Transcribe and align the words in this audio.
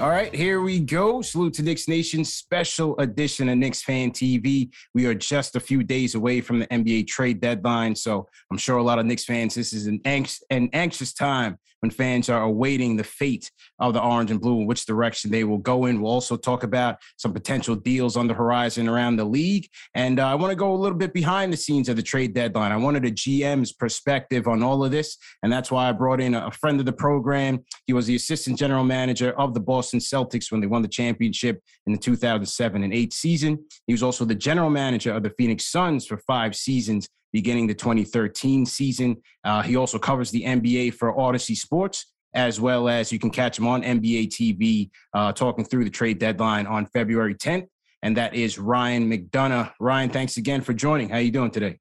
All 0.00 0.10
right, 0.10 0.32
here 0.32 0.60
we 0.60 0.78
go. 0.78 1.22
Salute 1.22 1.54
to 1.54 1.62
Knicks 1.64 1.88
Nation, 1.88 2.24
special 2.24 2.96
edition 3.00 3.48
of 3.48 3.58
Knicks 3.58 3.82
Fan 3.82 4.12
TV. 4.12 4.70
We 4.94 5.06
are 5.06 5.14
just 5.14 5.56
a 5.56 5.60
few 5.60 5.82
days 5.82 6.14
away 6.14 6.40
from 6.40 6.60
the 6.60 6.68
NBA 6.68 7.08
trade 7.08 7.40
deadline, 7.40 7.96
so 7.96 8.28
I'm 8.48 8.58
sure 8.58 8.76
a 8.76 8.82
lot 8.82 9.00
of 9.00 9.06
Knicks 9.06 9.24
fans, 9.24 9.56
this 9.56 9.72
is 9.72 9.88
an 9.88 10.00
anxious, 10.04 10.40
an 10.50 10.70
anxious 10.72 11.12
time 11.12 11.58
when 11.80 11.90
fans 11.90 12.28
are 12.28 12.42
awaiting 12.42 12.96
the 12.96 13.04
fate 13.04 13.50
of 13.78 13.94
the 13.94 14.02
orange 14.02 14.30
and 14.30 14.40
blue 14.40 14.58
and 14.58 14.68
which 14.68 14.86
direction 14.86 15.30
they 15.30 15.44
will 15.44 15.58
go 15.58 15.86
in. 15.86 16.00
We'll 16.00 16.12
also 16.12 16.36
talk 16.36 16.62
about 16.62 16.98
some 17.16 17.32
potential 17.32 17.74
deals 17.74 18.16
on 18.16 18.26
the 18.26 18.34
horizon 18.34 18.88
around 18.88 19.16
the 19.16 19.24
league. 19.24 19.68
And 19.94 20.18
uh, 20.18 20.26
I 20.26 20.34
want 20.34 20.50
to 20.50 20.56
go 20.56 20.72
a 20.72 20.76
little 20.76 20.98
bit 20.98 21.12
behind 21.12 21.52
the 21.52 21.56
scenes 21.56 21.88
of 21.88 21.96
the 21.96 22.02
trade 22.02 22.34
deadline. 22.34 22.72
I 22.72 22.76
wanted 22.76 23.04
a 23.04 23.10
GM's 23.10 23.72
perspective 23.72 24.48
on 24.48 24.62
all 24.62 24.84
of 24.84 24.90
this. 24.90 25.16
And 25.42 25.52
that's 25.52 25.70
why 25.70 25.88
I 25.88 25.92
brought 25.92 26.20
in 26.20 26.34
a 26.34 26.50
friend 26.50 26.80
of 26.80 26.86
the 26.86 26.92
program. 26.92 27.64
He 27.86 27.92
was 27.92 28.06
the 28.06 28.16
assistant 28.16 28.58
general 28.58 28.84
manager 28.84 29.32
of 29.38 29.54
the 29.54 29.60
Boston 29.60 30.00
Celtics 30.00 30.50
when 30.50 30.60
they 30.60 30.66
won 30.66 30.82
the 30.82 30.88
championship 30.88 31.62
in 31.86 31.92
the 31.92 31.98
2007 31.98 32.82
and 32.82 32.94
8 32.94 33.12
season. 33.12 33.64
He 33.86 33.92
was 33.92 34.02
also 34.02 34.24
the 34.24 34.34
general 34.34 34.70
manager 34.70 35.12
of 35.12 35.22
the 35.22 35.30
Phoenix 35.30 35.66
Suns 35.66 36.06
for 36.06 36.18
five 36.18 36.56
seasons 36.56 37.08
beginning 37.32 37.66
the 37.66 37.74
2013 37.74 38.66
season. 38.66 39.16
Uh, 39.44 39.62
he 39.62 39.76
also 39.76 39.98
covers 39.98 40.30
the 40.30 40.42
NBA 40.42 40.94
for 40.94 41.14
Audacy 41.16 41.56
Sports, 41.56 42.12
as 42.34 42.60
well 42.60 42.88
as 42.88 43.12
you 43.12 43.18
can 43.18 43.30
catch 43.30 43.58
him 43.58 43.66
on 43.66 43.82
NBA 43.82 44.28
TV 44.28 44.90
uh, 45.14 45.32
talking 45.32 45.64
through 45.64 45.84
the 45.84 45.90
trade 45.90 46.18
deadline 46.18 46.66
on 46.66 46.86
February 46.86 47.34
10th. 47.34 47.66
And 48.02 48.16
that 48.16 48.34
is 48.34 48.58
Ryan 48.58 49.10
McDonough. 49.10 49.72
Ryan, 49.80 50.10
thanks 50.10 50.36
again 50.36 50.60
for 50.60 50.72
joining. 50.72 51.08
How 51.08 51.16
are 51.16 51.20
you 51.20 51.32
doing 51.32 51.50
today? 51.50 51.78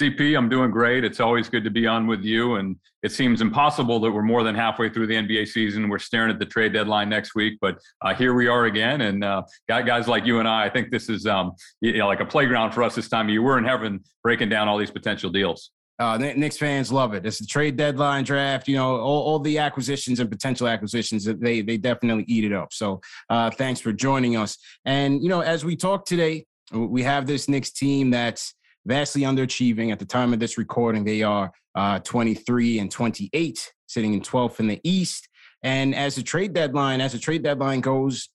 CP, 0.00 0.36
I'm 0.36 0.48
doing 0.48 0.70
great. 0.70 1.04
It's 1.04 1.20
always 1.20 1.48
good 1.48 1.64
to 1.64 1.70
be 1.70 1.86
on 1.86 2.06
with 2.06 2.22
you. 2.22 2.56
And 2.56 2.76
it 3.02 3.12
seems 3.12 3.40
impossible 3.40 3.98
that 4.00 4.10
we're 4.10 4.22
more 4.22 4.42
than 4.42 4.54
halfway 4.54 4.90
through 4.90 5.06
the 5.06 5.14
NBA 5.14 5.48
season. 5.48 5.88
We're 5.88 5.98
staring 5.98 6.30
at 6.30 6.38
the 6.38 6.44
trade 6.44 6.74
deadline 6.74 7.08
next 7.08 7.34
week, 7.34 7.56
but 7.60 7.78
uh, 8.02 8.14
here 8.14 8.34
we 8.34 8.46
are 8.46 8.66
again. 8.66 9.02
And 9.02 9.24
uh, 9.24 9.42
guys 9.68 10.06
like 10.06 10.26
you 10.26 10.38
and 10.38 10.46
I, 10.46 10.66
I 10.66 10.70
think 10.70 10.90
this 10.90 11.08
is 11.08 11.26
um, 11.26 11.52
you 11.80 11.96
know, 11.96 12.06
like 12.06 12.20
a 12.20 12.26
playground 12.26 12.72
for 12.72 12.82
us 12.82 12.94
this 12.94 13.08
time 13.08 13.28
year. 13.30 13.40
We're 13.40 13.58
in 13.58 13.64
heaven 13.64 14.04
breaking 14.22 14.50
down 14.50 14.68
all 14.68 14.76
these 14.76 14.90
potential 14.90 15.30
deals. 15.30 15.70
Uh, 15.98 16.18
Knicks 16.18 16.58
fans 16.58 16.92
love 16.92 17.14
it. 17.14 17.24
It's 17.24 17.38
the 17.38 17.46
trade 17.46 17.76
deadline 17.76 18.24
draft. 18.24 18.68
You 18.68 18.76
know, 18.76 18.96
all, 18.96 19.22
all 19.22 19.38
the 19.38 19.56
acquisitions 19.56 20.20
and 20.20 20.30
potential 20.30 20.68
acquisitions. 20.68 21.24
They 21.24 21.62
they 21.62 21.78
definitely 21.78 22.24
eat 22.28 22.44
it 22.44 22.52
up. 22.52 22.74
So, 22.74 23.00
uh, 23.30 23.50
thanks 23.50 23.80
for 23.80 23.94
joining 23.94 24.36
us. 24.36 24.58
And 24.84 25.22
you 25.22 25.30
know, 25.30 25.40
as 25.40 25.64
we 25.64 25.74
talk 25.74 26.04
today, 26.04 26.44
we 26.70 27.02
have 27.04 27.26
this 27.26 27.48
Knicks 27.48 27.70
team 27.70 28.10
that's 28.10 28.54
vastly 28.86 29.22
underachieving. 29.22 29.92
At 29.92 29.98
the 29.98 30.06
time 30.06 30.32
of 30.32 30.38
this 30.38 30.56
recording, 30.56 31.04
they 31.04 31.22
are 31.22 31.52
uh, 31.74 31.98
23 32.00 32.78
and 32.78 32.90
28, 32.90 33.72
sitting 33.86 34.14
in 34.14 34.20
12th 34.20 34.60
in 34.60 34.68
the 34.68 34.80
East. 34.84 35.28
And 35.62 35.94
as 35.94 36.14
the 36.14 36.22
trade 36.22 36.52
deadline, 36.52 37.00
as 37.00 37.12
the 37.12 37.18
trade 37.18 37.42
deadline 37.42 37.80
goes, 37.80 38.28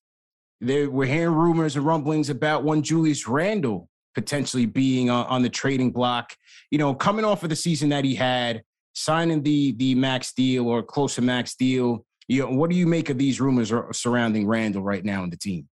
there 0.59 0.89
we're 0.89 1.07
hearing 1.07 1.33
rumors 1.33 1.75
and 1.75 1.85
rumblings 1.85 2.29
about 2.29 2.63
one 2.63 2.83
Julius 2.83 3.27
Randle 3.27 3.89
potentially 4.13 4.65
being 4.65 5.09
uh, 5.09 5.23
on 5.23 5.41
the 5.41 5.49
trading 5.49 5.91
block. 5.91 6.35
You 6.69 6.77
know, 6.77 6.93
coming 6.93 7.25
off 7.25 7.43
of 7.43 7.49
the 7.49 7.55
season 7.55 7.89
that 7.89 8.05
he 8.05 8.15
had, 8.15 8.61
signing 8.93 9.41
the 9.41 9.73
the 9.73 9.95
max 9.95 10.33
deal 10.33 10.67
or 10.67 10.83
close 10.83 11.15
to 11.15 11.21
max 11.21 11.55
deal. 11.55 12.05
You 12.27 12.43
know, 12.43 12.51
what 12.51 12.69
do 12.69 12.75
you 12.75 12.87
make 12.87 13.09
of 13.09 13.17
these 13.17 13.41
rumors 13.41 13.73
surrounding 13.91 14.47
Randle 14.47 14.83
right 14.83 15.03
now 15.03 15.23
in 15.23 15.29
the 15.29 15.37
team? 15.37 15.67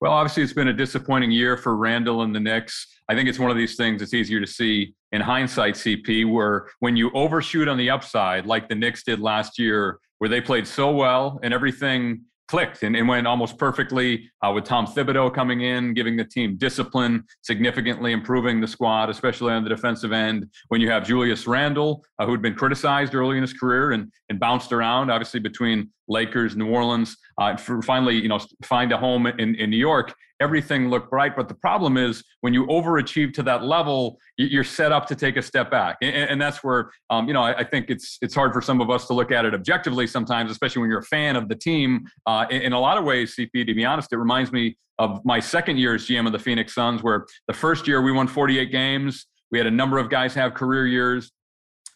Well, 0.00 0.12
obviously, 0.12 0.42
it's 0.42 0.52
been 0.52 0.68
a 0.68 0.74
disappointing 0.74 1.30
year 1.30 1.56
for 1.56 1.76
Randle 1.76 2.22
and 2.22 2.34
the 2.34 2.40
Knicks. 2.40 2.86
I 3.08 3.14
think 3.14 3.28
it's 3.28 3.38
one 3.38 3.50
of 3.50 3.56
these 3.56 3.76
things 3.76 4.00
that's 4.00 4.14
easier 4.14 4.40
to 4.40 4.46
see 4.46 4.94
in 5.12 5.20
hindsight, 5.20 5.74
CP, 5.74 6.30
where 6.30 6.68
when 6.80 6.96
you 6.96 7.10
overshoot 7.14 7.68
on 7.68 7.78
the 7.78 7.88
upside, 7.88 8.46
like 8.46 8.68
the 8.68 8.74
Knicks 8.74 9.04
did 9.04 9.20
last 9.20 9.58
year, 9.58 10.00
where 10.18 10.28
they 10.28 10.40
played 10.40 10.66
so 10.66 10.90
well 10.90 11.38
and 11.42 11.54
everything 11.54 12.22
clicked 12.48 12.82
and 12.84 12.96
it 12.96 13.02
went 13.02 13.26
almost 13.26 13.58
perfectly 13.58 14.30
uh, 14.42 14.52
with 14.52 14.64
Tom 14.64 14.86
Thibodeau 14.86 15.34
coming 15.34 15.62
in, 15.62 15.94
giving 15.94 16.16
the 16.16 16.24
team 16.24 16.56
discipline, 16.56 17.24
significantly 17.42 18.12
improving 18.12 18.60
the 18.60 18.66
squad, 18.66 19.10
especially 19.10 19.52
on 19.52 19.64
the 19.64 19.68
defensive 19.68 20.12
end. 20.12 20.46
When 20.68 20.80
you 20.80 20.90
have 20.90 21.04
Julius 21.04 21.46
Randle, 21.46 22.04
uh, 22.18 22.26
who'd 22.26 22.42
been 22.42 22.54
criticized 22.54 23.14
early 23.14 23.36
in 23.36 23.42
his 23.42 23.52
career 23.52 23.92
and, 23.92 24.12
and 24.28 24.38
bounced 24.38 24.72
around, 24.72 25.10
obviously 25.10 25.40
between 25.40 25.90
Lakers, 26.08 26.56
New 26.56 26.68
Orleans, 26.68 27.16
uh, 27.38 27.56
finally, 27.56 28.16
you 28.16 28.28
know, 28.28 28.40
find 28.64 28.92
a 28.92 28.96
home 28.96 29.26
in, 29.26 29.54
in 29.56 29.70
New 29.70 29.76
York 29.76 30.14
everything 30.40 30.90
looked 30.90 31.10
bright. 31.10 31.36
But 31.36 31.48
the 31.48 31.54
problem 31.54 31.96
is 31.96 32.22
when 32.40 32.52
you 32.52 32.66
overachieve 32.66 33.32
to 33.34 33.42
that 33.44 33.64
level, 33.64 34.18
you're 34.36 34.64
set 34.64 34.92
up 34.92 35.06
to 35.08 35.16
take 35.16 35.36
a 35.36 35.42
step 35.42 35.70
back, 35.70 35.96
and, 36.02 36.14
and 36.14 36.40
that's 36.40 36.62
where 36.62 36.90
um, 37.10 37.26
you 37.28 37.34
know 37.34 37.42
I, 37.42 37.58
I, 37.58 37.64
think 37.64 37.90
it's 37.90 38.18
it's 38.20 38.34
hard 38.34 38.52
for 38.52 38.60
some 38.60 38.80
of 38.80 38.90
us 38.90 39.06
to 39.08 39.14
look 39.14 39.30
at 39.30 39.44
it 39.44 39.54
objectively 39.54 40.06
sometimes, 40.06 40.50
especially 40.50 40.80
when 40.80 40.90
you're 40.90 41.00
a 41.00 41.04
fan 41.04 41.36
of 41.36 41.48
the 41.48 41.54
team. 41.56 42.06
Uh, 42.26 42.46
in, 42.50 42.62
in 42.62 42.72
a 42.72 42.80
lot 42.80 42.98
of 42.98 43.04
ways, 43.04 43.34
CP, 43.36 43.66
to 43.66 43.74
be 43.74 43.84
honest, 43.84 44.12
it 44.12 44.18
reminds 44.18 44.52
me 44.52 44.76
of 44.98 45.22
my 45.24 45.40
second 45.40 45.78
year 45.78 45.94
as 45.94 46.06
GM 46.06 46.26
of 46.26 46.32
the 46.32 46.38
Phoenix 46.38 46.74
Suns, 46.74 47.02
where 47.02 47.26
the 47.48 47.54
first 47.54 47.86
year 47.86 48.02
we 48.02 48.12
won 48.12 48.26
48 48.26 48.70
games. 48.70 49.26
We 49.50 49.58
had 49.58 49.66
a 49.66 49.70
number 49.70 49.98
of 49.98 50.10
guys 50.10 50.34
have 50.34 50.54
career 50.54 50.86
years. 50.86 51.30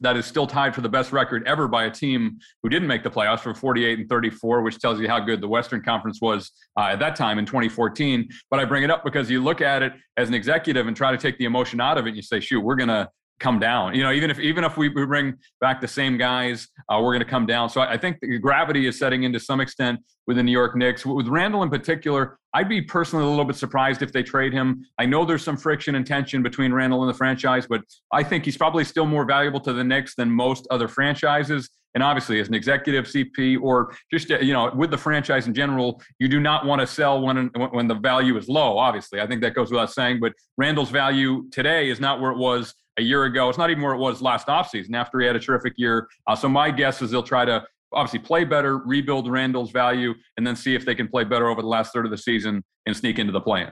That 0.01 0.17
is 0.17 0.27
still 0.27 0.47
tied 0.47 0.75
for 0.75 0.81
the 0.81 0.89
best 0.89 1.13
record 1.13 1.47
ever 1.47 1.69
by 1.69 1.85
a 1.85 1.91
team 1.91 2.39
who 2.63 2.69
didn't 2.69 2.89
make 2.89 3.03
the 3.03 3.11
playoffs 3.11 3.41
for 3.41 3.55
48 3.55 3.99
and 3.99 4.09
34, 4.09 4.63
which 4.63 4.79
tells 4.79 5.01
you 5.01 5.09
how 5.09 5.21
good 5.21 5.41
the 5.41 5.49
Western 5.49 5.83
Conference 5.83 6.21
was 6.21 6.51
uh, 6.79 6.85
at 6.85 6.99
that 7.01 7.17
time 7.17 7.39
in 7.39 7.47
2014. 7.47 8.29
But 8.51 8.61
I 8.61 8.65
bring 8.65 8.83
it 8.83 8.91
up 8.91 9.05
because 9.05 9.31
you 9.31 9.43
look 9.43 9.61
at 9.61 9.83
it 9.83 9.93
as 10.17 10.29
an 10.29 10.35
executive 10.35 10.87
and 10.87 10.97
try 10.97 11.11
to 11.11 11.19
take 11.19 11.39
the 11.39 11.45
emotion 11.45 11.81
out 11.81 11.99
of 11.99 12.07
it. 12.07 12.11
And 12.11 12.17
you 12.17 12.23
say, 12.23 12.41
shoot, 12.41 12.61
we're 12.61 12.77
going 12.77 12.89
to 12.89 13.09
come 13.41 13.59
down. 13.59 13.95
You 13.95 14.05
know, 14.05 14.13
even 14.13 14.31
if 14.31 14.39
even 14.39 14.63
if 14.63 14.77
we 14.77 14.89
bring 14.89 15.35
back 15.61 15.81
the 15.81 15.89
same 15.89 16.17
guys, 16.17 16.69
uh, 16.89 16.99
we're 17.01 17.13
going 17.13 17.25
to 17.25 17.31
come 17.31 17.47
down. 17.47 17.69
So 17.69 17.81
I, 17.81 17.95
I 17.95 17.97
think 17.97 18.19
the 18.21 18.39
gravity 18.39 18.87
is 18.87 18.99
setting 18.99 19.25
in 19.25 19.33
to 19.33 19.41
some 19.41 19.61
extent 19.61 19.99
with 20.27 20.37
the 20.37 20.43
New 20.43 20.53
York 20.53 20.77
Knicks. 20.77 21.05
With 21.05 21.27
Randle 21.27 21.63
in 21.63 21.71
particular, 21.71 22.39
I'd 22.55 22.69
be 22.69 22.83
personally 22.83 23.25
a 23.25 23.29
little 23.29 23.45
bit 23.45 23.57
surprised 23.57 24.03
if 24.03 24.13
they 24.13 24.23
trade 24.23 24.53
him. 24.53 24.85
I 24.99 25.07
know 25.07 25.25
there's 25.25 25.43
some 25.43 25.57
friction 25.57 25.95
and 25.97 26.07
tension 26.07 26.43
between 26.43 26.73
Randle 26.73 27.03
and 27.03 27.13
the 27.13 27.17
franchise, 27.17 27.67
but 27.67 27.81
I 28.13 28.23
think 28.23 28.45
he's 28.45 28.57
probably 28.57 28.85
still 28.85 29.07
more 29.07 29.25
valuable 29.25 29.61
to 29.61 29.73
the 29.73 29.83
Knicks 29.83 30.15
than 30.15 30.31
most 30.31 30.69
other 30.71 30.87
franchises. 30.87 31.71
And 31.95 32.05
obviously, 32.05 32.41
as 32.41 32.49
an 32.49 32.55
executive 32.55 33.07
CP 33.07 33.61
or 33.61 33.95
just 34.11 34.31
you 34.31 34.53
know 34.53 34.71
with 34.75 34.91
the 34.91 34.99
franchise 34.99 35.47
in 35.47 35.55
general, 35.55 36.01
you 36.19 36.29
do 36.29 36.41
not 36.41 36.65
want 36.65 36.81
to 36.81 36.87
sell 36.87 37.21
when 37.21 37.51
when 37.73 37.89
the 37.89 37.97
value 37.97 38.37
is 38.37 38.49
low. 38.49 38.79
Obviously, 38.79 39.21
I 39.21 39.27
think 39.27 39.41
that 39.43 39.55
goes 39.55 39.71
without 39.71 39.93
saying. 39.93 40.21
But 40.21 40.33
Randle's 40.57 40.91
value 40.91 41.49
today 41.51 41.91
is 41.91 42.01
not 42.01 42.21
where 42.21 42.31
it 42.31 42.39
was 42.39 42.75
a 42.99 43.03
year 43.03 43.25
ago. 43.25 43.49
It's 43.49 43.59
not 43.59 43.71
even 43.71 43.83
where 43.83 43.95
it 43.95 43.99
was 43.99 44.23
last 44.23 44.47
offseason 44.47 44.95
after 44.95 45.21
he 45.21 45.27
had 45.27 45.37
a 45.37 45.41
terrific 45.41 45.75
year. 45.77 46.09
Uh, 46.27 46.37
so 46.37 46.49
my 46.49 46.71
guess 46.71 47.03
is 47.03 47.11
they'll 47.11 47.23
try 47.23 47.45
to 47.45 47.65
obviously 47.93 48.21
play 48.21 48.45
better, 48.45 48.79
rebuild 48.79 49.29
Randle's 49.31 49.71
value, 49.71 50.15
and 50.37 50.47
then 50.47 50.55
see 50.55 50.75
if 50.75 50.85
they 50.85 50.95
can 50.95 51.09
play 51.09 51.25
better 51.25 51.49
over 51.49 51.63
the 51.63 51.69
last 51.69 51.93
third 51.93 52.05
of 52.05 52.11
the 52.11 52.19
season 52.19 52.63
and 52.87 52.97
sneak 52.97 53.19
into 53.19 53.33
the 53.33 53.41
play-in. 53.41 53.71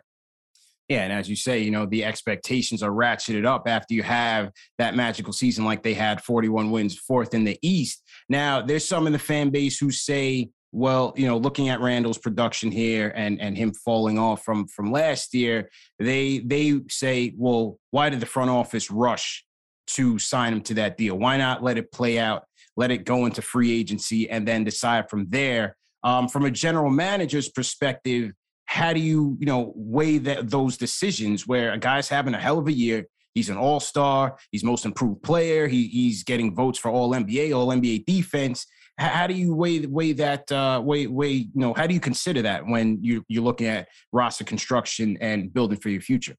Yeah, 0.88 1.02
and 1.02 1.12
as 1.12 1.28
you 1.28 1.36
say, 1.36 1.58
you 1.58 1.70
know, 1.70 1.84
the 1.84 2.02
expectations 2.04 2.82
are 2.82 2.90
ratcheted 2.90 3.46
up 3.46 3.64
after 3.66 3.92
you 3.92 4.02
have 4.02 4.50
that 4.78 4.96
magical 4.96 5.34
season 5.34 5.66
like 5.66 5.82
they 5.82 5.92
had 5.92 6.22
41 6.22 6.70
wins, 6.70 6.96
fourth 6.96 7.34
in 7.34 7.44
the 7.44 7.58
East. 7.60 8.02
Now, 8.30 8.62
there's 8.62 8.88
some 8.88 9.06
in 9.06 9.12
the 9.12 9.18
fan 9.18 9.50
base 9.50 9.78
who 9.78 9.90
say, 9.90 10.48
well, 10.72 11.12
you 11.16 11.26
know, 11.26 11.36
looking 11.36 11.68
at 11.68 11.80
Randle's 11.80 12.18
production 12.18 12.70
here 12.70 13.12
and 13.14 13.40
and 13.40 13.56
him 13.56 13.72
falling 13.72 14.18
off 14.18 14.44
from 14.44 14.66
from 14.68 14.90
last 14.90 15.34
year, 15.34 15.70
they 15.98 16.38
they 16.38 16.80
say, 16.88 17.34
well, 17.36 17.78
why 17.90 18.08
did 18.08 18.20
the 18.20 18.26
front 18.26 18.50
office 18.50 18.90
rush 18.90 19.44
to 19.88 20.18
sign 20.18 20.52
him 20.52 20.60
to 20.62 20.74
that 20.74 20.96
deal? 20.96 21.18
Why 21.18 21.36
not 21.36 21.62
let 21.62 21.78
it 21.78 21.90
play 21.92 22.18
out, 22.18 22.44
let 22.76 22.90
it 22.90 23.04
go 23.04 23.26
into 23.26 23.42
free 23.42 23.78
agency, 23.78 24.28
and 24.28 24.46
then 24.46 24.64
decide 24.64 25.08
from 25.08 25.26
there? 25.28 25.76
Um, 26.04 26.28
from 26.28 26.44
a 26.44 26.50
general 26.50 26.90
manager's 26.90 27.48
perspective, 27.48 28.32
how 28.68 28.92
do 28.92 29.00
you, 29.00 29.34
you 29.40 29.46
know, 29.46 29.72
weigh 29.74 30.18
that 30.18 30.50
those 30.50 30.76
decisions 30.76 31.46
where 31.46 31.72
a 31.72 31.78
guy's 31.78 32.08
having 32.08 32.34
a 32.34 32.38
hell 32.38 32.58
of 32.58 32.66
a 32.66 32.72
year? 32.72 33.06
He's 33.34 33.48
an 33.48 33.56
all 33.56 33.80
star. 33.80 34.36
He's 34.52 34.62
most 34.62 34.84
improved 34.84 35.22
player. 35.22 35.68
He, 35.68 35.88
he's 35.88 36.22
getting 36.22 36.54
votes 36.54 36.78
for 36.78 36.90
all 36.90 37.12
NBA, 37.12 37.56
all 37.56 37.68
NBA 37.68 38.04
defense. 38.04 38.66
How, 38.98 39.08
how 39.08 39.26
do 39.26 39.32
you 39.32 39.54
weigh 39.54 39.86
weigh 39.86 40.12
that 40.12 40.52
uh, 40.52 40.82
weigh 40.84 41.06
weigh 41.06 41.32
you 41.32 41.50
know 41.54 41.72
how 41.72 41.86
do 41.86 41.94
you 41.94 42.00
consider 42.00 42.42
that 42.42 42.66
when 42.66 42.98
you 43.02 43.24
you're 43.28 43.42
looking 43.42 43.68
at 43.68 43.88
roster 44.12 44.44
construction 44.44 45.16
and 45.22 45.50
building 45.52 45.78
for 45.78 45.88
your 45.88 46.02
future? 46.02 46.36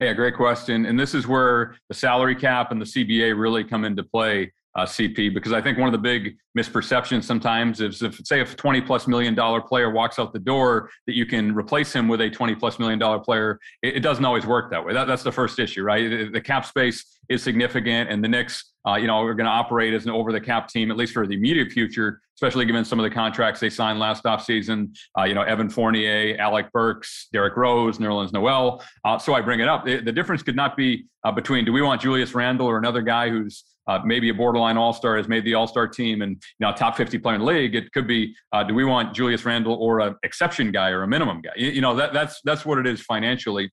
Yeah, 0.00 0.12
great 0.14 0.34
question. 0.34 0.86
And 0.86 0.98
this 0.98 1.14
is 1.14 1.28
where 1.28 1.76
the 1.88 1.94
salary 1.94 2.34
cap 2.34 2.72
and 2.72 2.80
the 2.80 2.86
CBA 2.86 3.38
really 3.38 3.62
come 3.62 3.84
into 3.84 4.02
play 4.02 4.50
uh, 4.76 4.84
CP 4.84 5.34
because 5.34 5.52
I 5.52 5.60
think 5.60 5.78
one 5.78 5.88
of 5.88 5.92
the 5.92 5.98
big 5.98 6.36
misperceptions 6.56 7.24
sometimes 7.24 7.80
is 7.80 8.02
if 8.02 8.20
say 8.24 8.40
if 8.40 8.52
a 8.52 8.56
20 8.56 8.80
plus 8.82 9.08
million 9.08 9.34
dollar 9.34 9.60
player 9.60 9.90
walks 9.90 10.18
out 10.18 10.32
the 10.32 10.38
door 10.38 10.90
that 11.06 11.16
you 11.16 11.26
can 11.26 11.54
replace 11.54 11.92
him 11.92 12.06
with 12.06 12.20
a 12.20 12.30
20 12.30 12.54
plus 12.54 12.78
million 12.78 12.98
dollar 12.98 13.18
player 13.18 13.58
it, 13.82 13.96
it 13.96 14.00
doesn't 14.00 14.24
always 14.24 14.46
work 14.46 14.70
that 14.70 14.84
way. 14.84 14.92
That, 14.92 15.06
that's 15.06 15.22
the 15.22 15.32
first 15.32 15.58
issue 15.58 15.82
right? 15.82 16.08
The, 16.08 16.28
the 16.30 16.40
cap 16.40 16.64
space 16.66 17.18
is 17.28 17.42
significant 17.42 18.10
and 18.10 18.22
the 18.22 18.28
Knicks 18.28 18.72
uh, 18.86 18.94
you 18.94 19.08
know 19.08 19.22
are 19.22 19.34
going 19.34 19.46
to 19.46 19.50
operate 19.52 19.92
as 19.92 20.04
an 20.04 20.12
over 20.12 20.32
the 20.32 20.40
cap 20.40 20.68
team 20.68 20.90
at 20.90 20.96
least 20.96 21.12
for 21.12 21.26
the 21.26 21.34
immediate 21.34 21.72
future 21.72 22.20
especially 22.36 22.64
given 22.64 22.86
some 22.86 22.98
of 22.98 23.04
the 23.04 23.10
contracts 23.10 23.60
they 23.60 23.68
signed 23.68 23.98
last 23.98 24.24
offseason. 24.24 24.96
Uh, 25.18 25.24
you 25.24 25.34
know 25.34 25.42
Evan 25.42 25.68
Fournier 25.68 26.36
Alec 26.38 26.70
Burks 26.72 27.28
Derrick 27.32 27.56
Rose 27.56 27.98
Nerlens 27.98 28.32
Noel. 28.32 28.82
Uh, 29.04 29.18
so 29.18 29.34
I 29.34 29.40
bring 29.40 29.60
it 29.60 29.68
up. 29.68 29.84
The, 29.84 30.00
the 30.00 30.12
difference 30.12 30.42
could 30.42 30.56
not 30.56 30.76
be 30.76 31.06
uh, 31.24 31.32
between 31.32 31.64
do 31.64 31.72
we 31.72 31.82
want 31.82 32.00
Julius 32.00 32.34
Randle 32.34 32.66
or 32.66 32.78
another 32.78 33.02
guy 33.02 33.28
who's 33.28 33.64
uh, 33.90 34.00
maybe 34.04 34.28
a 34.28 34.34
borderline 34.34 34.76
all-star 34.76 35.16
has 35.16 35.28
made 35.28 35.44
the 35.44 35.54
all-star 35.54 35.88
team 35.88 36.22
and 36.22 36.32
you 36.32 36.66
know 36.66 36.72
top 36.72 36.96
50 36.96 37.18
player 37.18 37.34
in 37.34 37.40
the 37.40 37.46
league 37.46 37.74
it 37.74 37.92
could 37.92 38.06
be 38.06 38.34
uh, 38.52 38.62
do 38.62 38.72
we 38.74 38.84
want 38.84 39.14
julius 39.14 39.44
randle 39.44 39.74
or 39.74 40.00
an 40.00 40.14
exception 40.22 40.70
guy 40.70 40.90
or 40.90 41.02
a 41.02 41.08
minimum 41.08 41.40
guy 41.40 41.50
you, 41.56 41.70
you 41.70 41.80
know 41.80 41.94
that, 41.96 42.12
that's 42.12 42.40
that's 42.44 42.64
what 42.64 42.78
it 42.78 42.86
is 42.86 43.02
financially 43.02 43.70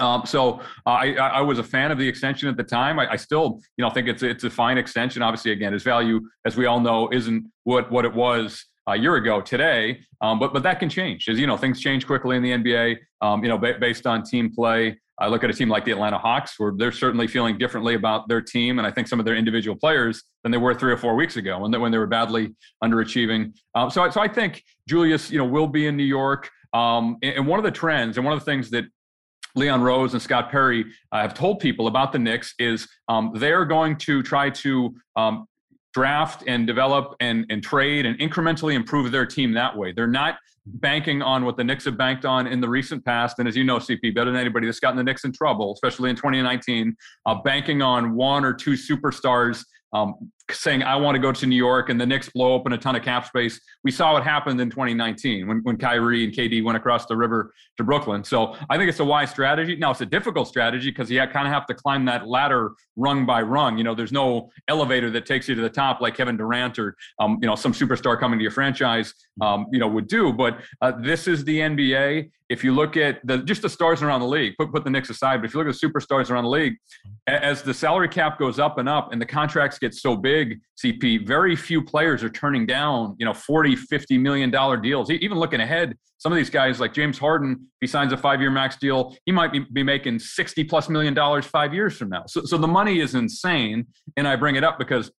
um, 0.00 0.22
so 0.26 0.60
uh, 0.86 0.90
I, 0.90 1.14
I 1.14 1.40
was 1.40 1.60
a 1.60 1.62
fan 1.62 1.92
of 1.92 1.98
the 1.98 2.08
extension 2.08 2.48
at 2.48 2.56
the 2.56 2.64
time. 2.64 2.98
I, 2.98 3.12
I, 3.12 3.16
still, 3.16 3.60
you 3.76 3.84
know, 3.84 3.90
think 3.90 4.08
it's 4.08 4.24
it's 4.24 4.42
a 4.42 4.50
fine 4.50 4.76
extension. 4.76 5.22
Obviously, 5.22 5.52
again, 5.52 5.72
his 5.72 5.84
value, 5.84 6.20
as 6.44 6.56
we 6.56 6.66
all 6.66 6.80
know, 6.80 7.08
isn't 7.12 7.44
what 7.62 7.92
what 7.92 8.04
it 8.04 8.12
was 8.12 8.66
a 8.86 8.96
year 8.96 9.16
ago 9.16 9.40
today. 9.40 10.00
Um, 10.20 10.38
but 10.38 10.52
but 10.52 10.62
that 10.62 10.78
can 10.78 10.88
change, 10.88 11.28
as 11.28 11.38
you 11.38 11.46
know, 11.46 11.56
things 11.56 11.80
change 11.80 12.06
quickly 12.06 12.36
in 12.36 12.42
the 12.42 12.50
NBA. 12.50 12.96
Um, 13.20 13.42
you 13.42 13.48
know, 13.48 13.58
ba- 13.58 13.76
based 13.80 14.06
on 14.06 14.22
team 14.22 14.52
play. 14.54 14.98
I 15.20 15.28
look 15.28 15.44
at 15.44 15.50
a 15.50 15.52
team 15.52 15.68
like 15.68 15.84
the 15.84 15.92
Atlanta 15.92 16.18
Hawks, 16.18 16.58
where 16.58 16.72
they're 16.76 16.90
certainly 16.90 17.28
feeling 17.28 17.56
differently 17.56 17.94
about 17.94 18.26
their 18.26 18.40
team, 18.40 18.78
and 18.78 18.86
I 18.86 18.90
think 18.90 19.06
some 19.06 19.20
of 19.20 19.24
their 19.24 19.36
individual 19.36 19.76
players 19.76 20.24
than 20.42 20.50
they 20.50 20.58
were 20.58 20.74
three 20.74 20.92
or 20.92 20.96
four 20.96 21.14
weeks 21.14 21.36
ago 21.36 21.60
when 21.60 21.70
they, 21.70 21.78
when 21.78 21.92
they 21.92 21.98
were 21.98 22.08
badly 22.08 22.52
underachieving. 22.82 23.52
Um, 23.76 23.90
so, 23.90 24.10
so 24.10 24.20
I 24.20 24.26
think 24.26 24.64
Julius, 24.88 25.30
you 25.30 25.38
know, 25.38 25.44
will 25.44 25.68
be 25.68 25.86
in 25.86 25.96
New 25.96 26.02
York. 26.02 26.50
Um, 26.72 27.18
and, 27.22 27.36
and 27.36 27.46
one 27.46 27.60
of 27.60 27.64
the 27.64 27.70
trends, 27.70 28.16
and 28.16 28.24
one 28.24 28.34
of 28.34 28.40
the 28.40 28.44
things 28.44 28.70
that 28.70 28.86
Leon 29.54 29.82
Rose 29.82 30.14
and 30.14 30.22
Scott 30.22 30.50
Perry 30.50 30.84
uh, 31.12 31.22
have 31.22 31.34
told 31.34 31.60
people 31.60 31.86
about 31.86 32.12
the 32.12 32.18
Knicks 32.18 32.54
is 32.58 32.88
um, 33.08 33.30
they're 33.34 33.64
going 33.64 33.96
to 33.98 34.22
try 34.22 34.50
to 34.50 34.94
um, 35.14 35.46
draft 35.94 36.42
and 36.46 36.66
develop 36.66 37.14
and, 37.20 37.46
and 37.50 37.62
trade 37.62 38.04
and 38.04 38.18
incrementally 38.18 38.74
improve 38.74 39.10
their 39.12 39.24
team 39.24 39.52
that 39.52 39.76
way. 39.76 39.92
They're 39.92 40.06
not 40.06 40.36
banking 40.66 41.22
on 41.22 41.44
what 41.44 41.56
the 41.56 41.64
Knicks 41.64 41.84
have 41.84 41.96
banked 41.96 42.24
on 42.24 42.46
in 42.46 42.60
the 42.60 42.68
recent 42.68 43.04
past. 43.04 43.38
And 43.38 43.46
as 43.46 43.56
you 43.56 43.64
know, 43.64 43.76
CP, 43.78 44.14
better 44.14 44.30
than 44.30 44.40
anybody 44.40 44.66
that's 44.66 44.80
gotten 44.80 44.96
the 44.96 45.04
Knicks 45.04 45.24
in 45.24 45.32
trouble, 45.32 45.72
especially 45.74 46.10
in 46.10 46.16
2019, 46.16 46.96
uh, 47.26 47.34
banking 47.42 47.82
on 47.82 48.14
one 48.14 48.44
or 48.44 48.52
two 48.52 48.72
superstars 48.72 49.64
um, 49.92 50.32
saying, 50.50 50.82
I 50.82 50.96
want 50.96 51.14
to 51.14 51.18
go 51.18 51.32
to 51.32 51.46
New 51.46 51.56
York 51.56 51.88
and 51.88 52.00
the 52.00 52.06
Knicks 52.06 52.28
blow 52.28 52.52
open 52.52 52.72
a 52.72 52.78
ton 52.78 52.96
of 52.96 53.02
cap 53.02 53.26
space. 53.26 53.60
We 53.82 53.90
saw 53.90 54.12
what 54.12 54.24
happened 54.24 54.60
in 54.60 54.68
2019 54.70 55.46
when, 55.46 55.60
when 55.62 55.76
Kyrie 55.78 56.24
and 56.24 56.32
KD 56.32 56.62
went 56.62 56.76
across 56.76 57.06
the 57.06 57.16
river 57.16 57.52
to 57.78 57.84
Brooklyn. 57.84 58.22
So 58.24 58.54
I 58.68 58.76
think 58.76 58.88
it's 58.88 59.00
a 59.00 59.04
wise 59.04 59.30
strategy. 59.30 59.76
Now, 59.76 59.90
it's 59.90 60.02
a 60.02 60.06
difficult 60.06 60.48
strategy 60.48 60.90
because 60.90 61.10
you 61.10 61.18
kind 61.26 61.46
of 61.46 61.52
have 61.52 61.66
to 61.66 61.74
climb 61.74 62.04
that 62.06 62.26
ladder 62.28 62.72
rung 62.96 63.24
by 63.24 63.42
rung. 63.42 63.78
You 63.78 63.84
know, 63.84 63.94
there's 63.94 64.12
no 64.12 64.50
elevator 64.68 65.10
that 65.10 65.26
takes 65.26 65.48
you 65.48 65.54
to 65.54 65.62
the 65.62 65.70
top 65.70 66.00
like 66.00 66.14
Kevin 66.14 66.36
Durant 66.36 66.78
or, 66.78 66.96
um, 67.18 67.38
you 67.40 67.46
know, 67.46 67.54
some 67.54 67.72
superstar 67.72 68.18
coming 68.18 68.38
to 68.38 68.42
your 68.42 68.52
franchise, 68.52 69.14
um, 69.40 69.66
you 69.72 69.78
know, 69.78 69.88
would 69.88 70.08
do. 70.08 70.32
But 70.32 70.60
uh, 70.82 70.92
this 71.00 71.26
is 71.26 71.44
the 71.44 71.58
NBA 71.58 72.30
if 72.50 72.62
you 72.62 72.74
look 72.74 72.96
at 72.96 73.26
the 73.26 73.38
just 73.38 73.62
the 73.62 73.68
stars 73.68 74.02
around 74.02 74.20
the 74.20 74.26
league, 74.26 74.54
put 74.58 74.70
put 74.70 74.84
the 74.84 74.90
Knicks 74.90 75.10
aside, 75.10 75.38
but 75.38 75.46
if 75.46 75.54
you 75.54 75.60
look 75.60 75.68
at 75.68 75.80
the 75.80 75.86
superstars 75.88 76.30
around 76.30 76.44
the 76.44 76.50
league, 76.50 76.74
as 77.26 77.62
the 77.62 77.72
salary 77.72 78.08
cap 78.08 78.38
goes 78.38 78.58
up 78.58 78.78
and 78.78 78.88
up 78.88 79.12
and 79.12 79.20
the 79.20 79.26
contracts 79.26 79.78
get 79.78 79.94
so 79.94 80.16
big, 80.16 80.33
CP, 80.82 81.26
very 81.26 81.56
few 81.56 81.82
players 81.82 82.22
are 82.22 82.30
turning 82.30 82.66
down, 82.66 83.16
you 83.18 83.26
know, 83.26 83.34
40, 83.34 83.76
50 83.76 84.18
million 84.18 84.50
dollar 84.50 84.76
deals. 84.76 85.10
Even 85.10 85.38
looking 85.38 85.60
ahead, 85.60 85.96
some 86.18 86.32
of 86.32 86.36
these 86.36 86.50
guys 86.50 86.80
like 86.80 86.94
James 86.94 87.18
Harden, 87.18 87.52
if 87.52 87.58
he 87.80 87.86
signs 87.86 88.12
a 88.12 88.16
five-year 88.16 88.50
max 88.50 88.76
deal, 88.76 89.16
he 89.26 89.32
might 89.32 89.52
be, 89.52 89.60
be 89.72 89.82
making 89.82 90.18
60 90.18 90.64
plus 90.64 90.88
million 90.88 91.14
dollars 91.14 91.44
five 91.44 91.74
years 91.74 91.96
from 91.96 92.08
now. 92.08 92.24
So, 92.26 92.42
so 92.44 92.56
the 92.56 92.68
money 92.68 93.00
is 93.00 93.14
insane. 93.14 93.86
And 94.16 94.26
I 94.26 94.36
bring 94.36 94.56
it 94.56 94.64
up 94.64 94.78
because 94.78 95.10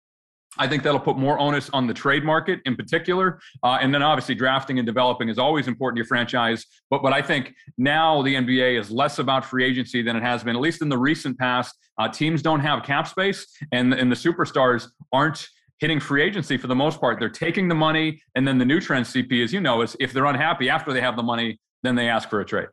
I 0.57 0.67
think 0.67 0.83
that'll 0.83 0.99
put 0.99 1.17
more 1.17 1.39
onus 1.39 1.69
on 1.73 1.87
the 1.87 1.93
trade 1.93 2.23
market 2.23 2.59
in 2.65 2.75
particular. 2.75 3.39
Uh, 3.63 3.77
and 3.81 3.93
then 3.93 4.01
obviously 4.01 4.35
drafting 4.35 4.79
and 4.79 4.85
developing 4.85 5.29
is 5.29 5.37
always 5.37 5.67
important 5.67 5.97
to 5.97 5.99
your 5.99 6.07
franchise. 6.07 6.65
But, 6.89 7.01
but 7.01 7.13
I 7.13 7.21
think 7.21 7.53
now 7.77 8.21
the 8.21 8.35
NBA 8.35 8.79
is 8.79 8.91
less 8.91 9.19
about 9.19 9.45
free 9.45 9.65
agency 9.65 10.01
than 10.01 10.15
it 10.15 10.23
has 10.23 10.43
been, 10.43 10.55
at 10.55 10.61
least 10.61 10.81
in 10.81 10.89
the 10.89 10.97
recent 10.97 11.37
past. 11.37 11.75
Uh, 11.97 12.07
teams 12.07 12.41
don't 12.41 12.59
have 12.59 12.83
cap 12.83 13.07
space, 13.07 13.47
and, 13.71 13.93
and 13.93 14.11
the 14.11 14.15
superstars 14.15 14.87
aren't 15.13 15.47
hitting 15.79 15.99
free 15.99 16.21
agency 16.21 16.57
for 16.57 16.67
the 16.67 16.75
most 16.75 16.99
part. 16.99 17.19
They're 17.19 17.29
taking 17.29 17.67
the 17.67 17.75
money, 17.75 18.21
and 18.35 18.47
then 18.47 18.57
the 18.57 18.65
new 18.65 18.79
trend, 18.79 19.05
CP, 19.05 19.43
as 19.43 19.53
you 19.53 19.61
know, 19.61 19.81
is 19.81 19.95
if 19.99 20.13
they're 20.13 20.25
unhappy 20.25 20.69
after 20.69 20.93
they 20.93 21.01
have 21.01 21.15
the 21.15 21.23
money, 21.23 21.59
then 21.83 21.95
they 21.95 22.09
ask 22.09 22.29
for 22.29 22.41
a 22.41 22.45
trade. 22.45 22.67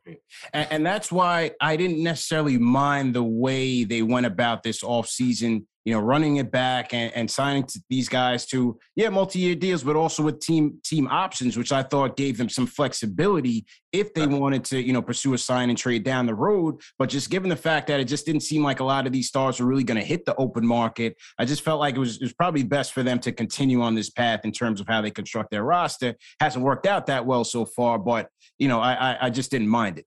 And, 0.53 0.67
and 0.71 0.85
that's 0.85 1.11
why 1.11 1.51
I 1.61 1.75
didn't 1.77 2.01
necessarily 2.01 2.57
mind 2.57 3.13
the 3.13 3.23
way 3.23 3.83
they 3.83 4.01
went 4.01 4.25
about 4.25 4.63
this 4.63 4.83
offseason 4.83 5.65
you 5.85 5.93
know, 5.93 5.99
running 5.99 6.37
it 6.37 6.51
back 6.51 6.93
and, 6.93 7.11
and 7.13 7.29
signing 7.29 7.67
these 7.89 8.07
guys 8.07 8.45
to 8.47 8.77
yeah 8.95 9.09
multi-year 9.09 9.55
deals, 9.55 9.83
but 9.83 9.95
also 9.95 10.23
with 10.23 10.39
team 10.39 10.79
team 10.83 11.07
options, 11.09 11.57
which 11.57 11.71
I 11.71 11.83
thought 11.83 12.15
gave 12.15 12.37
them 12.37 12.49
some 12.49 12.65
flexibility 12.65 13.65
if 13.91 14.13
they 14.13 14.25
wanted 14.25 14.63
to 14.65 14.81
you 14.81 14.93
know 14.93 15.01
pursue 15.01 15.33
a 15.33 15.37
sign 15.37 15.69
and 15.69 15.77
trade 15.77 16.03
down 16.03 16.25
the 16.25 16.35
road. 16.35 16.81
But 16.97 17.09
just 17.09 17.29
given 17.29 17.49
the 17.49 17.55
fact 17.55 17.87
that 17.87 17.99
it 17.99 18.05
just 18.05 18.25
didn't 18.25 18.41
seem 18.41 18.63
like 18.63 18.79
a 18.79 18.83
lot 18.83 19.05
of 19.05 19.13
these 19.13 19.27
stars 19.27 19.59
were 19.59 19.65
really 19.65 19.83
going 19.83 19.99
to 19.99 20.05
hit 20.05 20.25
the 20.25 20.35
open 20.35 20.65
market, 20.65 21.15
I 21.37 21.45
just 21.45 21.63
felt 21.63 21.79
like 21.79 21.95
it 21.95 21.99
was, 21.99 22.15
it 22.17 22.23
was 22.23 22.33
probably 22.33 22.63
best 22.63 22.93
for 22.93 23.03
them 23.03 23.19
to 23.19 23.31
continue 23.31 23.81
on 23.81 23.95
this 23.95 24.09
path 24.09 24.41
in 24.43 24.51
terms 24.51 24.79
of 24.79 24.87
how 24.87 25.01
they 25.01 25.11
construct 25.11 25.51
their 25.51 25.63
roster. 25.63 26.15
Hasn't 26.39 26.63
worked 26.63 26.85
out 26.85 27.07
that 27.07 27.25
well 27.25 27.43
so 27.43 27.65
far, 27.65 27.99
but 27.99 28.29
you 28.57 28.67
know 28.67 28.79
I, 28.79 28.93
I, 28.93 29.17
I 29.23 29.29
just 29.29 29.51
didn't 29.51 29.69
mind 29.69 29.99
it. 29.99 30.05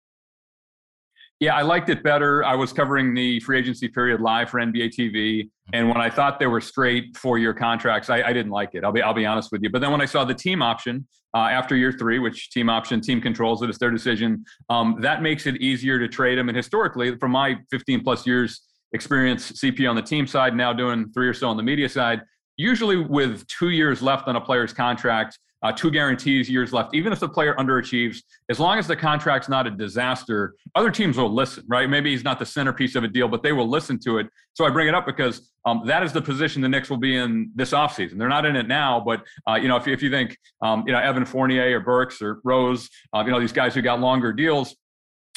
Yeah, 1.38 1.54
I 1.54 1.62
liked 1.62 1.90
it 1.90 2.02
better. 2.02 2.42
I 2.44 2.54
was 2.54 2.72
covering 2.72 3.12
the 3.12 3.40
free 3.40 3.58
agency 3.58 3.88
period 3.88 4.22
live 4.22 4.48
for 4.48 4.58
NBA 4.58 4.94
TV. 4.98 5.50
And 5.74 5.88
when 5.88 5.98
I 5.98 6.08
thought 6.08 6.38
they 6.38 6.46
were 6.46 6.62
straight 6.62 7.14
four-year 7.16 7.52
contracts, 7.52 8.08
I, 8.08 8.22
I, 8.22 8.32
didn't 8.32 8.52
like 8.52 8.74
it. 8.74 8.84
I'll 8.84 8.92
be 8.92 9.02
I'll 9.02 9.12
be 9.12 9.26
honest 9.26 9.52
with 9.52 9.62
you. 9.62 9.68
But 9.68 9.82
then 9.82 9.90
when 9.90 10.00
I 10.00 10.06
saw 10.06 10.24
the 10.24 10.34
team 10.34 10.62
option 10.62 11.06
uh, 11.34 11.40
after 11.40 11.76
year 11.76 11.92
three, 11.92 12.18
which 12.18 12.50
team 12.50 12.70
option 12.70 13.02
team 13.02 13.20
controls 13.20 13.62
it, 13.62 13.68
it's 13.68 13.78
their 13.78 13.90
decision. 13.90 14.44
Um, 14.70 14.96
that 15.00 15.20
makes 15.20 15.46
it 15.46 15.56
easier 15.56 15.98
to 15.98 16.08
trade 16.08 16.38
them. 16.38 16.48
And 16.48 16.56
historically, 16.56 17.18
from 17.18 17.32
my 17.32 17.58
15 17.70 18.02
plus 18.02 18.26
years 18.26 18.62
experience, 18.92 19.52
CP 19.52 19.88
on 19.90 19.94
the 19.94 20.02
team 20.02 20.26
side, 20.26 20.56
now 20.56 20.72
doing 20.72 21.12
three 21.12 21.28
or 21.28 21.34
so 21.34 21.48
on 21.48 21.58
the 21.58 21.62
media 21.62 21.88
side, 21.88 22.22
usually 22.56 22.96
with 22.96 23.46
two 23.48 23.70
years 23.70 24.00
left 24.00 24.26
on 24.28 24.36
a 24.36 24.40
player's 24.40 24.72
contract, 24.72 25.38
uh, 25.66 25.72
two 25.72 25.90
guarantees 25.90 26.48
years 26.48 26.72
left. 26.72 26.94
Even 26.94 27.12
if 27.12 27.18
the 27.18 27.28
player 27.28 27.54
underachieves, 27.56 28.18
as 28.48 28.60
long 28.60 28.78
as 28.78 28.86
the 28.86 28.94
contract's 28.94 29.48
not 29.48 29.66
a 29.66 29.70
disaster, 29.70 30.54
other 30.76 30.92
teams 30.92 31.16
will 31.16 31.32
listen, 31.32 31.64
right? 31.66 31.90
Maybe 31.90 32.12
he's 32.12 32.22
not 32.22 32.38
the 32.38 32.46
centerpiece 32.46 32.94
of 32.94 33.02
a 33.02 33.08
deal, 33.08 33.26
but 33.26 33.42
they 33.42 33.52
will 33.52 33.68
listen 33.68 33.98
to 34.04 34.18
it. 34.18 34.28
So 34.54 34.64
I 34.64 34.70
bring 34.70 34.86
it 34.86 34.94
up 34.94 35.06
because 35.06 35.50
um, 35.64 35.82
that 35.86 36.04
is 36.04 36.12
the 36.12 36.22
position 36.22 36.62
the 36.62 36.68
Knicks 36.68 36.88
will 36.88 36.98
be 36.98 37.16
in 37.16 37.50
this 37.56 37.72
offseason. 37.72 38.16
They're 38.16 38.28
not 38.28 38.46
in 38.46 38.54
it 38.54 38.68
now, 38.68 39.00
but 39.00 39.24
uh, 39.48 39.54
you 39.54 39.66
know, 39.66 39.76
if, 39.76 39.88
if 39.88 40.02
you 40.02 40.10
think 40.10 40.38
um, 40.62 40.84
you 40.86 40.92
know 40.92 41.00
Evan 41.00 41.24
Fournier 41.24 41.76
or 41.76 41.80
Burks 41.80 42.22
or 42.22 42.40
Rose, 42.44 42.88
uh, 43.12 43.24
you 43.26 43.32
know 43.32 43.40
these 43.40 43.52
guys 43.52 43.74
who 43.74 43.82
got 43.82 43.98
longer 43.98 44.32
deals, 44.32 44.76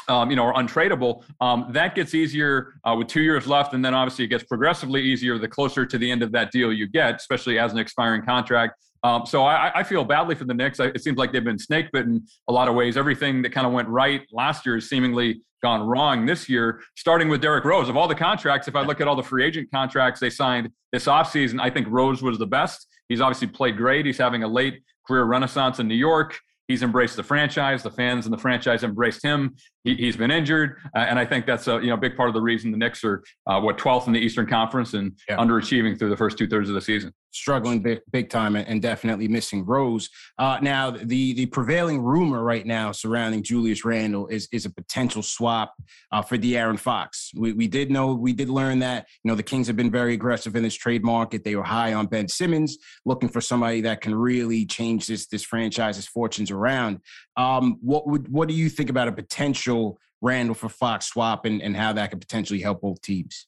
um, 0.08 0.30
you 0.30 0.36
know, 0.36 0.46
are 0.46 0.54
untradeable, 0.54 1.24
um, 1.42 1.68
that 1.72 1.96
gets 1.96 2.14
easier 2.14 2.74
uh, 2.84 2.94
with 2.96 3.08
two 3.08 3.22
years 3.22 3.48
left, 3.48 3.74
and 3.74 3.84
then 3.84 3.96
obviously 3.96 4.26
it 4.26 4.28
gets 4.28 4.44
progressively 4.44 5.02
easier 5.02 5.40
the 5.40 5.48
closer 5.48 5.88
to 5.88 5.98
the 5.98 6.10
end 6.10 6.22
of 6.22 6.32
that 6.34 6.52
deal 6.52 6.72
you 6.72 6.88
get, 6.88 7.16
especially 7.16 7.58
as 7.58 7.74
an 7.74 7.80
expiring 7.80 8.24
contract. 8.24 8.76
Um, 9.04 9.26
so 9.26 9.44
I, 9.44 9.80
I, 9.80 9.84
feel 9.84 10.04
badly 10.04 10.36
for 10.36 10.44
the 10.44 10.54
Knicks. 10.54 10.80
It 10.80 11.02
seems 11.02 11.18
like 11.18 11.32
they've 11.32 11.44
been 11.44 11.60
snake 11.60 11.90
bitten 11.94 12.26
a 12.50 12.54
lot 12.54 12.68
of 12.68 12.76
ways. 12.76 12.98
Everything 12.98 13.42
that 13.44 13.52
kind 13.52 13.66
of 13.66 13.72
went 13.72 13.88
right 13.88 14.22
last 14.32 14.66
year 14.66 14.76
has 14.76 14.90
seemingly 14.90 15.42
gone 15.62 15.82
wrong 15.82 16.26
this 16.26 16.50
year, 16.50 16.82
starting 16.96 17.30
with 17.30 17.42
Derrick 17.42 17.64
Rose. 17.64 17.90
Of 17.90 17.98
all 17.98 18.08
the 18.08 18.16
contracts, 18.16 18.68
if 18.68 18.76
I 18.76 18.82
look 18.82 19.00
at 19.00 19.08
all 19.08 19.16
the 19.16 19.24
free 19.24 19.46
agent 19.46 19.70
contracts 19.74 20.20
they 20.20 20.30
signed 20.30 20.70
this 20.92 21.06
offseason, 21.06 21.62
I 21.62 21.70
think 21.70 21.88
Rose 21.90 22.22
was 22.22 22.38
the 22.38 22.48
best. 22.48 22.88
He's 23.08 23.22
obviously 23.22 23.48
played 23.48 23.78
great. 23.78 24.06
He's 24.06 24.18
having 24.18 24.44
a 24.44 24.48
late 24.48 24.84
career 25.08 25.24
renaissance 25.24 25.80
in 25.80 25.88
New 25.88 25.96
York. 25.96 26.38
He's 26.68 26.84
embraced 26.84 27.16
the 27.16 27.24
franchise. 27.24 27.82
The 27.82 27.90
fans 27.90 28.26
and 28.26 28.34
the 28.34 28.38
franchise 28.38 28.84
embraced 28.84 29.24
him. 29.24 29.56
He, 29.84 30.06
has 30.06 30.16
been 30.16 30.30
injured, 30.30 30.78
uh, 30.96 31.00
and 31.00 31.18
I 31.18 31.26
think 31.26 31.48
that's 31.48 31.68
a 31.68 31.80
you 31.82 31.88
know 31.88 31.98
big 31.98 32.16
part 32.16 32.30
of 32.30 32.36
the 32.36 32.42
reason 32.42 32.70
the 32.70 32.78
Knicks 32.78 33.04
are 33.04 33.24
uh, 33.48 33.60
what 33.60 33.80
12th 33.80 34.06
in 34.06 34.14
the 34.14 34.20
Eastern 34.20 34.46
Conference 34.46 34.94
and 34.94 35.18
yeah. 35.28 35.38
underachieving 35.38 35.98
through 35.98 36.10
the 36.10 36.18
first 36.18 36.38
two 36.38 36.48
thirds 36.48 36.70
of 36.70 36.76
the 36.76 36.82
season 36.82 37.12
struggling 37.32 37.82
big, 37.82 38.00
big 38.12 38.30
time 38.30 38.56
and 38.56 38.82
definitely 38.82 39.28
missing 39.28 39.66
Rose. 39.66 40.10
Uh, 40.38 40.60
now, 40.62 40.92
the 40.92 41.34
the 41.34 41.46
prevailing 41.48 42.02
rumor 42.02 42.44
right 42.44 42.66
now 42.66 42.92
surrounding 42.92 43.44
Julius 43.44 43.86
Randle 43.86 44.28
is 44.28 44.48
is 44.52 44.66
a 44.66 44.70
potential 44.70 45.22
swap 45.22 45.74
uh, 46.12 46.22
for 46.22 46.38
De'Aaron 46.38 46.80
Fox. 46.80 47.32
We, 47.36 47.54
we 47.54 47.68
did 47.68 47.92
know 47.92 48.14
we 48.14 48.34
did 48.34 48.50
learn 48.50 48.80
that 48.80 49.08
you 49.24 49.30
know 49.30 49.36
the 49.36 49.44
Kings 49.44 49.68
have 49.68 49.76
been 49.76 49.92
very 49.92 50.14
aggressive 50.14 50.56
in 50.56 50.64
this 50.64 50.76
trade 50.76 51.04
market. 51.04 51.44
They 51.44 51.56
were 51.56 51.64
high 51.64 51.94
on 51.94 52.08
Ben 52.08 52.28
Simmons, 52.28 52.78
looking 53.06 53.30
for 53.30 53.42
somebody 53.42 53.82
that 53.82 54.02
can 54.02 54.16
really 54.16 54.66
change 54.66 55.08
this 55.08 55.28
this 55.28 55.44
franchise's 55.44 56.08
fortunes 56.08 56.52
around. 56.52 57.00
Um, 57.38 57.78
what 57.82 58.08
would 58.08 58.28
what 58.30 58.48
do 58.48 58.54
you 58.54 58.70
think 58.70 58.90
about 58.90 59.08
a 59.08 59.12
potential 59.12 60.00
Randle 60.22 60.56
for 60.56 60.70
Fox 60.70 61.08
swap 61.08 61.46
and, 61.46 61.62
and 61.62 61.76
how 61.76 61.94
that 61.94 62.10
could 62.10 62.20
potentially 62.20 62.62
help 62.62 62.82
both 62.82 63.02
teams? 63.02 63.48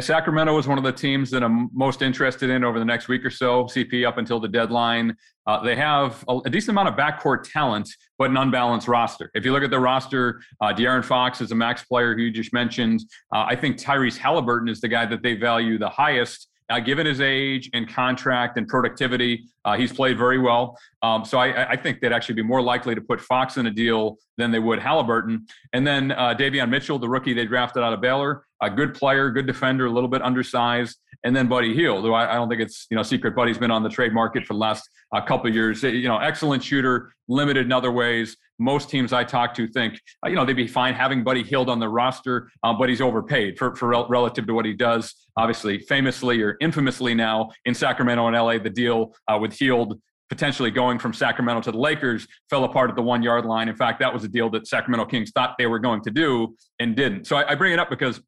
Sacramento 0.00 0.56
is 0.58 0.66
one 0.66 0.78
of 0.78 0.84
the 0.84 0.92
teams 0.92 1.30
that 1.30 1.42
I'm 1.42 1.68
most 1.72 2.02
interested 2.02 2.50
in 2.50 2.64
over 2.64 2.78
the 2.78 2.84
next 2.84 3.08
week 3.08 3.24
or 3.24 3.30
so. 3.30 3.64
CP 3.64 4.06
up 4.06 4.18
until 4.18 4.40
the 4.40 4.48
deadline. 4.48 5.16
Uh, 5.46 5.62
they 5.62 5.76
have 5.76 6.24
a, 6.28 6.38
a, 6.38 6.50
decent 6.50 6.70
amount 6.70 6.88
of 6.88 6.94
backcourt 6.94 7.50
talent, 7.50 7.88
but 8.18 8.30
an 8.30 8.36
unbalanced 8.36 8.88
roster. 8.88 9.30
If 9.34 9.44
you 9.44 9.52
look 9.52 9.62
at 9.62 9.70
the 9.70 9.78
roster, 9.78 10.40
uh, 10.60 10.72
De'Aaron 10.72 11.04
Fox 11.04 11.40
is 11.40 11.52
a 11.52 11.54
max 11.54 11.84
player 11.84 12.14
who 12.14 12.22
you 12.22 12.30
just 12.30 12.52
mentioned. 12.52 13.00
Uh, 13.34 13.44
I 13.46 13.56
think 13.56 13.76
Tyrese 13.76 14.16
Halliburton 14.16 14.68
is 14.68 14.80
the 14.80 14.88
guy 14.88 15.04
that 15.06 15.22
they 15.22 15.34
value 15.34 15.78
the 15.78 15.90
highest. 15.90 16.48
Uh, 16.70 16.80
given 16.80 17.04
his 17.04 17.20
age 17.20 17.68
and 17.74 17.86
contract 17.88 18.56
and 18.56 18.66
productivity, 18.66 19.44
uh, 19.66 19.76
he's 19.76 19.92
played 19.92 20.16
very 20.16 20.38
well. 20.38 20.78
Um, 21.02 21.22
so 21.24 21.36
I, 21.38 21.72
I, 21.72 21.76
think 21.76 22.00
they'd 22.00 22.12
actually 22.12 22.36
be 22.36 22.42
more 22.42 22.62
likely 22.62 22.94
to 22.94 23.02
put 23.02 23.20
Fox 23.20 23.58
in 23.58 23.66
a 23.66 23.70
deal 23.70 24.16
than 24.38 24.50
they 24.50 24.58
would 24.58 24.78
Halliburton. 24.78 25.46
And 25.74 25.86
then 25.86 26.12
uh, 26.12 26.34
Davion 26.34 26.70
Mitchell, 26.70 26.98
the 26.98 27.08
rookie 27.08 27.34
they 27.34 27.44
drafted 27.44 27.82
out 27.82 27.92
of 27.92 28.00
Baylor, 28.00 28.46
a 28.62 28.70
good 28.70 28.94
player, 28.94 29.30
good 29.30 29.46
defender, 29.46 29.86
a 29.86 29.90
little 29.90 30.08
bit 30.08 30.22
undersized. 30.22 30.96
And 31.24 31.34
then 31.34 31.48
Buddy 31.48 31.74
Hield, 31.74 32.04
though 32.04 32.14
I, 32.14 32.32
I 32.32 32.34
don't 32.34 32.48
think 32.48 32.60
it's 32.60 32.86
you 32.90 32.96
know 32.96 33.02
secret. 33.02 33.34
Buddy's 33.34 33.58
been 33.58 33.70
on 33.70 33.82
the 33.82 33.88
trade 33.88 34.12
market 34.12 34.46
for 34.46 34.54
the 34.54 34.58
last 34.58 34.88
uh, 35.14 35.20
couple 35.20 35.52
years. 35.52 35.82
You 35.82 36.08
know, 36.08 36.18
excellent 36.18 36.62
shooter, 36.62 37.14
limited 37.28 37.66
in 37.66 37.72
other 37.72 37.92
ways. 37.92 38.36
Most 38.58 38.88
teams 38.88 39.12
I 39.12 39.24
talk 39.24 39.54
to 39.54 39.66
think 39.68 40.00
uh, 40.24 40.28
you 40.28 40.36
know 40.36 40.44
they'd 40.44 40.54
be 40.54 40.68
fine 40.68 40.94
having 40.94 41.24
Buddy 41.24 41.42
Hield 41.42 41.68
on 41.68 41.78
the 41.78 41.88
roster, 41.88 42.50
uh, 42.62 42.72
but 42.72 42.88
he's 42.88 43.00
overpaid 43.00 43.58
for 43.58 43.74
for 43.74 43.88
rel- 43.88 44.08
relative 44.08 44.46
to 44.46 44.54
what 44.54 44.64
he 44.64 44.72
does. 44.72 45.14
Obviously, 45.36 45.78
famously 45.80 46.42
or 46.42 46.56
infamously 46.60 47.14
now 47.14 47.50
in 47.64 47.74
Sacramento 47.74 48.26
and 48.26 48.36
LA, 48.36 48.58
the 48.58 48.70
deal 48.70 49.14
uh, 49.28 49.38
with 49.40 49.52
Hield 49.52 50.00
potentially 50.30 50.70
going 50.70 50.98
from 50.98 51.12
Sacramento 51.12 51.60
to 51.60 51.72
the 51.72 51.78
Lakers 51.78 52.26
fell 52.50 52.64
apart 52.64 52.90
at 52.90 52.96
the 52.96 53.02
one 53.02 53.22
yard 53.22 53.44
line. 53.44 53.68
In 53.68 53.76
fact, 53.76 54.00
that 54.00 54.12
was 54.12 54.24
a 54.24 54.28
deal 54.28 54.50
that 54.50 54.66
Sacramento 54.66 55.06
Kings 55.06 55.30
thought 55.30 55.54
they 55.58 55.66
were 55.66 55.78
going 55.78 56.02
to 56.02 56.10
do 56.10 56.56
and 56.80 56.96
didn't. 56.96 57.26
So 57.26 57.36
I, 57.36 57.52
I 57.52 57.54
bring 57.54 57.72
it 57.72 57.78
up 57.78 57.90
because 57.90 58.20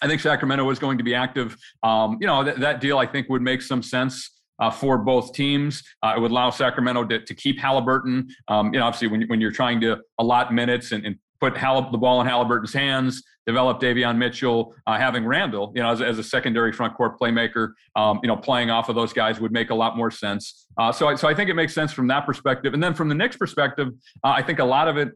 I 0.00 0.08
think 0.08 0.20
Sacramento 0.20 0.68
is 0.70 0.78
going 0.78 0.98
to 0.98 1.04
be 1.04 1.14
active. 1.14 1.56
Um, 1.82 2.18
you 2.20 2.26
know, 2.26 2.42
th- 2.42 2.56
that 2.56 2.80
deal 2.80 2.98
I 2.98 3.06
think 3.06 3.28
would 3.28 3.42
make 3.42 3.62
some 3.62 3.82
sense. 3.82 4.30
Uh, 4.62 4.70
for 4.70 4.96
both 4.96 5.32
teams. 5.32 5.82
Uh, 6.04 6.14
it 6.16 6.20
would 6.20 6.30
allow 6.30 6.48
Sacramento 6.48 7.04
to, 7.04 7.18
to 7.24 7.34
keep 7.34 7.58
Halliburton. 7.58 8.28
Um, 8.46 8.72
you 8.72 8.78
know, 8.78 8.86
obviously, 8.86 9.08
when, 9.08 9.22
when 9.22 9.40
you're 9.40 9.50
trying 9.50 9.80
to 9.80 9.98
allot 10.20 10.54
minutes 10.54 10.92
and, 10.92 11.04
and 11.04 11.16
put 11.40 11.54
the 11.54 11.98
ball 11.98 12.20
in 12.20 12.26
Halliburton's 12.28 12.72
hands, 12.72 13.24
develop 13.44 13.80
Davion 13.80 14.16
Mitchell, 14.16 14.72
uh, 14.86 14.96
having 14.96 15.26
Randle, 15.26 15.72
you 15.74 15.82
know, 15.82 15.90
as, 15.90 16.00
as, 16.00 16.16
a 16.20 16.22
secondary 16.22 16.72
front 16.72 16.94
court 16.94 17.18
playmaker, 17.18 17.72
um, 17.96 18.20
you 18.22 18.28
know, 18.28 18.36
playing 18.36 18.70
off 18.70 18.88
of 18.88 18.94
those 18.94 19.12
guys 19.12 19.40
would 19.40 19.50
make 19.50 19.70
a 19.70 19.74
lot 19.74 19.96
more 19.96 20.12
sense. 20.12 20.66
Uh, 20.78 20.92
so, 20.92 21.08
I, 21.08 21.16
so 21.16 21.26
I 21.26 21.34
think 21.34 21.50
it 21.50 21.54
makes 21.54 21.74
sense 21.74 21.92
from 21.92 22.06
that 22.06 22.24
perspective. 22.24 22.72
And 22.72 22.80
then 22.80 22.94
from 22.94 23.08
the 23.08 23.16
Knicks 23.16 23.36
perspective, 23.36 23.88
uh, 24.22 24.28
I 24.28 24.42
think 24.42 24.60
a 24.60 24.64
lot 24.64 24.86
of 24.86 24.96
it 24.96 25.08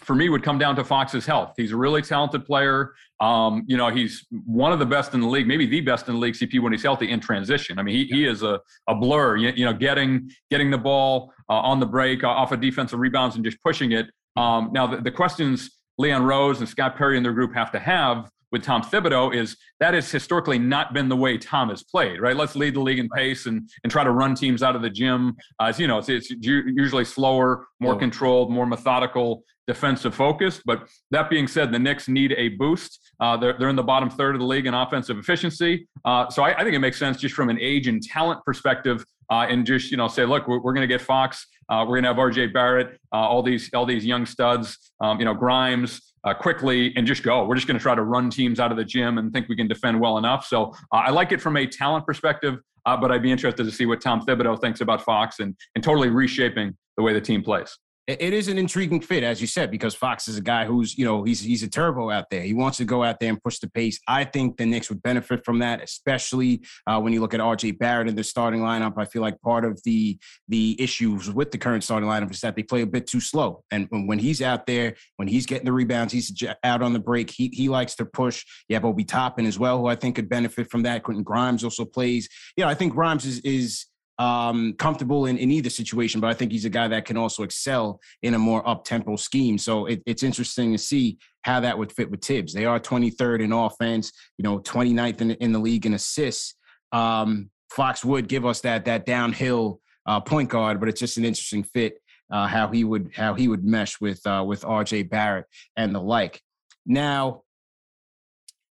for 0.00 0.14
me 0.14 0.28
would 0.28 0.42
come 0.42 0.58
down 0.58 0.76
to 0.76 0.84
Fox's 0.84 1.26
health. 1.26 1.54
He's 1.56 1.72
a 1.72 1.76
really 1.76 2.02
talented 2.02 2.46
player. 2.46 2.94
Um, 3.20 3.64
you 3.66 3.76
know, 3.76 3.88
he's 3.88 4.26
one 4.30 4.72
of 4.72 4.78
the 4.78 4.86
best 4.86 5.12
in 5.12 5.20
the 5.20 5.28
league, 5.28 5.46
maybe 5.46 5.66
the 5.66 5.82
best 5.82 6.08
in 6.08 6.14
the 6.14 6.20
league, 6.20 6.34
CP, 6.34 6.60
when 6.60 6.72
he's 6.72 6.82
healthy 6.82 7.10
in 7.10 7.20
transition. 7.20 7.78
I 7.78 7.82
mean, 7.82 7.94
he, 7.94 8.04
he 8.06 8.26
is 8.26 8.42
a, 8.42 8.60
a 8.88 8.94
blur, 8.94 9.36
you, 9.36 9.52
you 9.54 9.64
know, 9.64 9.74
getting 9.74 10.30
getting 10.50 10.70
the 10.70 10.78
ball 10.78 11.32
uh, 11.48 11.54
on 11.54 11.80
the 11.80 11.86
break, 11.86 12.24
uh, 12.24 12.28
off 12.28 12.52
of 12.52 12.60
defensive 12.60 12.98
rebounds 12.98 13.36
and 13.36 13.44
just 13.44 13.62
pushing 13.62 13.92
it. 13.92 14.06
Um, 14.36 14.70
now, 14.72 14.86
the, 14.86 14.98
the 14.98 15.10
questions 15.10 15.78
Leon 15.98 16.24
Rose 16.24 16.60
and 16.60 16.68
Scott 16.68 16.96
Perry 16.96 17.16
and 17.16 17.24
their 17.24 17.34
group 17.34 17.54
have 17.54 17.70
to 17.72 17.78
have 17.78 18.30
with 18.52 18.62
Tom 18.62 18.82
Thibodeau 18.82 19.34
is 19.34 19.56
that 19.78 19.94
has 19.94 20.10
historically 20.10 20.58
not 20.58 20.92
been 20.92 21.08
the 21.08 21.16
way 21.16 21.38
Tom 21.38 21.68
has 21.68 21.82
played, 21.82 22.20
right? 22.20 22.36
Let's 22.36 22.56
lead 22.56 22.74
the 22.74 22.80
league 22.80 22.98
in 22.98 23.08
pace 23.08 23.46
and 23.46 23.68
and 23.84 23.90
try 23.92 24.04
to 24.04 24.10
run 24.10 24.34
teams 24.34 24.62
out 24.62 24.74
of 24.74 24.82
the 24.82 24.90
gym. 24.90 25.36
Uh, 25.60 25.64
as 25.64 25.78
you 25.78 25.86
know, 25.86 25.98
it's, 25.98 26.08
it's 26.08 26.30
usually 26.30 27.04
slower, 27.04 27.66
more 27.80 27.96
controlled, 27.96 28.50
more 28.50 28.66
methodical, 28.66 29.44
defensive 29.70 30.16
focused. 30.16 30.62
But 30.66 30.88
that 31.12 31.30
being 31.30 31.46
said, 31.46 31.70
the 31.70 31.78
Knicks 31.78 32.08
need 32.08 32.34
a 32.36 32.48
boost. 32.48 33.12
Uh, 33.20 33.36
they're, 33.36 33.54
they're 33.56 33.68
in 33.68 33.76
the 33.76 33.84
bottom 33.84 34.10
third 34.10 34.34
of 34.34 34.40
the 34.40 34.46
league 34.46 34.66
in 34.66 34.74
offensive 34.74 35.16
efficiency. 35.16 35.86
Uh, 36.04 36.28
so 36.28 36.42
I, 36.42 36.58
I, 36.58 36.64
think 36.64 36.74
it 36.74 36.80
makes 36.80 36.98
sense 36.98 37.18
just 37.18 37.36
from 37.36 37.50
an 37.50 37.58
age 37.60 37.86
and 37.86 38.02
talent 38.02 38.44
perspective 38.44 39.04
uh, 39.30 39.46
and 39.48 39.64
just, 39.64 39.92
you 39.92 39.96
know, 39.96 40.08
say, 40.08 40.24
look, 40.24 40.48
we're, 40.48 40.60
we're 40.60 40.72
going 40.72 40.88
to 40.88 40.92
get 40.92 41.00
Fox. 41.00 41.46
Uh, 41.68 41.84
we're 41.86 42.00
going 42.00 42.02
to 42.02 42.08
have 42.08 42.16
RJ 42.16 42.52
Barrett, 42.52 42.98
uh, 43.12 43.16
all 43.18 43.44
these 43.44 43.70
all 43.72 43.86
these 43.86 44.04
young 44.04 44.26
studs, 44.26 44.76
um, 45.00 45.20
you 45.20 45.24
know, 45.24 45.34
Grimes, 45.34 46.00
uh, 46.24 46.34
quickly 46.34 46.92
and 46.96 47.06
just 47.06 47.22
go. 47.22 47.46
We're 47.46 47.54
just 47.54 47.68
going 47.68 47.78
to 47.78 47.82
try 47.82 47.94
to 47.94 48.02
run 48.02 48.28
teams 48.28 48.58
out 48.58 48.72
of 48.72 48.76
the 48.76 48.84
gym 48.84 49.18
and 49.18 49.32
think 49.32 49.48
we 49.48 49.54
can 49.54 49.68
defend 49.68 50.00
well 50.00 50.18
enough. 50.18 50.46
So 50.46 50.74
uh, 50.92 50.96
I 50.96 51.10
like 51.10 51.30
it 51.30 51.40
from 51.40 51.56
a 51.56 51.66
talent 51.66 52.06
perspective, 52.06 52.58
uh, 52.86 52.96
but 52.96 53.12
I'd 53.12 53.22
be 53.22 53.30
interested 53.30 53.62
to 53.62 53.70
see 53.70 53.86
what 53.86 54.00
Tom 54.00 54.20
Thibodeau 54.26 54.60
thinks 54.60 54.80
about 54.80 55.02
Fox 55.02 55.38
and, 55.38 55.54
and 55.76 55.84
totally 55.84 56.08
reshaping 56.08 56.76
the 56.96 57.04
way 57.04 57.12
the 57.12 57.20
team 57.20 57.44
plays 57.44 57.78
it 58.18 58.32
is 58.32 58.48
an 58.48 58.58
intriguing 58.58 59.00
fit, 59.00 59.22
as 59.22 59.40
you 59.40 59.46
said, 59.46 59.70
because 59.70 59.94
Fox 59.94 60.28
is 60.28 60.36
a 60.36 60.40
guy 60.40 60.64
who's, 60.64 60.96
you 60.96 61.04
know, 61.04 61.22
he's 61.22 61.40
he's 61.40 61.62
a 61.62 61.68
turbo 61.68 62.10
out 62.10 62.30
there. 62.30 62.42
He 62.42 62.54
wants 62.54 62.78
to 62.78 62.84
go 62.84 63.04
out 63.04 63.20
there 63.20 63.28
and 63.28 63.42
push 63.42 63.58
the 63.58 63.68
pace. 63.68 64.00
I 64.08 64.24
think 64.24 64.56
the 64.56 64.66
Knicks 64.66 64.88
would 64.88 65.02
benefit 65.02 65.44
from 65.44 65.58
that, 65.60 65.82
especially 65.82 66.62
uh, 66.86 67.00
when 67.00 67.12
you 67.12 67.20
look 67.20 67.34
at 67.34 67.40
RJ 67.40 67.78
Barrett 67.78 68.08
in 68.08 68.14
the 68.14 68.24
starting 68.24 68.60
lineup. 68.60 68.94
I 68.96 69.04
feel 69.04 69.22
like 69.22 69.40
part 69.40 69.64
of 69.64 69.80
the 69.84 70.18
the 70.48 70.80
issues 70.80 71.30
with 71.30 71.50
the 71.50 71.58
current 71.58 71.84
starting 71.84 72.08
lineup 72.08 72.30
is 72.30 72.40
that 72.40 72.56
they 72.56 72.62
play 72.62 72.82
a 72.82 72.86
bit 72.86 73.06
too 73.06 73.20
slow. 73.20 73.64
And 73.70 73.88
when 73.90 74.18
he's 74.18 74.42
out 74.42 74.66
there, 74.66 74.94
when 75.16 75.28
he's 75.28 75.46
getting 75.46 75.64
the 75.64 75.72
rebounds, 75.72 76.12
he's 76.12 76.32
out 76.64 76.82
on 76.82 76.92
the 76.92 76.98
break. 76.98 77.30
He 77.30 77.48
he 77.52 77.68
likes 77.68 77.94
to 77.96 78.04
push. 78.04 78.44
You 78.68 78.74
have 78.74 78.84
Obi 78.84 79.04
Toppin 79.04 79.46
as 79.46 79.58
well, 79.58 79.78
who 79.78 79.86
I 79.86 79.94
think 79.94 80.16
could 80.16 80.28
benefit 80.28 80.70
from 80.70 80.82
that. 80.82 81.02
Quentin 81.02 81.24
Grimes 81.24 81.64
also 81.64 81.84
plays. 81.84 82.28
You 82.56 82.64
know, 82.64 82.70
I 82.70 82.74
think 82.74 82.92
Grimes 82.94 83.26
is 83.26 83.40
is 83.40 83.86
um, 84.20 84.74
comfortable 84.74 85.24
in, 85.24 85.38
in 85.38 85.50
either 85.50 85.70
situation, 85.70 86.20
but 86.20 86.28
I 86.28 86.34
think 86.34 86.52
he's 86.52 86.66
a 86.66 86.70
guy 86.70 86.86
that 86.88 87.06
can 87.06 87.16
also 87.16 87.42
excel 87.42 87.98
in 88.22 88.34
a 88.34 88.38
more 88.38 88.66
up 88.68 88.84
tempo 88.84 89.16
scheme. 89.16 89.56
So 89.56 89.86
it, 89.86 90.02
it's 90.04 90.22
interesting 90.22 90.72
to 90.72 90.78
see 90.78 91.16
how 91.42 91.58
that 91.60 91.78
would 91.78 91.90
fit 91.90 92.10
with 92.10 92.22
Thibs. 92.22 92.52
They 92.52 92.66
are 92.66 92.78
23rd 92.78 93.40
in 93.40 93.52
offense, 93.52 94.12
you 94.36 94.42
know, 94.42 94.58
29th 94.58 95.22
in, 95.22 95.30
in 95.32 95.52
the 95.52 95.58
league 95.58 95.86
in 95.86 95.94
assists. 95.94 96.54
Um, 96.92 97.48
Fox 97.70 98.04
would 98.04 98.28
give 98.28 98.44
us 98.44 98.60
that 98.60 98.84
that 98.84 99.06
downhill 99.06 99.80
uh, 100.04 100.20
point 100.20 100.50
guard, 100.50 100.80
but 100.80 100.90
it's 100.90 101.00
just 101.00 101.16
an 101.16 101.24
interesting 101.24 101.62
fit 101.62 101.94
uh, 102.30 102.46
how 102.46 102.68
he 102.68 102.84
would 102.84 103.10
how 103.14 103.32
he 103.32 103.48
would 103.48 103.64
mesh 103.64 104.02
with 104.02 104.20
uh, 104.26 104.44
with 104.46 104.62
RJ 104.62 105.08
Barrett 105.08 105.46
and 105.78 105.94
the 105.94 106.00
like. 106.00 106.42
Now, 106.84 107.44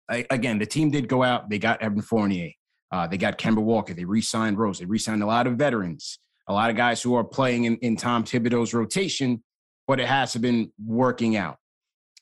I, 0.07 0.27
again, 0.29 0.59
the 0.59 0.67
team 0.67 0.91
did 0.91 1.07
go 1.07 1.23
out. 1.23 1.49
They 1.49 1.57
got 1.57 1.81
Evan 1.81 2.03
Fournier. 2.03 2.51
Uh, 2.91 3.07
they 3.07 3.17
got 3.17 3.37
Kemba 3.37 3.61
Walker. 3.61 3.93
They 3.93 4.05
re-signed 4.05 4.57
Rose. 4.57 4.79
They 4.79 4.85
re-signed 4.85 5.21
a 5.21 5.25
lot 5.25 5.47
of 5.47 5.55
veterans, 5.55 6.19
a 6.47 6.53
lot 6.53 6.69
of 6.69 6.75
guys 6.75 7.01
who 7.01 7.15
are 7.15 7.23
playing 7.23 7.65
in, 7.65 7.77
in 7.77 7.95
Tom 7.95 8.23
Thibodeau's 8.23 8.73
rotation, 8.73 9.43
but 9.87 9.99
it 9.99 10.07
hasn't 10.07 10.41
been 10.41 10.71
working 10.83 11.35
out. 11.35 11.57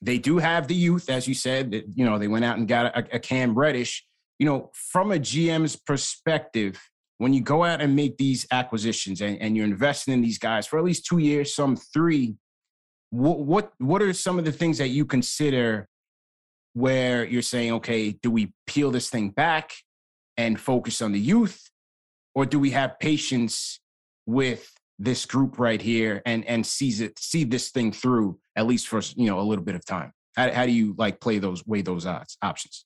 They 0.02 0.18
do 0.18 0.38
have 0.38 0.68
the 0.68 0.76
youth, 0.76 1.10
as 1.10 1.28
you 1.28 1.34
said. 1.34 1.72
That 1.72 1.86
you 1.96 2.06
know 2.06 2.20
they 2.20 2.28
went 2.28 2.46
out 2.46 2.58
and 2.58 2.68
got 2.68 2.98
a, 2.98 3.16
a 3.16 3.20
Cam 3.20 3.56
Reddish. 3.56 4.06
You 4.38 4.46
know, 4.46 4.70
from 4.74 5.12
a 5.12 5.18
GM's 5.18 5.76
perspective, 5.76 6.80
when 7.18 7.34
you 7.34 7.42
go 7.42 7.64
out 7.64 7.82
and 7.82 7.96
make 7.96 8.18
these 8.18 8.46
acquisitions 8.52 9.22
and, 9.22 9.42
and 9.42 9.58
you're 9.58 9.66
investing 9.66 10.14
in 10.14 10.22
these 10.22 10.38
guys 10.38 10.68
for 10.68 10.78
at 10.78 10.86
least 10.86 11.08
two 11.08 11.18
years, 11.18 11.56
some 11.56 11.76
three, 11.76 12.36
what 13.10 13.40
what 13.40 13.72
what 13.80 14.02
are 14.04 14.14
some 14.14 14.38
of 14.38 14.46
the 14.46 14.52
things 14.52 14.78
that 14.78 14.90
you 14.90 15.06
consider 15.06 15.88
where 16.74 17.26
you're 17.26 17.42
saying, 17.42 17.72
okay, 17.74 18.12
do 18.12 18.30
we 18.30 18.54
peel 18.68 18.92
this 18.92 19.10
thing 19.10 19.30
back 19.30 19.74
and 20.38 20.60
focus 20.60 21.02
on 21.02 21.12
the 21.12 21.20
youth, 21.20 21.70
or 22.36 22.46
do 22.46 22.60
we 22.60 22.72
have 22.72 23.00
patience 23.00 23.80
with 24.26 24.72
this 25.00 25.26
group 25.26 25.60
right 25.60 25.82
here 25.82 26.22
and 26.26 26.44
and 26.46 26.66
sees 26.66 27.02
it 27.02 27.20
see 27.20 27.44
this 27.44 27.70
thing 27.70 27.92
through 27.92 28.40
at 28.56 28.66
least 28.66 28.88
for 28.88 29.00
you 29.16 29.28
know 29.28 29.40
a 29.40 29.42
little 29.42 29.64
bit 29.64 29.76
of 29.76 29.86
time? 29.86 30.12
How, 30.36 30.52
how 30.52 30.66
do 30.66 30.72
you 30.72 30.96
like 30.98 31.20
play 31.20 31.40
those 31.40 31.66
weigh 31.66 31.82
those 31.82 32.06
odds 32.06 32.38
options? 32.42 32.86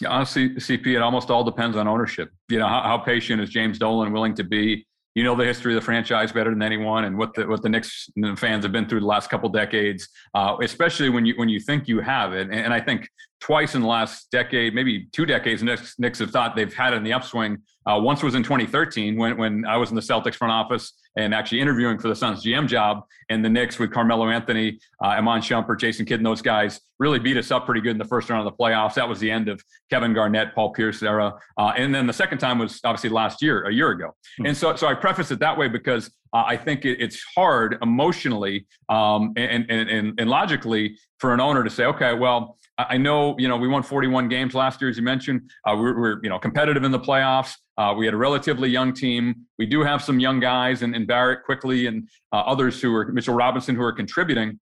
Yeah, 0.00 0.10
honestly, 0.10 0.50
CP, 0.50 0.94
it 0.94 1.02
almost 1.02 1.28
all 1.28 1.42
depends 1.42 1.76
on 1.76 1.88
ownership. 1.88 2.30
You 2.48 2.60
know, 2.60 2.68
how, 2.68 2.82
how 2.82 2.98
patient 2.98 3.40
is 3.40 3.50
James 3.50 3.80
Dolan 3.80 4.12
willing 4.12 4.34
to 4.34 4.44
be 4.44 4.86
you 5.18 5.24
know 5.24 5.34
the 5.34 5.44
history 5.44 5.74
of 5.74 5.80
the 5.80 5.84
franchise 5.84 6.30
better 6.30 6.50
than 6.50 6.62
anyone, 6.62 7.04
and 7.04 7.18
what 7.18 7.34
the 7.34 7.44
what 7.48 7.62
the 7.62 7.68
Knicks 7.68 8.08
fans 8.36 8.64
have 8.64 8.70
been 8.70 8.88
through 8.88 9.00
the 9.00 9.06
last 9.06 9.28
couple 9.30 9.48
decades, 9.48 10.08
uh, 10.34 10.56
especially 10.62 11.08
when 11.08 11.26
you 11.26 11.34
when 11.36 11.48
you 11.48 11.58
think 11.58 11.88
you 11.88 12.00
have 12.00 12.34
it. 12.34 12.42
And, 12.42 12.54
and, 12.54 12.72
I 12.72 12.80
think 12.80 13.08
twice 13.40 13.74
in 13.74 13.82
the 13.82 13.86
last 13.86 14.30
decade, 14.30 14.74
maybe 14.74 15.08
two 15.12 15.26
decades, 15.26 15.62
Knicks, 15.62 15.98
Knicks 15.98 16.18
have 16.18 16.30
thought 16.30 16.56
they've 16.56 16.74
had 16.74 16.92
it 16.92 16.96
in 16.96 17.04
the 17.04 17.12
upswing. 17.12 17.58
Uh, 17.86 17.98
once 17.98 18.22
was 18.22 18.34
in 18.34 18.42
2013 18.42 19.16
when 19.16 19.36
when 19.38 19.64
I 19.64 19.76
was 19.76 19.90
in 19.90 19.96
the 19.96 20.02
Celtics 20.02 20.34
front 20.34 20.52
office 20.52 20.92
and 21.18 21.34
actually 21.34 21.60
interviewing 21.60 21.98
for 21.98 22.08
the 22.08 22.14
Suns 22.14 22.44
GM 22.44 22.68
job. 22.68 23.02
And 23.28 23.44
the 23.44 23.48
Knicks 23.48 23.78
with 23.78 23.92
Carmelo 23.92 24.28
Anthony, 24.28 24.78
uh, 25.02 25.08
Iman 25.08 25.40
Shumpert, 25.40 25.80
Jason 25.80 26.06
Kidd, 26.06 26.20
and 26.20 26.26
those 26.26 26.40
guys 26.40 26.80
really 26.98 27.18
beat 27.18 27.36
us 27.36 27.50
up 27.50 27.66
pretty 27.66 27.80
good 27.80 27.90
in 27.90 27.98
the 27.98 28.04
first 28.04 28.30
round 28.30 28.46
of 28.46 28.52
the 28.52 28.56
playoffs. 28.56 28.94
That 28.94 29.08
was 29.08 29.18
the 29.18 29.30
end 29.30 29.48
of 29.48 29.62
Kevin 29.90 30.14
Garnett, 30.14 30.54
Paul 30.54 30.72
Pierce 30.72 31.02
era. 31.02 31.34
Uh, 31.58 31.72
and 31.76 31.94
then 31.94 32.06
the 32.06 32.12
second 32.12 32.38
time 32.38 32.58
was 32.58 32.80
obviously 32.84 33.10
last 33.10 33.42
year, 33.42 33.66
a 33.66 33.72
year 33.72 33.90
ago. 33.90 34.06
Mm-hmm. 34.06 34.46
And 34.46 34.56
so, 34.56 34.76
so 34.76 34.86
I 34.86 34.94
preface 34.94 35.30
it 35.30 35.40
that 35.40 35.58
way 35.58 35.68
because 35.68 36.08
uh, 36.32 36.44
I 36.46 36.56
think 36.56 36.84
it, 36.84 37.00
it's 37.00 37.22
hard 37.34 37.78
emotionally 37.82 38.66
um, 38.88 39.32
and, 39.36 39.70
and, 39.70 39.90
and, 39.90 40.20
and 40.20 40.30
logically 40.30 40.96
for 41.18 41.34
an 41.34 41.40
owner 41.40 41.64
to 41.64 41.70
say, 41.70 41.84
okay, 41.84 42.14
well, 42.14 42.58
I 42.78 42.96
know, 42.96 43.36
you 43.38 43.48
know, 43.48 43.56
we 43.56 43.66
won 43.66 43.82
41 43.82 44.28
games 44.28 44.54
last 44.54 44.80
year, 44.80 44.88
as 44.88 44.96
you 44.96 45.02
mentioned. 45.02 45.50
Uh, 45.66 45.76
we're, 45.76 45.98
we're, 45.98 46.20
you 46.22 46.28
know, 46.28 46.38
competitive 46.38 46.84
in 46.84 46.92
the 46.92 47.00
playoffs. 47.00 47.54
Uh, 47.76 47.92
we 47.96 48.04
had 48.04 48.14
a 48.14 48.16
relatively 48.16 48.68
young 48.68 48.92
team. 48.92 49.34
We 49.58 49.66
do 49.66 49.82
have 49.82 50.02
some 50.02 50.20
young 50.20 50.38
guys 50.38 50.82
and, 50.82 50.94
and 50.94 51.06
Barrett 51.06 51.44
Quickley, 51.44 51.86
and 51.86 52.08
uh, 52.32 52.36
others 52.40 52.80
who 52.80 52.94
are 52.94 53.06
Mitchell 53.12 53.34
Robinson 53.34 53.74
who 53.74 53.82
are 53.82 53.92
contributing. 53.92 54.60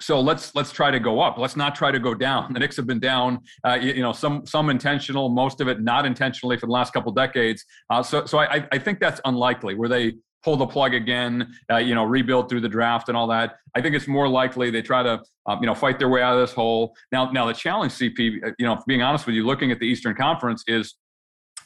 So 0.00 0.20
let's 0.20 0.54
let's 0.54 0.72
try 0.72 0.90
to 0.90 1.00
go 1.00 1.20
up. 1.20 1.38
Let's 1.38 1.56
not 1.56 1.74
try 1.74 1.90
to 1.90 1.98
go 1.98 2.14
down. 2.14 2.52
The 2.52 2.60
Knicks 2.60 2.76
have 2.76 2.86
been 2.86 3.00
down, 3.00 3.40
uh, 3.64 3.78
you, 3.80 3.94
you, 3.94 4.02
know, 4.02 4.12
some 4.12 4.44
some 4.46 4.68
intentional, 4.68 5.30
most 5.30 5.60
of 5.60 5.68
it 5.68 5.80
not 5.80 6.04
intentionally 6.04 6.58
for 6.58 6.66
the 6.66 6.72
last 6.72 6.92
couple 6.92 7.12
decades. 7.12 7.64
Uh, 7.88 8.02
so 8.02 8.26
so 8.26 8.38
I, 8.38 8.66
I 8.72 8.78
think 8.78 9.00
that's 9.00 9.20
unlikely. 9.24 9.74
Where 9.74 9.88
they 9.88 10.14
pull 10.46 10.56
the 10.56 10.64
plug 10.64 10.94
again, 10.94 11.52
uh, 11.72 11.78
you 11.78 11.92
know, 11.92 12.04
rebuild 12.04 12.48
through 12.48 12.60
the 12.60 12.68
draft 12.68 13.08
and 13.08 13.16
all 13.16 13.26
that. 13.26 13.56
I 13.74 13.80
think 13.80 13.96
it's 13.96 14.06
more 14.06 14.28
likely 14.28 14.70
they 14.70 14.80
try 14.80 15.02
to, 15.02 15.20
um, 15.46 15.58
you 15.60 15.66
know, 15.66 15.74
fight 15.74 15.98
their 15.98 16.08
way 16.08 16.22
out 16.22 16.34
of 16.34 16.40
this 16.40 16.54
hole. 16.54 16.94
Now, 17.10 17.32
now 17.32 17.46
the 17.46 17.52
challenge, 17.52 17.94
CP, 17.94 18.44
uh, 18.46 18.52
you 18.56 18.64
know, 18.64 18.80
being 18.86 19.02
honest 19.02 19.26
with 19.26 19.34
you, 19.34 19.44
looking 19.44 19.72
at 19.72 19.80
the 19.80 19.86
Eastern 19.86 20.14
Conference 20.14 20.62
is 20.68 20.94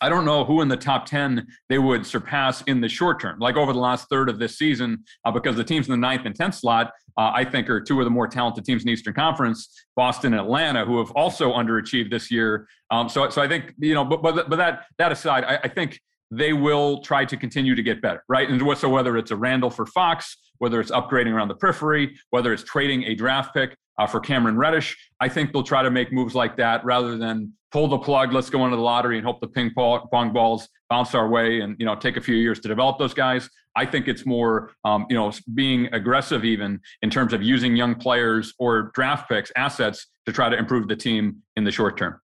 I 0.01 0.09
don't 0.09 0.25
know 0.25 0.47
who 0.47 0.63
in 0.63 0.69
the 0.69 0.79
top 0.79 1.05
10 1.05 1.47
they 1.69 1.79
would 1.79 2.07
surpass 2.07 2.63
in 2.63 2.81
the 2.81 2.89
short 2.89 3.21
term, 3.21 3.39
like 3.39 3.57
over 3.57 3.75
the 3.75 3.79
last 3.79 4.09
third 4.09 4.31
of 4.31 4.39
this 4.39 4.57
season, 4.57 5.05
uh, 5.27 5.31
because 5.31 5.57
the 5.57 5.65
teams 5.65 5.87
in 5.87 5.91
the 5.91 5.99
ninth 5.99 6.25
and 6.25 6.35
10th 6.35 6.55
slot, 6.55 6.91
uh, 7.19 7.33
I 7.35 7.45
think, 7.45 7.69
are 7.69 7.83
two 7.83 8.01
of 8.01 8.07
the 8.07 8.11
more 8.11 8.29
talented 8.29 8.65
teams 8.65 8.81
in 8.81 8.87
the 8.87 8.93
Eastern 8.93 9.13
Conference, 9.13 9.69
Boston 9.97 10.33
and 10.33 10.41
Atlanta, 10.41 10.87
who 10.87 10.97
have 10.97 11.11
also 11.11 11.53
underachieved 11.53 12.11
this 12.11 12.31
year. 12.31 12.66
Um, 12.90 13.11
so, 13.11 13.29
so 13.29 13.43
I 13.43 13.49
think, 13.49 13.75
you 13.79 13.93
know, 13.93 14.07
but, 14.07 14.23
but, 14.23 14.49
but 14.49 14.57
that, 14.57 14.87
that 14.97 15.12
aside, 15.12 15.45
I, 15.45 15.59
I 15.64 15.69
think 15.69 16.01
they 16.31 16.53
will 16.53 17.03
try 17.03 17.25
to 17.25 17.37
continue 17.37 17.75
to 17.75 17.83
get 17.83 18.01
better, 18.01 18.23
right? 18.29 18.49
And 18.49 18.79
so 18.79 18.88
whether 18.88 19.16
it's 19.16 19.31
a 19.31 19.37
Randle 19.37 19.71
for 19.71 19.87
Fox, 19.87 20.37
whether 20.59 20.81
it's 20.81 20.90
upgrading 20.90 21.33
around 21.33 21.49
the 21.49 21.55
periphery, 21.55 22.16
whether 22.31 22.53
it's 22.53 22.62
trading 22.62 23.05
a 23.05 23.14
draft 23.14 23.55
pick 23.55 23.77
uh, 23.99 24.07
for 24.07 24.21
Cameron 24.21 24.57
Reddish, 24.57 24.97
I 25.21 25.29
think 25.29 25.53
they'll 25.53 25.62
try 25.62 25.83
to 25.83 25.90
make 25.90 26.12
moves 26.12 26.35
like 26.35 26.57
that 26.59 26.85
rather 26.85 27.16
than 27.16 27.53
pull 27.73 27.88
the 27.88 27.99
plug, 27.99 28.33
let's 28.33 28.51
go 28.51 28.64
into 28.64 28.77
the 28.77 28.83
lottery 28.83 29.16
and 29.16 29.27
hope 29.27 29.40
the 29.40 29.49
ping 29.49 29.73
pong 29.75 30.33
balls 30.33 30.69
bounce 30.88 31.14
our 31.14 31.29
way 31.29 31.61
and 31.61 31.77
you 31.79 31.87
know 31.87 31.95
take 31.95 32.16
a 32.16 32.21
few 32.21 32.35
years 32.35 32.61
to 32.61 32.69
develop 32.69 32.99
those 32.99 33.14
guys. 33.14 33.49
I 33.77 33.87
think 33.87 34.09
it's 34.09 34.27
more 34.27 34.73
um, 34.85 35.07
you 35.09 35.16
know 35.16 35.33
being 35.55 35.87
aggressive 35.95 36.45
even 36.45 36.81
in 37.03 37.11
terms 37.11 37.33
of 37.33 37.43
using 37.43 37.77
young 37.77 37.95
players 37.95 38.55
or 38.59 38.90
draft 38.95 39.29
picks, 39.29 39.53
assets 39.57 40.07
to 40.27 40.33
try 40.33 40.49
to 40.49 40.59
improve 40.59 40.88
the 40.88 40.97
team 40.97 41.43
in 41.57 41.64
the 41.64 41.71
short 41.71 41.97
term. 41.97 42.21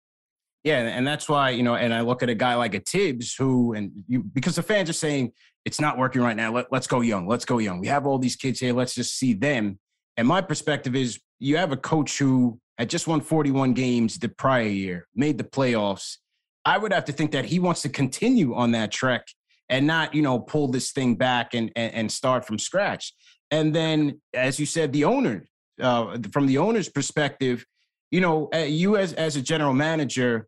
Yeah, 0.63 0.79
and 0.79 1.05
that's 1.05 1.27
why 1.27 1.49
you 1.49 1.63
know, 1.63 1.75
and 1.75 1.93
I 1.93 2.01
look 2.01 2.23
at 2.23 2.29
a 2.29 2.35
guy 2.35 2.55
like 2.55 2.73
a 2.73 2.79
Thibs 2.79 3.35
who, 3.35 3.73
and 3.73 3.91
you 4.07 4.23
because 4.23 4.55
the 4.55 4.63
fans 4.63 4.89
are 4.89 4.93
saying 4.93 5.33
it's 5.65 5.79
not 5.79 5.97
working 5.97 6.21
right 6.21 6.35
now. 6.35 6.53
Let, 6.53 6.71
let's 6.71 6.87
go 6.87 7.01
young. 7.01 7.27
Let's 7.27 7.45
go 7.45 7.59
young. 7.59 7.79
We 7.79 7.87
have 7.87 8.05
all 8.05 8.19
these 8.19 8.35
kids 8.35 8.59
here. 8.59 8.73
Let's 8.73 8.95
just 8.95 9.17
see 9.17 9.33
them. 9.33 9.79
And 10.17 10.27
my 10.27 10.41
perspective 10.41 10.95
is, 10.95 11.19
you 11.39 11.57
have 11.57 11.71
a 11.71 11.77
coach 11.77 12.17
who 12.17 12.59
had 12.77 12.89
just 12.89 13.07
won 13.07 13.21
41 13.21 13.73
games 13.73 14.19
the 14.19 14.29
prior 14.29 14.67
year, 14.67 15.07
made 15.15 15.37
the 15.37 15.43
playoffs. 15.43 16.17
I 16.65 16.77
would 16.77 16.93
have 16.93 17.05
to 17.05 17.11
think 17.11 17.31
that 17.31 17.45
he 17.45 17.59
wants 17.59 17.81
to 17.83 17.89
continue 17.89 18.55
on 18.55 18.71
that 18.71 18.91
trek 18.91 19.27
and 19.69 19.87
not, 19.87 20.13
you 20.13 20.21
know, 20.21 20.39
pull 20.39 20.67
this 20.67 20.91
thing 20.91 21.15
back 21.15 21.53
and 21.53 21.71
and, 21.75 21.93
and 21.93 22.11
start 22.11 22.45
from 22.45 22.59
scratch. 22.59 23.13
And 23.51 23.73
then, 23.73 24.21
as 24.33 24.59
you 24.59 24.65
said, 24.65 24.93
the 24.93 25.05
owner, 25.05 25.45
uh, 25.81 26.17
from 26.31 26.47
the 26.47 26.57
owner's 26.57 26.89
perspective, 26.89 27.65
you 28.11 28.21
know, 28.21 28.49
uh, 28.53 28.59
you 28.59 28.97
as 28.97 29.13
as 29.13 29.35
a 29.35 29.41
general 29.41 29.73
manager 29.73 30.47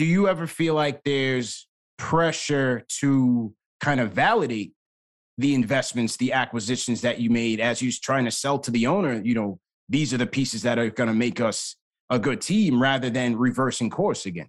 do 0.00 0.06
you 0.06 0.28
ever 0.28 0.46
feel 0.46 0.72
like 0.72 1.04
there's 1.04 1.68
pressure 1.98 2.86
to 2.88 3.52
kind 3.80 4.00
of 4.00 4.12
validate 4.12 4.72
the 5.36 5.54
investments, 5.54 6.16
the 6.16 6.32
acquisitions 6.32 7.02
that 7.02 7.20
you 7.20 7.28
made 7.28 7.60
as 7.60 7.82
you're 7.82 7.92
trying 8.02 8.24
to 8.24 8.30
sell 8.30 8.58
to 8.60 8.70
the 8.70 8.86
owner? 8.86 9.20
You 9.22 9.34
know, 9.34 9.60
these 9.90 10.14
are 10.14 10.16
the 10.16 10.26
pieces 10.26 10.62
that 10.62 10.78
are 10.78 10.88
going 10.88 11.08
to 11.08 11.14
make 11.14 11.38
us 11.38 11.76
a 12.08 12.18
good 12.18 12.40
team 12.40 12.80
rather 12.80 13.10
than 13.10 13.36
reversing 13.36 13.90
course 13.90 14.24
again. 14.24 14.48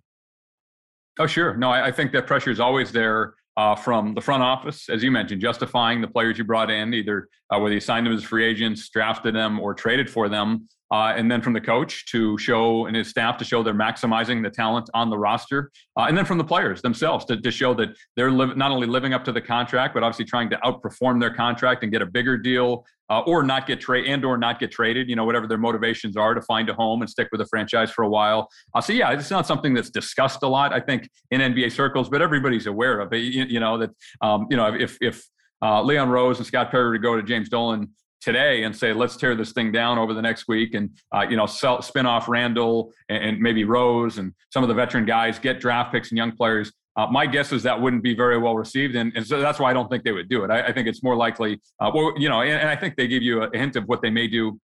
Oh, 1.19 1.27
sure. 1.27 1.57
No, 1.57 1.69
I, 1.69 1.87
I 1.87 1.91
think 1.91 2.13
that 2.13 2.27
pressure 2.27 2.51
is 2.51 2.61
always 2.61 2.93
there 2.93 3.33
uh, 3.57 3.75
from 3.75 4.13
the 4.13 4.21
front 4.21 4.43
office, 4.43 4.87
as 4.87 5.03
you 5.03 5.11
mentioned, 5.11 5.41
justifying 5.41 5.99
the 5.99 6.07
players 6.07 6.37
you 6.37 6.45
brought 6.45 6.71
in, 6.71 6.93
either 6.93 7.27
uh, 7.53 7.59
whether 7.59 7.73
you 7.73 7.81
signed 7.81 8.05
them 8.05 8.13
as 8.13 8.23
free 8.23 8.45
agents, 8.45 8.87
drafted 8.87 9.35
them, 9.35 9.59
or 9.59 9.73
traded 9.73 10.09
for 10.09 10.29
them. 10.29 10.69
Uh, 10.91 11.13
and 11.15 11.31
then 11.31 11.41
from 11.41 11.53
the 11.53 11.61
coach 11.61 12.05
to 12.07 12.37
show 12.37 12.85
and 12.85 12.95
his 12.95 13.07
staff 13.07 13.37
to 13.37 13.45
show 13.45 13.63
they're 13.63 13.73
maximizing 13.73 14.43
the 14.43 14.49
talent 14.49 14.89
on 14.93 15.09
the 15.09 15.17
roster, 15.17 15.71
uh, 15.97 16.01
and 16.01 16.17
then 16.17 16.25
from 16.25 16.37
the 16.37 16.43
players 16.43 16.81
themselves 16.81 17.23
to, 17.25 17.39
to 17.39 17.49
show 17.49 17.73
that 17.73 17.89
they're 18.15 18.31
li- 18.31 18.53
not 18.55 18.71
only 18.71 18.87
living 18.87 19.13
up 19.13 19.23
to 19.23 19.31
the 19.31 19.41
contract, 19.41 19.93
but 19.93 20.03
obviously 20.03 20.25
trying 20.25 20.49
to 20.49 20.57
outperform 20.57 21.19
their 21.19 21.33
contract 21.33 21.83
and 21.83 21.91
get 21.91 22.01
a 22.01 22.05
bigger 22.05 22.37
deal, 22.37 22.85
uh, 23.09 23.19
or 23.21 23.43
not 23.43 23.67
get 23.67 23.79
trade 23.79 24.05
and 24.05 24.23
or 24.25 24.37
not 24.37 24.59
get 24.59 24.71
traded. 24.71 25.09
You 25.09 25.15
know, 25.15 25.25
whatever 25.25 25.47
their 25.47 25.57
motivations 25.57 26.17
are 26.17 26.33
to 26.33 26.41
find 26.41 26.69
a 26.69 26.73
home 26.73 27.01
and 27.01 27.09
stick 27.09 27.27
with 27.31 27.39
the 27.39 27.47
franchise 27.47 27.91
for 27.91 28.03
a 28.03 28.09
while. 28.09 28.49
Uh, 28.73 28.81
so 28.81 28.93
yeah, 28.93 29.11
it's 29.11 29.31
not 29.31 29.47
something 29.47 29.73
that's 29.73 29.89
discussed 29.89 30.43
a 30.43 30.47
lot, 30.47 30.73
I 30.73 30.79
think, 30.79 31.09
in 31.29 31.41
NBA 31.41 31.71
circles, 31.71 32.09
but 32.09 32.21
everybody's 32.21 32.67
aware 32.67 32.99
of 32.99 33.13
it. 33.13 33.19
You, 33.19 33.45
you 33.45 33.59
know 33.59 33.77
that 33.77 33.91
um, 34.21 34.47
you 34.49 34.57
know 34.57 34.73
if 34.73 34.97
if 35.01 35.25
uh, 35.61 35.81
Leon 35.81 36.09
Rose 36.09 36.37
and 36.37 36.47
Scott 36.47 36.71
Perry 36.71 36.85
were 36.85 36.93
to 36.93 36.99
go 36.99 37.15
to 37.15 37.23
James 37.23 37.49
Dolan 37.49 37.89
today 38.21 38.63
and 38.63 38.75
say 38.75 38.93
let's 38.93 39.17
tear 39.17 39.35
this 39.35 39.51
thing 39.51 39.71
down 39.71 39.97
over 39.97 40.13
the 40.13 40.21
next 40.21 40.47
week 40.47 40.75
and 40.75 40.89
uh, 41.13 41.25
you 41.29 41.35
know 41.35 41.45
sell, 41.45 41.81
spin 41.81 42.05
off 42.05 42.29
Randle 42.29 42.93
and, 43.09 43.23
and, 43.23 43.39
maybe 43.39 43.63
Rose 43.63 44.19
and 44.19 44.33
some 44.51 44.63
of 44.63 44.69
the 44.69 44.75
veteran 44.75 45.05
guys 45.05 45.39
get 45.39 45.59
draft 45.59 45.91
picks 45.91 46.11
and 46.11 46.17
young 46.17 46.31
players. 46.31 46.71
Uh, 46.95 47.07
my 47.07 47.25
guess 47.25 47.51
is 47.51 47.63
that 47.63 47.79
wouldn't 47.79 48.03
be 48.03 48.13
very 48.13 48.37
well 48.37 48.55
received, 48.55 48.95
and, 48.95 49.13
and 49.15 49.25
so 49.25 49.39
that's 49.39 49.59
why 49.59 49.71
I 49.71 49.73
don't 49.73 49.89
think 49.89 50.03
they 50.03 50.11
would 50.11 50.29
do 50.29 50.43
it. 50.43 50.51
I, 50.51 50.67
I 50.67 50.73
think 50.73 50.87
it's 50.87 51.01
more 51.01 51.15
likely, 51.15 51.59
uh, 51.79 51.89
well, 51.93 52.13
you 52.17 52.27
know, 52.27 52.41
and, 52.41 52.51
and, 52.51 52.69
I 52.69 52.75
think 52.75 52.97
they 52.97 53.07
give 53.07 53.23
you 53.23 53.43
a 53.43 53.57
hint 53.57 53.77
of 53.77 53.85
what 53.85 54.01
they 54.01 54.09
may 54.09 54.27
do 54.27 54.59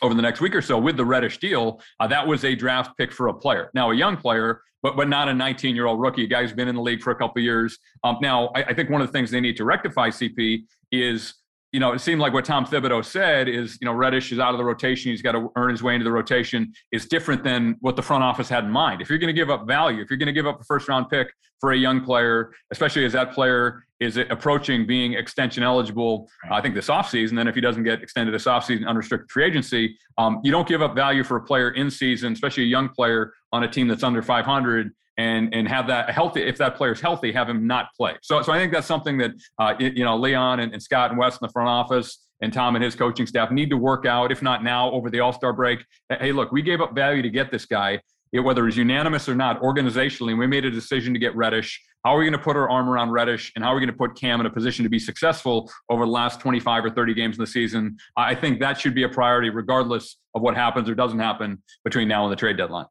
over 0.00 0.14
the 0.14 0.22
next 0.22 0.40
week 0.40 0.54
or 0.54 0.62
so 0.62 0.78
with 0.78 0.96
the 0.96 1.04
Reddish 1.04 1.38
deal. 1.38 1.80
Uh, 1.98 2.06
that 2.06 2.24
was 2.24 2.44
a 2.44 2.54
draft 2.54 2.96
pick 2.96 3.10
for 3.12 3.26
a 3.26 3.34
player, 3.34 3.70
now 3.74 3.90
a 3.90 3.94
young 3.94 4.16
player, 4.16 4.62
but 4.84 4.96
but 4.96 5.08
not 5.08 5.28
a 5.28 5.34
19 5.34 5.74
year 5.74 5.86
old 5.86 6.00
rookie. 6.00 6.24
A 6.24 6.26
guy 6.28 6.42
who's 6.42 6.52
been 6.52 6.68
in 6.68 6.76
the 6.76 6.82
league 6.82 7.02
for 7.02 7.10
a 7.10 7.16
couple 7.16 7.42
years. 7.42 7.76
Um, 8.04 8.18
now, 8.22 8.50
I, 8.54 8.62
I 8.64 8.74
think 8.74 8.88
one 8.88 9.00
of 9.00 9.08
the 9.08 9.12
things 9.12 9.32
they 9.32 9.40
need 9.40 9.56
to 9.56 9.64
rectify, 9.64 10.10
CP, 10.10 10.62
is 10.92 11.34
you 11.74 11.80
know, 11.80 11.90
it 11.90 12.00
seemed 12.00 12.20
like 12.20 12.32
what 12.32 12.44
Tom 12.44 12.64
Thibodeau 12.64 13.04
said 13.04 13.48
is, 13.48 13.78
you 13.80 13.84
know, 13.84 13.92
Reddish 13.92 14.30
is 14.30 14.38
out 14.38 14.54
of 14.54 14.58
the 14.58 14.64
rotation. 14.64 15.10
He's 15.10 15.22
got 15.22 15.32
to 15.32 15.48
earn 15.56 15.70
his 15.70 15.82
way 15.82 15.94
into 15.94 16.04
the 16.04 16.12
rotation. 16.12 16.72
Is 16.92 17.06
different 17.06 17.42
than 17.42 17.74
what 17.80 17.96
the 17.96 18.02
front 18.02 18.22
office 18.22 18.48
had 18.48 18.62
in 18.62 18.70
mind. 18.70 19.02
If 19.02 19.10
you're 19.10 19.18
going 19.18 19.34
to 19.34 19.40
give 19.40 19.50
up 19.50 19.66
value, 19.66 20.00
if 20.00 20.08
you're 20.08 20.16
going 20.16 20.28
to 20.28 20.32
give 20.32 20.46
up 20.46 20.60
a 20.60 20.64
first 20.64 20.88
round 20.88 21.10
pick 21.10 21.34
for 21.60 21.72
a 21.72 21.76
young 21.76 22.04
player, 22.04 22.52
especially 22.70 23.04
as 23.04 23.12
that 23.14 23.32
player 23.32 23.84
is 23.98 24.16
approaching 24.16 24.86
being 24.86 25.14
extension 25.14 25.64
eligible, 25.64 26.28
I 26.48 26.60
think 26.60 26.76
this 26.76 26.86
offseason, 26.86 27.34
then 27.34 27.48
if 27.48 27.56
he 27.56 27.60
doesn't 27.60 27.82
get 27.82 28.04
extended 28.04 28.32
this 28.32 28.44
offseason 28.44 28.86
unrestricted 28.86 29.28
free 29.32 29.44
agency, 29.44 29.98
um, 30.16 30.40
you 30.44 30.52
don't 30.52 30.68
give 30.68 30.80
up 30.80 30.94
value 30.94 31.24
for 31.24 31.38
a 31.38 31.42
player 31.42 31.72
in 31.72 31.90
season, 31.90 32.34
especially 32.34 32.62
a 32.62 32.66
young 32.66 32.88
player 32.88 33.32
on 33.52 33.64
a 33.64 33.68
team 33.68 33.88
that's 33.88 34.04
under 34.04 34.22
500 34.22 34.92
and 35.16 35.54
and 35.54 35.68
have 35.68 35.86
that 35.86 36.10
healthy 36.10 36.42
if 36.42 36.58
that 36.58 36.76
player's 36.76 37.00
healthy 37.00 37.32
have 37.32 37.48
him 37.48 37.66
not 37.66 37.86
play. 37.96 38.14
So 38.22 38.42
so 38.42 38.52
i 38.52 38.58
think 38.58 38.72
that's 38.72 38.86
something 38.86 39.18
that 39.18 39.32
uh, 39.58 39.74
you 39.78 40.04
know 40.04 40.16
leon 40.16 40.60
and, 40.60 40.72
and, 40.72 40.82
scott 40.82 41.10
and 41.10 41.18
wes 41.18 41.34
in 41.34 41.38
the 41.42 41.52
front 41.52 41.68
office 41.68 42.26
and 42.40 42.52
tom 42.52 42.74
and 42.74 42.84
his 42.84 42.94
coaching 42.94 43.26
staff 43.26 43.50
need 43.50 43.70
to 43.70 43.76
work 43.76 44.06
out 44.06 44.32
if 44.32 44.42
not 44.42 44.64
now 44.64 44.90
over 44.90 45.10
the 45.10 45.20
all-star 45.20 45.52
break. 45.52 45.84
Hey 46.08 46.32
look 46.32 46.52
we 46.52 46.62
gave 46.62 46.80
up 46.80 46.94
value 46.94 47.22
to 47.22 47.30
get 47.30 47.50
this 47.50 47.66
guy. 47.66 48.00
It, 48.32 48.40
whether 48.40 48.66
it's 48.66 48.76
unanimous 48.76 49.28
or 49.28 49.34
not 49.36 49.60
organizationally 49.60 50.36
we 50.36 50.46
made 50.46 50.64
a 50.64 50.70
decision 50.70 51.12
to 51.12 51.20
get 51.20 51.34
reddish. 51.36 51.80
How 52.04 52.16
are 52.16 52.18
we 52.18 52.24
going 52.24 52.38
to 52.38 52.44
put 52.44 52.56
our 52.56 52.68
arm 52.68 52.90
around 52.90 53.12
reddish 53.12 53.50
and 53.54 53.64
how 53.64 53.70
are 53.70 53.76
we 53.76 53.80
going 53.80 53.92
to 53.92 53.96
put 53.96 54.14
cam 54.14 54.40
in 54.40 54.46
a 54.46 54.50
position 54.50 54.82
to 54.82 54.90
be 54.90 54.98
successful 54.98 55.72
over 55.88 56.04
the 56.04 56.10
last 56.10 56.38
25 56.38 56.84
or 56.84 56.90
30 56.90 57.14
games 57.14 57.38
in 57.38 57.40
the 57.40 57.46
season? 57.46 57.96
I 58.14 58.34
think 58.34 58.60
that 58.60 58.78
should 58.78 58.94
be 58.94 59.04
a 59.04 59.08
priority 59.08 59.48
regardless 59.48 60.18
of 60.34 60.42
what 60.42 60.54
happens 60.54 60.90
or 60.90 60.94
doesn't 60.94 61.18
happen 61.18 61.62
between 61.82 62.08
now 62.08 62.24
and 62.24 62.32
the 62.32 62.36
trade 62.36 62.58
deadline. 62.58 62.84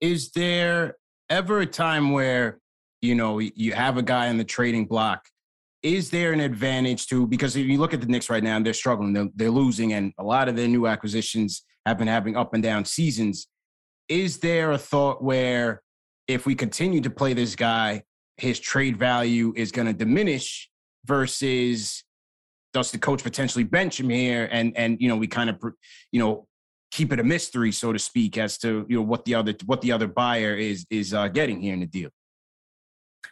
Is 0.00 0.32
there 0.32 0.96
ever 1.30 1.60
a 1.60 1.66
time 1.66 2.12
where 2.12 2.58
you 3.02 3.14
know 3.14 3.38
you 3.38 3.72
have 3.72 3.96
a 3.96 4.02
guy 4.02 4.26
in 4.26 4.38
the 4.38 4.44
trading 4.44 4.86
block? 4.86 5.28
Is 5.82 6.10
there 6.10 6.32
an 6.32 6.40
advantage 6.40 7.06
to 7.08 7.26
because 7.26 7.56
if 7.56 7.66
you 7.66 7.78
look 7.78 7.94
at 7.94 8.00
the 8.00 8.06
Knicks 8.06 8.30
right 8.30 8.42
now, 8.42 8.60
they're 8.60 8.72
struggling, 8.72 9.12
they're, 9.12 9.28
they're 9.34 9.50
losing, 9.50 9.92
and 9.92 10.12
a 10.18 10.24
lot 10.24 10.48
of 10.48 10.56
their 10.56 10.68
new 10.68 10.86
acquisitions 10.86 11.62
have 11.86 11.98
been 11.98 12.08
having 12.08 12.36
up 12.36 12.54
and 12.54 12.62
down 12.62 12.84
seasons. 12.84 13.48
Is 14.08 14.38
there 14.38 14.72
a 14.72 14.78
thought 14.78 15.22
where 15.22 15.82
if 16.26 16.46
we 16.46 16.54
continue 16.54 17.00
to 17.00 17.10
play 17.10 17.32
this 17.32 17.54
guy, 17.54 18.02
his 18.36 18.58
trade 18.58 18.96
value 18.96 19.52
is 19.56 19.72
going 19.72 19.86
to 19.86 19.92
diminish 19.92 20.68
versus 21.04 22.04
does 22.72 22.90
the 22.92 22.98
coach 22.98 23.22
potentially 23.22 23.64
bench 23.64 23.98
him 23.98 24.10
here 24.10 24.48
and 24.52 24.76
and 24.76 25.00
you 25.00 25.08
know 25.08 25.16
we 25.16 25.26
kind 25.26 25.48
of 25.50 25.56
you 26.12 26.20
know 26.20 26.46
keep 26.90 27.12
it 27.12 27.20
a 27.20 27.24
mystery, 27.24 27.72
so 27.72 27.92
to 27.92 27.98
speak, 27.98 28.38
as 28.38 28.58
to 28.58 28.86
you 28.88 28.96
know 28.96 29.02
what 29.02 29.24
the 29.24 29.34
other 29.34 29.54
what 29.66 29.80
the 29.80 29.92
other 29.92 30.06
buyer 30.06 30.54
is 30.54 30.86
is 30.90 31.14
uh, 31.14 31.28
getting 31.28 31.60
here 31.60 31.74
in 31.74 31.80
the 31.80 31.86
deal. 31.86 32.10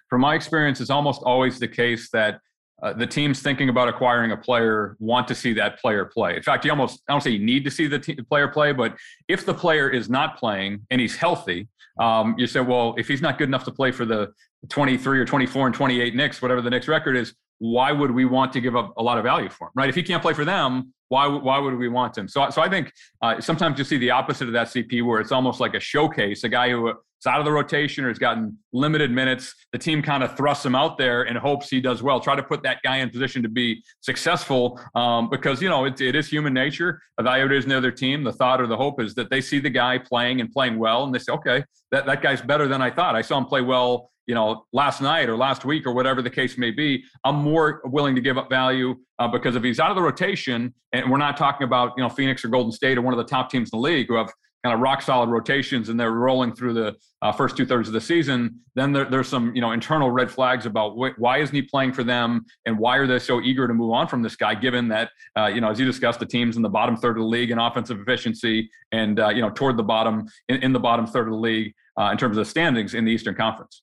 From 0.08 0.20
my 0.20 0.34
experience, 0.34 0.80
it's 0.80 0.90
almost 0.90 1.22
always 1.24 1.58
the 1.58 1.68
case 1.68 2.10
that 2.12 2.40
uh, 2.82 2.92
the 2.92 3.06
teams 3.06 3.40
thinking 3.40 3.68
about 3.68 3.88
acquiring 3.88 4.32
a 4.32 4.36
player 4.36 4.96
want 4.98 5.26
to 5.28 5.34
see 5.34 5.52
that 5.54 5.80
player 5.80 6.04
play. 6.04 6.36
In 6.36 6.42
fact, 6.42 6.64
you 6.64 6.70
almost 6.70 7.00
I 7.08 7.12
don't 7.12 7.22
say 7.22 7.30
you 7.30 7.44
need 7.44 7.64
to 7.64 7.70
see 7.70 7.86
the 7.86 7.98
player 8.28 8.48
play, 8.48 8.72
but 8.72 8.96
if 9.28 9.46
the 9.46 9.54
player 9.54 9.88
is 9.88 10.10
not 10.10 10.38
playing 10.38 10.86
and 10.90 11.00
he's 11.00 11.16
healthy, 11.16 11.68
um, 11.98 12.34
you 12.36 12.46
say, 12.46 12.60
well, 12.60 12.94
if 12.98 13.08
he's 13.08 13.22
not 13.22 13.38
good 13.38 13.48
enough 13.48 13.64
to 13.64 13.72
play 13.72 13.90
for 13.90 14.04
the 14.04 14.32
23 14.68 15.20
or 15.20 15.24
24 15.24 15.66
and 15.66 15.74
28 15.74 16.14
Knicks, 16.14 16.42
whatever 16.42 16.60
the 16.60 16.70
Knicks 16.70 16.88
record 16.88 17.16
is, 17.16 17.34
why 17.58 17.92
would 17.92 18.10
we 18.10 18.24
want 18.24 18.52
to 18.52 18.60
give 18.60 18.76
up 18.76 18.92
a 18.98 19.02
lot 19.02 19.16
of 19.16 19.24
value 19.24 19.48
for 19.48 19.68
him, 19.68 19.72
right? 19.74 19.88
If 19.88 19.94
he 19.94 20.02
can't 20.02 20.22
play 20.22 20.34
for 20.34 20.44
them, 20.44 20.92
why 21.08 21.26
why 21.26 21.58
would 21.58 21.74
we 21.74 21.88
want 21.88 22.16
him? 22.16 22.28
So 22.28 22.48
so 22.50 22.62
I 22.62 22.68
think 22.68 22.92
uh, 23.22 23.40
sometimes 23.40 23.78
you 23.78 23.84
see 23.84 23.98
the 23.98 24.10
opposite 24.10 24.46
of 24.46 24.52
that 24.54 24.68
CP 24.68 25.04
where 25.04 25.20
it's 25.20 25.32
almost 25.32 25.60
like 25.60 25.74
a 25.74 25.80
showcase, 25.80 26.44
a 26.44 26.48
guy 26.48 26.70
who 26.70 26.88
is 26.88 27.26
out 27.26 27.38
of 27.38 27.44
the 27.44 27.52
rotation 27.52 28.04
or 28.04 28.08
has 28.08 28.18
gotten 28.18 28.58
limited 28.72 29.10
minutes. 29.10 29.54
The 29.72 29.78
team 29.78 30.02
kind 30.02 30.22
of 30.22 30.36
thrusts 30.36 30.64
him 30.64 30.74
out 30.74 30.98
there 30.98 31.22
and 31.22 31.38
hopes 31.38 31.70
he 31.70 31.80
does 31.80 32.02
well. 32.02 32.20
Try 32.20 32.36
to 32.36 32.42
put 32.42 32.62
that 32.64 32.78
guy 32.82 32.98
in 32.98 33.10
position 33.10 33.42
to 33.42 33.48
be 33.48 33.82
successful 34.00 34.80
um, 34.94 35.30
because 35.30 35.62
you 35.62 35.68
know 35.68 35.84
it, 35.84 36.00
it 36.00 36.14
is 36.14 36.28
human 36.28 36.52
nature. 36.52 37.00
Evaluators 37.20 37.62
in 37.62 37.70
the 37.70 37.76
other 37.76 37.92
team, 37.92 38.24
the 38.24 38.32
thought 38.32 38.60
or 38.60 38.66
the 38.66 38.76
hope 38.76 39.00
is 39.00 39.14
that 39.14 39.30
they 39.30 39.40
see 39.40 39.58
the 39.58 39.70
guy 39.70 39.98
playing 39.98 40.40
and 40.40 40.50
playing 40.50 40.78
well, 40.78 41.04
and 41.04 41.14
they 41.14 41.18
say, 41.18 41.32
okay, 41.32 41.64
that 41.92 42.06
that 42.06 42.22
guy's 42.22 42.42
better 42.42 42.68
than 42.68 42.82
I 42.82 42.90
thought. 42.90 43.14
I 43.14 43.22
saw 43.22 43.38
him 43.38 43.46
play 43.46 43.62
well 43.62 44.10
you 44.26 44.34
know, 44.34 44.64
last 44.72 45.00
night 45.00 45.28
or 45.28 45.36
last 45.36 45.64
week 45.64 45.86
or 45.86 45.92
whatever 45.92 46.22
the 46.22 46.30
case 46.30 46.58
may 46.58 46.70
be, 46.70 47.04
I'm 47.24 47.36
more 47.36 47.80
willing 47.84 48.14
to 48.14 48.20
give 48.20 48.38
up 48.38 48.50
value 48.50 48.96
uh, 49.18 49.28
because 49.28 49.56
if 49.56 49.62
he's 49.62 49.80
out 49.80 49.90
of 49.90 49.96
the 49.96 50.02
rotation, 50.02 50.74
and 50.92 51.10
we're 51.10 51.18
not 51.18 51.36
talking 51.36 51.64
about 51.64 51.92
you 51.96 52.02
know 52.02 52.08
Phoenix 52.08 52.44
or 52.44 52.48
Golden 52.48 52.72
State 52.72 52.98
or 52.98 53.02
one 53.02 53.14
of 53.14 53.18
the 53.18 53.24
top 53.24 53.50
teams 53.50 53.70
in 53.72 53.78
the 53.78 53.82
league 53.82 54.08
who 54.08 54.14
have 54.14 54.32
kind 54.66 54.74
of 54.74 54.80
rock 54.80 55.00
solid 55.00 55.28
rotations 55.28 55.88
and 55.90 56.00
they're 56.00 56.10
rolling 56.10 56.52
through 56.52 56.72
the 56.72 56.96
uh, 57.22 57.30
first 57.30 57.56
two 57.56 57.64
thirds 57.64 57.88
of 57.88 57.94
the 57.94 58.00
season, 58.00 58.58
then 58.74 58.92
there, 58.92 59.04
there's 59.04 59.28
some 59.28 59.54
you 59.54 59.60
know 59.60 59.70
internal 59.72 60.10
red 60.10 60.30
flags 60.30 60.66
about 60.66 60.96
wh- 60.96 61.18
why 61.20 61.38
isn't 61.38 61.54
he 61.54 61.62
playing 61.62 61.92
for 61.92 62.02
them 62.02 62.44
and 62.66 62.76
why 62.76 62.96
are 62.96 63.06
they 63.06 63.18
so 63.18 63.40
eager 63.40 63.68
to 63.68 63.74
move 63.74 63.92
on 63.92 64.08
from 64.08 64.22
this 64.22 64.34
guy, 64.34 64.54
given 64.54 64.88
that 64.88 65.10
uh, 65.38 65.46
you 65.46 65.60
know 65.60 65.70
as 65.70 65.78
you 65.78 65.86
discussed, 65.86 66.18
the 66.18 66.26
teams 66.26 66.56
in 66.56 66.62
the 66.62 66.68
bottom 66.68 66.96
third 66.96 67.16
of 67.16 67.22
the 67.22 67.28
league 67.28 67.50
in 67.50 67.58
offensive 67.58 68.00
efficiency 68.00 68.68
and 68.92 69.20
uh, 69.20 69.28
you 69.28 69.40
know 69.40 69.50
toward 69.50 69.76
the 69.76 69.84
bottom 69.84 70.26
in, 70.48 70.56
in 70.62 70.72
the 70.72 70.80
bottom 70.80 71.06
third 71.06 71.28
of 71.28 71.32
the 71.32 71.40
league 71.40 71.72
uh, 71.98 72.10
in 72.10 72.18
terms 72.18 72.36
of 72.36 72.44
the 72.44 72.50
standings 72.50 72.94
in 72.94 73.04
the 73.04 73.12
Eastern 73.12 73.34
Conference. 73.34 73.82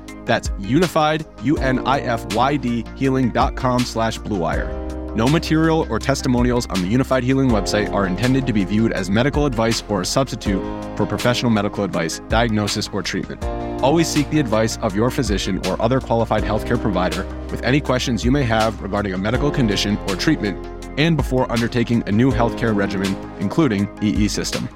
That's 0.25 0.49
unifyd, 0.49 1.25
U-N-I-F-Y-D, 1.43 2.85
healing.com 2.95 3.79
slash 3.81 4.19
bluewire. 4.19 4.81
No 5.15 5.27
material 5.27 5.85
or 5.89 5.99
testimonials 5.99 6.67
on 6.67 6.81
the 6.81 6.87
Unifyd 6.87 7.23
Healing 7.23 7.49
website 7.49 7.91
are 7.91 8.07
intended 8.07 8.47
to 8.47 8.53
be 8.53 8.63
viewed 8.63 8.93
as 8.93 9.09
medical 9.09 9.45
advice 9.45 9.83
or 9.89 10.01
a 10.01 10.05
substitute 10.05 10.61
for 10.95 11.05
professional 11.05 11.51
medical 11.51 11.83
advice, 11.83 12.19
diagnosis, 12.29 12.87
or 12.93 13.03
treatment. 13.03 13.43
Always 13.83 14.07
seek 14.07 14.29
the 14.29 14.39
advice 14.39 14.77
of 14.77 14.95
your 14.95 15.11
physician 15.11 15.59
or 15.67 15.81
other 15.81 15.99
qualified 15.99 16.43
healthcare 16.43 16.79
provider 16.79 17.25
with 17.49 17.61
any 17.63 17.81
questions 17.81 18.23
you 18.23 18.31
may 18.31 18.43
have 18.43 18.81
regarding 18.81 19.13
a 19.13 19.17
medical 19.17 19.51
condition 19.51 19.97
or 20.07 20.15
treatment 20.15 20.65
and 20.97 21.17
before 21.17 21.51
undertaking 21.51 22.03
a 22.07 22.11
new 22.11 22.31
healthcare 22.31 22.73
regimen, 22.73 23.13
including 23.41 23.89
EE 24.01 24.29
system. 24.29 24.69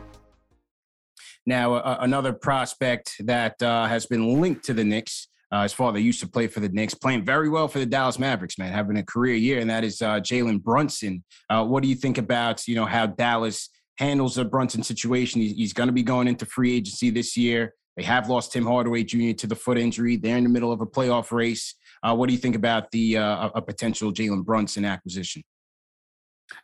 Now, 1.45 1.75
uh, 1.75 1.97
another 2.01 2.33
prospect 2.33 3.15
that 3.25 3.61
uh, 3.63 3.85
has 3.85 4.05
been 4.05 4.41
linked 4.41 4.65
to 4.65 4.73
the 4.73 4.83
Knicks 4.83 5.29
Uh, 5.51 5.63
his 5.63 5.73
father 5.73 5.99
used 5.99 6.19
to 6.19 6.27
play 6.27 6.47
for 6.47 6.59
the 6.59 6.69
Knicks, 6.69 6.93
playing 6.93 7.23
very 7.23 7.49
well 7.49 7.67
for 7.67 7.79
the 7.79 7.85
Dallas 7.85 8.19
Mavericks, 8.19 8.57
man, 8.57 8.71
having 8.71 8.97
a 8.97 9.03
career 9.03 9.35
year, 9.35 9.59
and 9.59 9.69
that 9.69 9.83
is 9.83 10.01
uh, 10.01 10.19
Jalen 10.19 10.61
Brunson. 10.61 11.23
Uh, 11.49 11.65
what 11.65 11.83
do 11.83 11.89
you 11.89 11.95
think 11.95 12.17
about 12.17 12.67
you 12.67 12.75
know 12.75 12.85
how 12.85 13.05
Dallas 13.05 13.69
handles 13.97 14.35
the 14.35 14.45
Brunson 14.45 14.83
situation? 14.83 15.41
He's, 15.41 15.53
he's 15.53 15.73
going 15.73 15.87
to 15.87 15.93
be 15.93 16.03
going 16.03 16.27
into 16.27 16.45
free 16.45 16.75
agency 16.75 17.09
this 17.09 17.37
year. 17.37 17.73
They 17.95 18.03
have 18.03 18.27
lost 18.27 18.51
Tim 18.51 18.65
Hardaway 18.65 19.03
Jr. 19.03 19.31
to 19.31 19.47
the 19.47 19.55
foot 19.55 19.77
injury. 19.77 20.17
They're 20.17 20.37
in 20.37 20.43
the 20.43 20.49
middle 20.49 20.71
of 20.71 20.81
a 20.81 20.85
playoff 20.85 21.31
race. 21.31 21.75
Uh, 22.03 22.13
what 22.15 22.27
do 22.27 22.33
you 22.33 22.39
think 22.39 22.55
about 22.55 22.91
the 22.91 23.17
uh, 23.17 23.49
a 23.55 23.61
potential 23.61 24.11
Jalen 24.11 24.43
Brunson 24.43 24.83
acquisition? 24.83 25.43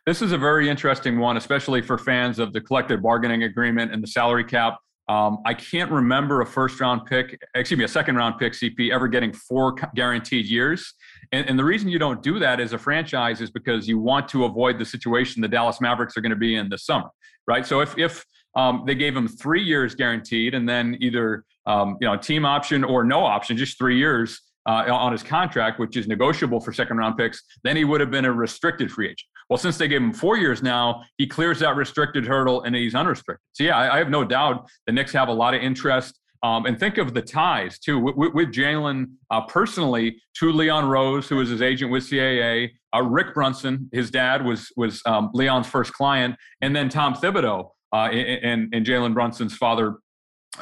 This 0.06 0.22
is 0.22 0.32
a 0.32 0.38
very 0.38 0.68
interesting 0.68 1.18
one, 1.18 1.36
especially 1.36 1.82
for 1.82 1.98
fans 1.98 2.38
of 2.38 2.52
the 2.52 2.60
collective 2.60 3.02
bargaining 3.02 3.44
agreement 3.44 3.92
and 3.92 4.02
the 4.02 4.06
salary 4.06 4.44
cap. 4.44 4.78
Um, 5.12 5.42
I 5.44 5.52
can't 5.52 5.90
remember 5.90 6.40
a 6.40 6.46
first 6.46 6.80
round 6.80 7.04
pick, 7.04 7.38
excuse 7.54 7.76
me, 7.76 7.84
a 7.84 7.88
second 7.88 8.16
round 8.16 8.38
pick 8.38 8.54
CP 8.54 8.90
ever 8.90 9.08
getting 9.08 9.30
four 9.30 9.74
guaranteed 9.94 10.46
years. 10.46 10.94
And, 11.32 11.46
and, 11.50 11.58
the 11.58 11.64
reason 11.64 11.90
you 11.90 11.98
don't 11.98 12.22
do 12.22 12.38
that 12.38 12.60
as 12.60 12.72
a 12.72 12.78
franchise 12.78 13.42
is 13.42 13.50
because 13.50 13.86
you 13.86 13.98
want 13.98 14.26
to 14.28 14.46
avoid 14.46 14.78
the 14.78 14.86
situation 14.86 15.42
the 15.42 15.48
Dallas 15.48 15.82
Mavericks 15.82 16.16
are 16.16 16.22
going 16.22 16.30
to 16.30 16.36
be 16.36 16.54
in 16.54 16.70
this 16.70 16.86
summer, 16.86 17.10
right? 17.46 17.66
So 17.66 17.80
if, 17.80 17.98
if 17.98 18.24
um, 18.56 18.84
they 18.86 18.94
gave 18.94 19.14
him 19.14 19.28
three 19.28 19.62
years 19.62 19.94
guaranteed 19.94 20.54
and 20.54 20.66
then 20.66 20.96
either, 21.00 21.44
um, 21.66 21.98
you 22.00 22.08
know, 22.08 22.16
team 22.16 22.46
option 22.46 22.82
or 22.82 23.04
no 23.04 23.22
option, 23.22 23.58
just 23.58 23.76
three 23.76 23.98
years 23.98 24.40
uh, 24.66 24.86
on 24.90 25.12
his 25.12 25.22
contract, 25.22 25.78
which 25.78 25.94
is 25.94 26.08
negotiable 26.08 26.58
for 26.58 26.72
second 26.72 26.96
round 26.96 27.18
picks, 27.18 27.42
then 27.64 27.76
he 27.76 27.84
would 27.84 28.00
have 28.00 28.10
been 28.10 28.24
a 28.24 28.32
restricted 28.32 28.90
free 28.90 29.08
agent. 29.08 29.28
Well, 29.52 29.58
since 29.58 29.76
they 29.76 29.86
gave 29.86 30.00
him 30.00 30.14
four 30.14 30.38
years 30.38 30.62
now, 30.62 31.02
he 31.18 31.26
clears 31.26 31.58
that 31.58 31.76
restricted 31.76 32.26
hurdle 32.26 32.62
and 32.62 32.74
he's 32.74 32.94
unrestricted. 32.94 33.44
So, 33.52 33.64
yeah, 33.64 33.76
I, 33.76 33.96
I 33.96 33.98
have 33.98 34.08
no 34.08 34.24
doubt 34.24 34.66
the 34.86 34.94
Knicks 34.94 35.12
have 35.12 35.28
a 35.28 35.32
lot 35.32 35.52
of 35.52 35.60
interest. 35.60 36.18
Um, 36.42 36.64
and 36.64 36.80
think 36.80 36.96
of 36.96 37.12
the 37.12 37.20
ties 37.20 37.78
too 37.78 37.98
with, 37.98 38.32
with, 38.32 38.48
Jalen 38.48 39.10
uh, 39.30 39.42
personally 39.42 40.16
to 40.38 40.50
Leon 40.50 40.88
Rose, 40.88 41.28
who 41.28 41.36
was 41.36 41.50
his 41.50 41.60
agent 41.60 41.92
with 41.92 42.04
CAA, 42.04 42.70
uh, 42.94 43.02
Rick 43.02 43.34
Brunson, 43.34 43.90
his 43.92 44.10
dad 44.10 44.42
was 44.42 44.72
was 44.74 45.02
um, 45.04 45.28
Leon's 45.34 45.66
first 45.66 45.92
client, 45.92 46.34
and 46.62 46.74
then 46.74 46.88
Tom 46.88 47.12
Thibodeau 47.12 47.72
uh, 47.92 47.96
and, 47.96 48.74
and 48.74 48.86
Jalen 48.86 49.12
Brunson's 49.12 49.54
father. 49.54 49.98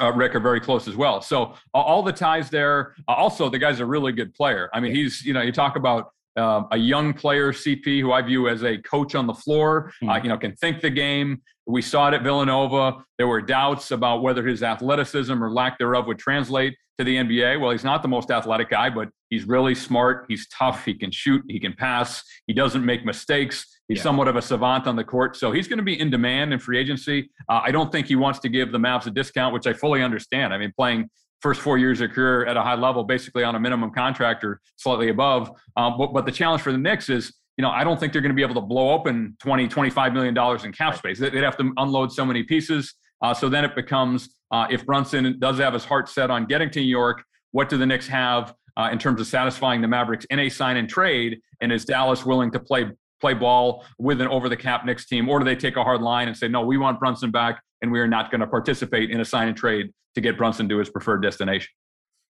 Uh, 0.01 0.11
Rick 0.11 0.35
are 0.35 0.41
very 0.41 0.59
close 0.59 0.87
as 0.89 0.97
well. 0.97 1.21
So 1.21 1.53
all 1.73 2.03
the 2.03 2.13
ties 2.13 2.49
there. 2.49 2.93
Uh, 3.07 3.13
also, 3.13 3.49
the 3.49 3.57
guy's 3.57 3.79
a 3.79 3.85
really 3.85 4.11
good 4.11 4.33
player. 4.33 4.69
I 4.73 4.81
mean, 4.81 4.93
he's 4.93 5.23
you 5.23 5.33
know 5.33 5.41
you 5.41 5.53
talk 5.53 5.77
about 5.77 6.11
um, 6.37 6.67
a 6.71 6.77
young 6.77 7.13
player, 7.13 7.51
CP, 7.51 7.99
who 8.01 8.11
I 8.11 8.21
view 8.21 8.47
as 8.47 8.63
a 8.63 8.77
coach 8.77 9.15
on 9.15 9.27
the 9.27 9.33
floor, 9.33 9.91
mm-hmm. 10.01 10.09
uh, 10.09 10.17
you 10.17 10.29
know, 10.29 10.37
can 10.37 10.55
think 10.55 10.81
the 10.81 10.89
game. 10.89 11.41
We 11.67 11.81
saw 11.81 12.07
it 12.07 12.13
at 12.13 12.23
Villanova. 12.23 13.03
There 13.17 13.27
were 13.27 13.41
doubts 13.41 13.91
about 13.91 14.23
whether 14.23 14.45
his 14.45 14.63
athleticism 14.63 15.43
or 15.43 15.51
lack 15.51 15.77
thereof 15.77 16.07
would 16.07 16.19
translate 16.19 16.75
to 16.97 17.03
the 17.03 17.15
NBA. 17.17 17.59
Well, 17.59 17.71
he's 17.71 17.83
not 17.83 18.01
the 18.01 18.07
most 18.07 18.31
athletic 18.31 18.69
guy, 18.69 18.89
but 18.89 19.09
he's 19.29 19.45
really 19.45 19.75
smart. 19.75 20.25
He's 20.27 20.47
tough. 20.49 20.85
He 20.85 20.93
can 20.93 21.11
shoot. 21.11 21.43
He 21.47 21.59
can 21.59 21.73
pass. 21.73 22.23
He 22.47 22.53
doesn't 22.53 22.85
make 22.85 23.05
mistakes. 23.05 23.65
He's 23.87 23.97
yeah. 23.97 24.03
somewhat 24.03 24.27
of 24.27 24.35
a 24.35 24.41
savant 24.41 24.87
on 24.87 24.95
the 24.95 25.03
court. 25.03 25.35
So 25.35 25.51
he's 25.51 25.67
going 25.67 25.77
to 25.77 25.83
be 25.83 25.99
in 25.99 26.09
demand 26.09 26.53
in 26.53 26.59
free 26.59 26.79
agency. 26.79 27.29
Uh, 27.49 27.61
I 27.63 27.71
don't 27.71 27.91
think 27.91 28.07
he 28.07 28.15
wants 28.15 28.39
to 28.39 28.49
give 28.49 28.71
the 28.71 28.77
Mavs 28.77 29.05
a 29.05 29.11
discount, 29.11 29.53
which 29.53 29.67
I 29.67 29.73
fully 29.73 30.01
understand. 30.01 30.53
I 30.53 30.57
mean, 30.57 30.71
playing 30.77 31.09
first 31.41 31.61
four 31.61 31.77
years 31.77 32.01
of 32.01 32.11
career 32.11 32.45
at 32.45 32.57
a 32.57 32.61
high 32.61 32.75
level, 32.75 33.03
basically 33.03 33.43
on 33.43 33.55
a 33.55 33.59
minimum 33.59 33.91
contract 33.91 34.43
or 34.43 34.61
slightly 34.77 35.09
above. 35.09 35.51
Um, 35.75 35.97
but, 35.97 36.13
but 36.13 36.25
the 36.25 36.31
challenge 36.31 36.61
for 36.61 36.71
the 36.71 36.77
Knicks 36.77 37.09
is, 37.09 37.33
you 37.57 37.61
know, 37.61 37.69
I 37.69 37.83
don't 37.83 37.99
think 37.99 38.13
they're 38.13 38.21
going 38.21 38.31
to 38.31 38.35
be 38.35 38.43
able 38.43 38.55
to 38.55 38.61
blow 38.61 38.91
open 38.91 39.35
20, 39.39 39.67
25 39.67 40.13
million 40.13 40.33
dollars 40.33 40.63
in 40.63 40.71
cap 40.71 40.97
space. 40.97 41.19
They'd 41.19 41.33
have 41.35 41.57
to 41.57 41.71
unload 41.77 42.11
so 42.11 42.25
many 42.25 42.43
pieces. 42.43 42.93
Uh, 43.21 43.33
so 43.33 43.49
then 43.49 43.63
it 43.63 43.75
becomes 43.75 44.35
uh, 44.51 44.67
if 44.69 44.85
Brunson 44.85 45.37
does 45.39 45.59
have 45.59 45.73
his 45.73 45.85
heart 45.85 46.09
set 46.09 46.29
on 46.29 46.45
getting 46.45 46.69
to 46.71 46.79
New 46.79 46.85
York, 46.85 47.23
what 47.51 47.69
do 47.69 47.77
the 47.77 47.85
Knicks 47.85 48.07
have 48.07 48.53
uh, 48.77 48.89
in 48.91 48.97
terms 48.97 49.21
of 49.21 49.27
satisfying 49.27 49.81
the 49.81 49.87
Mavericks 49.87 50.25
in 50.29 50.39
a 50.39 50.49
sign 50.49 50.77
and 50.77 50.89
trade? 50.89 51.39
And 51.61 51.71
is 51.71 51.85
Dallas 51.85 52.25
willing 52.25 52.51
to 52.51 52.59
play 52.59 52.89
play 53.19 53.33
ball 53.35 53.85
with 53.99 54.19
an 54.19 54.27
over 54.27 54.49
the 54.49 54.57
cap 54.57 54.83
Knicks 54.83 55.05
team, 55.05 55.29
or 55.29 55.39
do 55.39 55.45
they 55.45 55.55
take 55.55 55.77
a 55.77 55.83
hard 55.83 56.01
line 56.01 56.27
and 56.27 56.35
say, 56.35 56.47
no, 56.47 56.61
we 56.61 56.77
want 56.77 56.99
Brunson 56.99 57.29
back, 57.29 57.61
and 57.81 57.91
we 57.91 57.99
are 57.99 58.07
not 58.07 58.31
going 58.31 58.41
to 58.41 58.47
participate 58.47 59.09
in 59.11 59.19
a 59.21 59.25
sign 59.25 59.47
and 59.47 59.57
trade 59.57 59.91
to 60.15 60.21
get 60.21 60.37
Brunson 60.37 60.69
to 60.69 60.77
his 60.77 60.89
preferred 60.89 61.21
destination. 61.21 61.69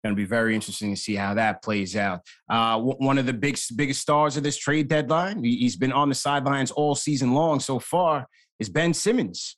Going 0.04 0.16
to 0.16 0.20
be 0.20 0.26
very 0.26 0.54
interesting 0.54 0.92
to 0.92 1.00
see 1.00 1.14
how 1.14 1.34
that 1.34 1.62
plays 1.62 1.94
out. 1.94 2.22
Uh, 2.48 2.80
one 2.80 3.18
of 3.18 3.26
the 3.26 3.32
big, 3.32 3.56
biggest 3.76 4.00
stars 4.00 4.36
of 4.36 4.42
this 4.42 4.56
trade 4.56 4.88
deadline, 4.88 5.44
he's 5.44 5.76
been 5.76 5.92
on 5.92 6.08
the 6.08 6.14
sidelines 6.14 6.72
all 6.72 6.96
season 6.96 7.34
long 7.34 7.60
so 7.60 7.78
far, 7.78 8.26
is 8.58 8.68
Ben 8.68 8.94
Simmons. 8.94 9.56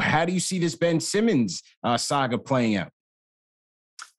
How 0.00 0.24
do 0.24 0.32
you 0.32 0.38
see 0.38 0.60
this 0.60 0.76
Ben 0.76 1.00
Simmons 1.00 1.62
uh, 1.82 1.96
saga 1.96 2.38
playing 2.38 2.76
out? 2.76 2.90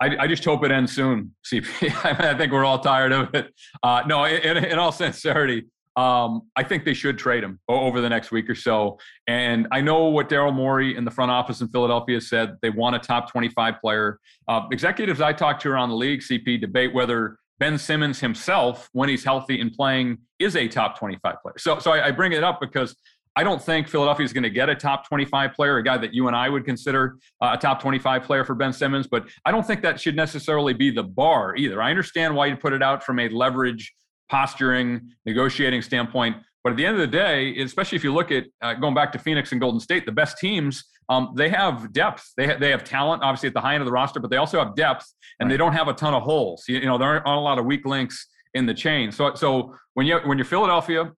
I, 0.01 0.17
I, 0.19 0.27
just 0.27 0.43
hope 0.43 0.63
it 0.63 0.71
ends 0.71 0.93
soon, 0.93 1.33
CP. 1.49 1.91
I 2.21 2.37
think 2.37 2.51
we're 2.51 2.65
all 2.65 2.79
tired 2.79 3.13
of 3.13 3.33
it. 3.33 3.53
Uh, 3.81 4.03
no, 4.05 4.25
in, 4.25 4.57
in, 4.57 4.77
all 4.77 4.91
sincerity, 4.91 5.65
um, 5.97 6.43
I 6.55 6.63
think 6.63 6.85
they 6.85 6.93
should 6.93 7.17
trade 7.17 7.43
him 7.43 7.59
over 7.67 7.99
the 8.01 8.07
next 8.07 8.31
week 8.31 8.47
or 8.49 8.55
so. 8.55 8.99
And 9.25 9.67
I 9.71 9.81
know 9.81 10.05
what 10.05 10.29
Daryl 10.29 10.53
Morey 10.53 10.95
in 10.95 11.03
the 11.03 11.11
front 11.11 11.31
office 11.31 11.59
in 11.59 11.67
Philadelphia 11.69 12.21
said. 12.21 12.55
They 12.61 12.69
want 12.69 12.95
a 12.95 12.99
top 12.99 13.31
25 13.31 13.81
player. 13.81 14.19
Uh, 14.47 14.61
executives 14.71 15.21
I 15.21 15.33
talked 15.33 15.63
to 15.63 15.69
around 15.69 15.89
the 15.89 15.95
league, 15.95 16.21
CP, 16.21 16.61
debate 16.61 16.93
whether 16.93 17.39
Ben 17.59 17.79
Simmons 17.79 18.19
himself, 18.19 18.89
when 18.93 19.09
he's 19.09 19.23
healthy 19.23 19.59
and 19.59 19.73
playing, 19.73 20.19
is 20.37 20.55
a 20.55 20.67
top 20.67 20.99
25 20.99 21.41
player. 21.41 21.55
So, 21.57 21.79
so 21.79 21.91
I, 21.91 22.07
I 22.07 22.11
bring 22.11 22.31
it 22.31 22.43
up 22.43 22.61
because 22.61 22.95
I 23.35 23.43
don't 23.43 23.61
think 23.61 23.87
Philadelphia 23.87 24.23
is 24.23 24.33
going 24.33 24.43
to 24.43 24.51
get 24.51 24.69
a 24.69 24.75
top 24.75 25.07
25 25.07 25.53
player, 25.53 25.77
a 25.77 25.83
guy 25.83 25.97
that 25.97 26.13
you 26.13 26.27
and 26.27 26.35
I 26.35 26.47
would 26.47 26.63
consider 26.63 27.17
uh, 27.41 27.51
a 27.53 27.57
top 27.57 27.81
25 27.81 28.21
player 28.21 28.45
for 28.45 28.53
Ben 28.53 28.71
Simmons, 28.71 29.07
but 29.07 29.27
I 29.45 29.51
don't 29.51 29.65
think 29.65 29.81
that 29.81 29.99
should 29.99 30.15
necessarily 30.15 30.73
be 30.73 30.91
the 30.91 31.03
bar 31.03 31.55
either. 31.55 31.81
I 31.81 31.89
understand 31.89 32.35
why 32.35 32.47
you 32.47 32.55
put 32.55 32.73
it 32.73 32.83
out 32.83 33.03
from 33.03 33.17
a 33.19 33.29
leverage 33.29 33.93
posturing, 34.29 35.11
negotiating 35.25 35.81
standpoint. 35.81 36.37
But 36.63 36.71
at 36.71 36.77
the 36.77 36.85
end 36.85 36.95
of 36.95 37.01
the 37.01 37.07
day, 37.07 37.57
especially 37.59 37.95
if 37.95 38.03
you 38.03 38.13
look 38.13 38.31
at 38.31 38.45
uh, 38.61 38.73
going 38.73 38.93
back 38.93 39.11
to 39.13 39.19
Phoenix 39.19 39.51
and 39.51 39.61
Golden 39.61 39.79
State, 39.79 40.05
the 40.05 40.11
best 40.11 40.37
teams, 40.37 40.83
um, 41.09 41.33
they 41.35 41.49
have 41.49 41.93
depth. 41.93 42.33
They, 42.35 42.47
ha- 42.47 42.57
they 42.59 42.71
have 42.71 42.83
talent, 42.83 43.23
obviously, 43.23 43.47
at 43.47 43.53
the 43.53 43.61
high 43.61 43.75
end 43.75 43.81
of 43.81 43.85
the 43.85 43.91
roster, 43.91 44.19
but 44.19 44.29
they 44.29 44.37
also 44.37 44.59
have 44.59 44.75
depth 44.75 45.13
and 45.39 45.47
right. 45.47 45.53
they 45.53 45.57
don't 45.57 45.73
have 45.73 45.87
a 45.87 45.93
ton 45.93 46.13
of 46.13 46.23
holes. 46.23 46.65
You, 46.67 46.79
you 46.79 46.85
know, 46.85 46.97
there 46.97 47.07
aren't, 47.07 47.25
aren't 47.25 47.39
a 47.39 47.41
lot 47.41 47.59
of 47.59 47.65
weak 47.65 47.85
links 47.85 48.27
in 48.53 48.65
the 48.65 48.73
chain. 48.73 49.11
So, 49.11 49.33
so 49.35 49.75
when 49.93 50.05
you 50.05 50.19
when 50.25 50.37
you're 50.37 50.45
Philadelphia 50.45 51.11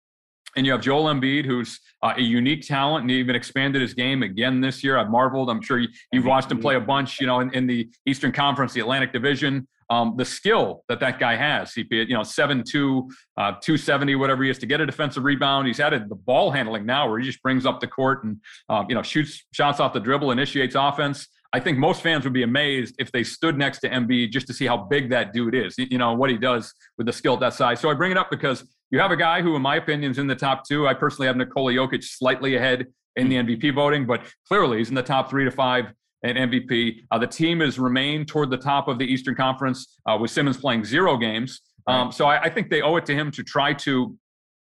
and 0.55 0.65
you 0.65 0.71
have 0.71 0.81
Joel 0.81 1.05
Embiid, 1.05 1.45
who's 1.45 1.79
uh, 2.01 2.13
a 2.17 2.21
unique 2.21 2.65
talent 2.65 3.03
and 3.03 3.11
he 3.11 3.17
even 3.17 3.35
expanded 3.35 3.81
his 3.81 3.93
game 3.93 4.23
again 4.23 4.61
this 4.61 4.83
year. 4.83 4.97
I've 4.97 5.09
marveled. 5.09 5.49
I'm 5.49 5.61
sure 5.61 5.79
you, 5.79 5.89
have 6.13 6.25
watched 6.25 6.51
him 6.51 6.59
play 6.59 6.75
a 6.75 6.81
bunch, 6.81 7.19
you 7.19 7.27
know, 7.27 7.39
in, 7.39 7.53
in, 7.53 7.67
the 7.67 7.89
Eastern 8.05 8.31
Conference, 8.31 8.73
the 8.73 8.81
Atlantic 8.81 9.13
Division 9.13 9.67
um, 9.89 10.15
the 10.17 10.25
skill 10.25 10.83
that 10.87 10.99
that 10.99 11.19
guy 11.19 11.35
has. 11.35 11.73
He, 11.73 11.85
you 11.89 12.13
know, 12.13 12.21
7'2, 12.21 13.09
uh, 13.37 13.51
270, 13.61 14.15
whatever 14.15 14.43
he 14.43 14.49
is 14.49 14.59
to 14.59 14.65
get 14.65 14.81
a 14.81 14.85
defensive 14.85 15.23
rebound. 15.23 15.67
He's 15.67 15.79
added 15.79 16.09
the 16.09 16.15
ball 16.15 16.51
handling 16.51 16.85
now 16.85 17.09
where 17.09 17.19
he 17.19 17.25
just 17.25 17.41
brings 17.41 17.65
up 17.65 17.79
the 17.79 17.87
court 17.87 18.23
and, 18.23 18.37
um, 18.69 18.85
you 18.87 18.95
know, 18.95 19.01
shoots 19.01 19.43
shots 19.51 19.79
off 19.79 19.93
the 19.93 19.99
dribble, 19.99 20.31
initiates 20.31 20.75
offense. 20.75 21.27
I 21.51 21.59
think 21.59 21.77
most 21.77 22.01
fans 22.03 22.23
would 22.25 22.33
be 22.33 22.43
amazed 22.43 22.95
if 22.99 23.11
they 23.11 23.23
stood 23.23 23.57
next 23.57 23.79
to 23.79 23.89
Embiid 23.89 24.31
just 24.31 24.45
to 24.47 24.53
see 24.53 24.67
how 24.67 24.77
big 24.77 25.09
that 25.09 25.33
dude 25.33 25.55
is, 25.55 25.75
you 25.77 25.97
know, 25.97 26.13
what 26.13 26.29
he 26.29 26.37
does 26.37 26.73
with 26.97 27.07
the 27.07 27.13
skill 27.13 27.33
at 27.33 27.39
that 27.39 27.53
size. 27.53 27.79
So 27.79 27.89
I 27.89 27.95
bring 27.95 28.11
it 28.11 28.17
up 28.17 28.29
because 28.29 28.63
you 28.91 28.99
have 28.99 29.11
a 29.11 29.17
guy 29.17 29.41
who, 29.41 29.55
in 29.55 29.61
my 29.61 29.77
opinion, 29.77 30.11
is 30.11 30.19
in 30.19 30.27
the 30.27 30.35
top 30.35 30.63
two. 30.67 30.87
I 30.87 30.93
personally 30.93 31.27
have 31.27 31.37
Nikola 31.37 31.73
Jokic 31.73 32.03
slightly 32.03 32.55
ahead 32.55 32.87
in 33.15 33.29
the 33.29 33.35
MVP 33.37 33.73
voting, 33.73 34.05
but 34.05 34.21
clearly 34.47 34.77
he's 34.77 34.89
in 34.89 34.95
the 34.95 35.03
top 35.03 35.29
three 35.29 35.43
to 35.43 35.51
five 35.51 35.91
and 36.23 36.37
MVP. 36.37 37.01
Uh, 37.11 37.17
the 37.17 37.27
team 37.27 37.61
has 37.61 37.79
remained 37.79 38.27
toward 38.27 38.49
the 38.49 38.57
top 38.57 38.87
of 38.87 38.99
the 38.99 39.05
Eastern 39.05 39.35
Conference 39.35 39.99
uh, 40.05 40.17
with 40.19 40.31
Simmons 40.31 40.57
playing 40.57 40.85
zero 40.85 41.17
games. 41.17 41.61
Um, 41.87 42.11
so 42.11 42.25
I, 42.27 42.43
I, 42.43 42.49
think 42.49 42.69
they 42.69 42.83
owe 42.83 42.97
it 42.97 43.05
to 43.07 43.15
him 43.15 43.31
to 43.31 43.43
try 43.43 43.73
to, 43.73 44.15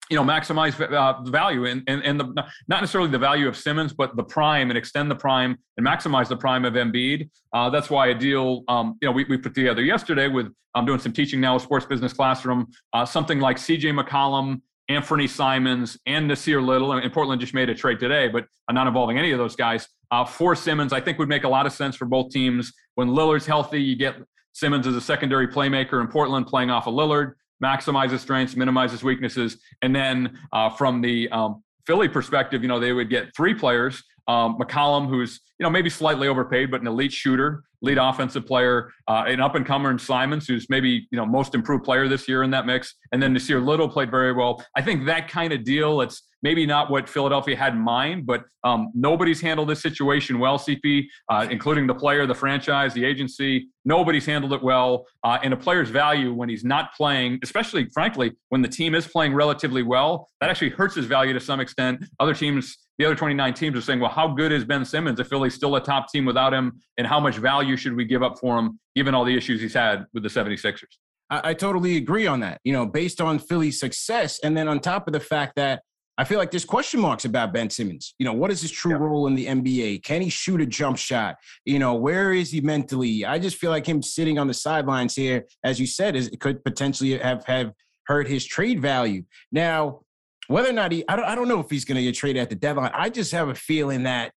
you 0.10 0.16
know, 0.16 0.24
maximize 0.24 0.80
uh, 0.80 1.24
the 1.24 1.32
value 1.32 1.66
and, 1.66 1.84
and, 1.88 2.04
and 2.04 2.20
the, 2.20 2.26
not 2.68 2.82
necessarily 2.82 3.10
the 3.10 3.18
value 3.18 3.48
of 3.48 3.58
Simmons, 3.58 3.94
but 3.94 4.16
the 4.16 4.24
prime 4.24 4.70
and 4.70 4.78
extend 4.78 5.10
the 5.10 5.16
prime 5.16 5.58
and 5.78 5.86
maximize 5.86 6.28
the 6.28 6.38
prime 6.38 6.64
of 6.64 6.74
Embiid. 6.74 7.30
Uh, 7.54 7.70
that's 7.70 7.90
why 7.90 8.08
a 8.08 8.14
deal, 8.14 8.64
um, 8.68 8.98
you 9.02 9.08
know, 9.08 9.12
we, 9.12 9.26
we 9.26 9.38
put 9.38 9.56
together 9.56 9.82
yesterday 9.82 10.28
with, 10.28 10.54
I'm 10.76 10.86
doing 10.86 11.00
some 11.00 11.12
teaching 11.12 11.42
now, 11.42 11.56
a 11.56 11.60
sports 11.60 11.86
business 11.86 12.14
classroom, 12.14 12.68
uh, 12.94 13.06
something 13.06 13.40
like 13.40 13.58
CJ 13.58 14.00
McCollum 14.00 14.62
Anthony 14.88 15.28
Simons 15.28 15.98
and 16.06 16.30
Nassir 16.30 16.64
Little. 16.64 16.92
And 16.94 17.12
Portland 17.12 17.42
just 17.42 17.54
made 17.54 17.70
a 17.70 17.76
trade 17.76 18.00
today, 18.00 18.28
but 18.28 18.46
I'm 18.68 18.76
not 18.76 18.88
involving 18.88 19.18
any 19.18 19.32
of 19.32 19.40
those 19.40 19.56
guys. 19.56 19.88
Uh, 20.12 20.26
for 20.26 20.56
Simmons, 20.56 20.94
I 20.94 21.02
think 21.02 21.18
would 21.18 21.30
make 21.30 21.44
a 21.44 21.50
lot 21.50 21.66
of 21.66 21.74
sense 21.74 21.96
for 21.96 22.06
both 22.06 22.30
teams. 22.30 22.72
When 22.94 23.10
Lillard's 23.10 23.46
healthy, 23.46 23.82
you 23.82 23.96
get 23.96 24.18
Simmons 24.54 24.86
as 24.86 24.96
a 24.96 25.02
secondary 25.02 25.48
playmaker 25.48 26.00
in 26.02 26.08
Portland 26.08 26.48
playing 26.48 26.70
off 26.70 26.88
of 26.88 26.94
Lillard, 26.94 27.34
maximizes 27.64 28.20
strengths, 28.20 28.56
minimizes 28.56 29.04
weaknesses. 29.04 29.58
And 29.82 29.96
then 29.96 30.38
uh, 30.52 30.70
from 30.70 31.02
the 31.02 31.30
um, 31.30 31.64
Philly 31.86 32.10
perspective, 32.10 32.62
you 32.62 32.68
know, 32.68 32.80
they 32.80 32.94
would 32.94 33.10
get 33.10 33.36
three 33.36 33.54
players. 33.54 34.04
Um, 34.28 34.58
McCollum, 34.58 35.08
who's 35.08 35.42
you 35.60 35.64
know, 35.64 35.70
maybe 35.70 35.90
slightly 35.90 36.28
overpaid, 36.28 36.72
but 36.72 36.82
an 36.82 36.88
elite 36.88 37.14
shooter, 37.14 37.64
lead 37.82 37.98
offensive 37.98 38.46
player, 38.46 38.92
uh, 39.08 39.24
an 39.28 39.40
up 39.40 39.56
and 39.56 39.66
comer 39.66 39.92
in 39.92 40.00
Simons, 40.00 40.48
who's 40.48 40.68
maybe 40.70 41.08
you 41.12 41.18
know 41.18 41.26
most 41.26 41.56
improved 41.56 41.84
player 41.84 42.08
this 42.08 42.28
year 42.28 42.44
in 42.44 42.52
that 42.52 42.66
mix, 42.66 42.96
and 43.12 43.22
then 43.22 43.34
Nassir 43.34 43.66
Little 43.66 43.88
played 43.88 44.12
very 44.12 44.34
well. 44.34 44.64
I 44.76 44.82
think 44.82 45.06
that 45.06 45.30
kind 45.30 45.54
of 45.54 45.64
deal. 45.64 46.02
It's 46.02 46.24
maybe 46.46 46.64
not 46.64 46.92
what 46.92 47.10
Philadelphia 47.10 47.58
had 47.58 47.74
in 47.74 47.80
mind, 47.80 48.24
but 48.26 48.44
um, 48.64 48.92
nobody's 48.94 49.42
handled 49.42 49.68
this 49.68 49.82
situation 49.82 50.38
well, 50.38 50.60
CP, 50.60 51.06
uh, 51.28 51.48
including 51.50 51.88
the 51.88 51.96
player, 51.96 52.28
the 52.28 52.36
franchise, 52.36 52.94
the 52.94 53.04
agency. 53.04 53.68
Nobody's 53.84 54.28
handled 54.28 54.54
it 54.54 54.62
well. 54.62 55.08
Uh, 55.24 55.40
and 55.42 55.54
a 55.56 55.58
player's 55.58 55.90
value 55.90 56.34
when 56.34 56.48
he's 56.48 56.64
not 56.64 56.94
playing, 56.94 57.40
especially, 57.42 57.90
frankly, 57.96 58.32
when 58.50 58.62
the 58.62 58.68
team 58.68 58.94
is 58.94 59.08
playing 59.08 59.34
relatively 59.34 59.82
well, 59.82 60.30
that 60.40 60.52
actually 60.52 60.70
hurts 60.70 60.94
his 60.94 61.08
value 61.08 61.34
to 61.34 61.40
some 61.40 61.60
extent. 61.60 62.06
Other 62.20 62.36
teams, 62.36 62.78
the 63.00 63.06
other 63.06 63.16
29 63.16 63.54
teams 63.56 63.76
are 63.76 63.82
saying, 63.82 64.00
well, 64.00 64.12
how 64.12 64.28
good 64.28 64.52
is 64.52 64.64
Ben 64.66 64.86
Simmons 64.86 65.20
if 65.20 65.28
Still 65.50 65.76
a 65.76 65.82
top 65.82 66.12
team 66.12 66.26
without 66.26 66.54
him? 66.54 66.82
And 66.98 67.08
how 67.08 67.20
much 67.20 67.38
value 67.38 67.76
should 67.78 67.96
we 67.96 68.06
give 68.06 68.24
up 68.24 68.40
for 68.40 68.58
him, 68.58 68.80
given 68.96 69.14
all 69.14 69.26
the 69.26 69.36
issues 69.36 69.62
he's 69.62 69.74
had 69.74 70.06
with 70.14 70.24
the 70.24 70.30
76ers? 70.30 70.84
I, 71.30 71.50
I 71.50 71.54
totally 71.54 71.98
agree 71.98 72.28
on 72.28 72.40
that. 72.42 72.62
You 72.64 72.74
know, 72.74 72.86
based 72.86 73.22
on 73.22 73.40
Philly's 73.40 73.80
success, 73.80 74.40
and 74.44 74.56
then 74.56 74.68
on 74.68 74.80
top 74.80 75.08
of 75.08 75.14
the 75.14 75.20
fact 75.20 75.56
that 75.56 75.82
I 76.18 76.24
feel 76.24 76.38
like 76.38 76.52
there's 76.52 76.66
question 76.66 77.02
marks 77.02 77.26
about 77.26 77.52
Ben 77.52 77.70
Simmons. 77.70 78.16
You 78.20 78.26
know, 78.26 78.34
what 78.34 78.50
is 78.50 78.62
his 78.62 78.72
true 78.72 78.92
yeah. 78.92 78.98
role 79.00 79.28
in 79.28 79.36
the 79.36 79.48
NBA? 79.48 80.04
Can 80.04 80.22
he 80.22 80.30
shoot 80.30 80.62
a 80.62 80.66
jump 80.66 80.98
shot? 80.98 81.36
You 81.66 81.78
know, 81.78 81.96
where 81.96 82.32
is 82.32 82.52
he 82.52 82.62
mentally? 82.62 83.26
I 83.26 83.38
just 83.38 83.58
feel 83.58 83.70
like 83.70 83.86
him 83.86 84.02
sitting 84.02 84.40
on 84.40 84.48
the 84.48 84.54
sidelines 84.54 85.16
here, 85.16 85.46
as 85.64 85.80
you 85.80 85.88
said, 85.88 86.16
is 86.16 86.28
it 86.28 86.40
could 86.40 86.64
potentially 86.64 87.18
have 87.18 87.44
have 87.46 87.74
hurt 88.06 88.28
his 88.28 88.46
trade 88.46 88.80
value. 88.80 89.24
Now, 89.52 90.02
whether 90.48 90.70
or 90.70 90.74
not 90.74 90.92
he, 90.92 91.04
I 91.10 91.16
don't, 91.16 91.26
I 91.26 91.36
don't 91.36 91.48
know 91.48 91.60
if 91.60 91.70
he's 91.70 91.86
going 91.86 91.98
to 91.98 92.04
get 92.04 92.16
traded 92.16 92.42
at 92.42 92.50
the 92.50 92.56
deadline. 92.56 92.92
I 92.94 93.10
just 93.10 93.32
have 93.32 93.50
a 93.50 93.56
feeling 93.56 94.04
that 94.04 94.32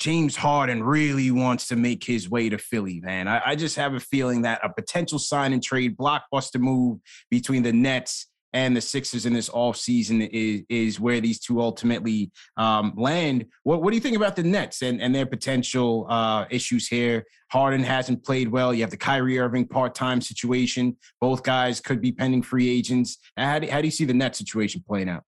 James 0.00 0.34
Harden 0.34 0.82
really 0.82 1.30
wants 1.30 1.68
to 1.68 1.76
make 1.76 2.02
his 2.02 2.30
way 2.30 2.48
to 2.48 2.56
Philly, 2.56 3.00
man. 3.00 3.28
I, 3.28 3.42
I 3.44 3.54
just 3.54 3.76
have 3.76 3.94
a 3.94 4.00
feeling 4.00 4.42
that 4.42 4.60
a 4.64 4.72
potential 4.72 5.18
sign 5.18 5.52
and 5.52 5.62
trade 5.62 5.96
blockbuster 5.96 6.58
move 6.58 6.98
between 7.30 7.62
the 7.62 7.72
Nets 7.72 8.26
and 8.52 8.76
the 8.76 8.80
Sixers 8.80 9.26
in 9.26 9.32
this 9.32 9.50
offseason 9.50 10.28
is 10.32 10.62
is 10.68 10.98
where 10.98 11.20
these 11.20 11.38
two 11.38 11.60
ultimately 11.60 12.32
um, 12.56 12.94
land. 12.96 13.44
What 13.62 13.82
what 13.82 13.90
do 13.90 13.96
you 13.96 14.00
think 14.00 14.16
about 14.16 14.36
the 14.36 14.42
Nets 14.42 14.82
and, 14.82 15.00
and 15.00 15.14
their 15.14 15.26
potential 15.26 16.06
uh, 16.08 16.46
issues 16.50 16.88
here? 16.88 17.24
Harden 17.52 17.82
hasn't 17.82 18.24
played 18.24 18.48
well. 18.48 18.72
You 18.72 18.80
have 18.80 18.90
the 18.90 18.96
Kyrie 18.96 19.38
Irving 19.38 19.68
part 19.68 19.94
time 19.94 20.20
situation. 20.20 20.96
Both 21.20 21.42
guys 21.42 21.80
could 21.80 22.00
be 22.00 22.10
pending 22.10 22.42
free 22.42 22.70
agents. 22.70 23.18
How 23.36 23.58
do, 23.58 23.68
how 23.68 23.80
do 23.80 23.86
you 23.86 23.92
see 23.92 24.04
the 24.04 24.14
Nets 24.14 24.38
situation 24.38 24.82
playing 24.86 25.10
out? 25.10 25.24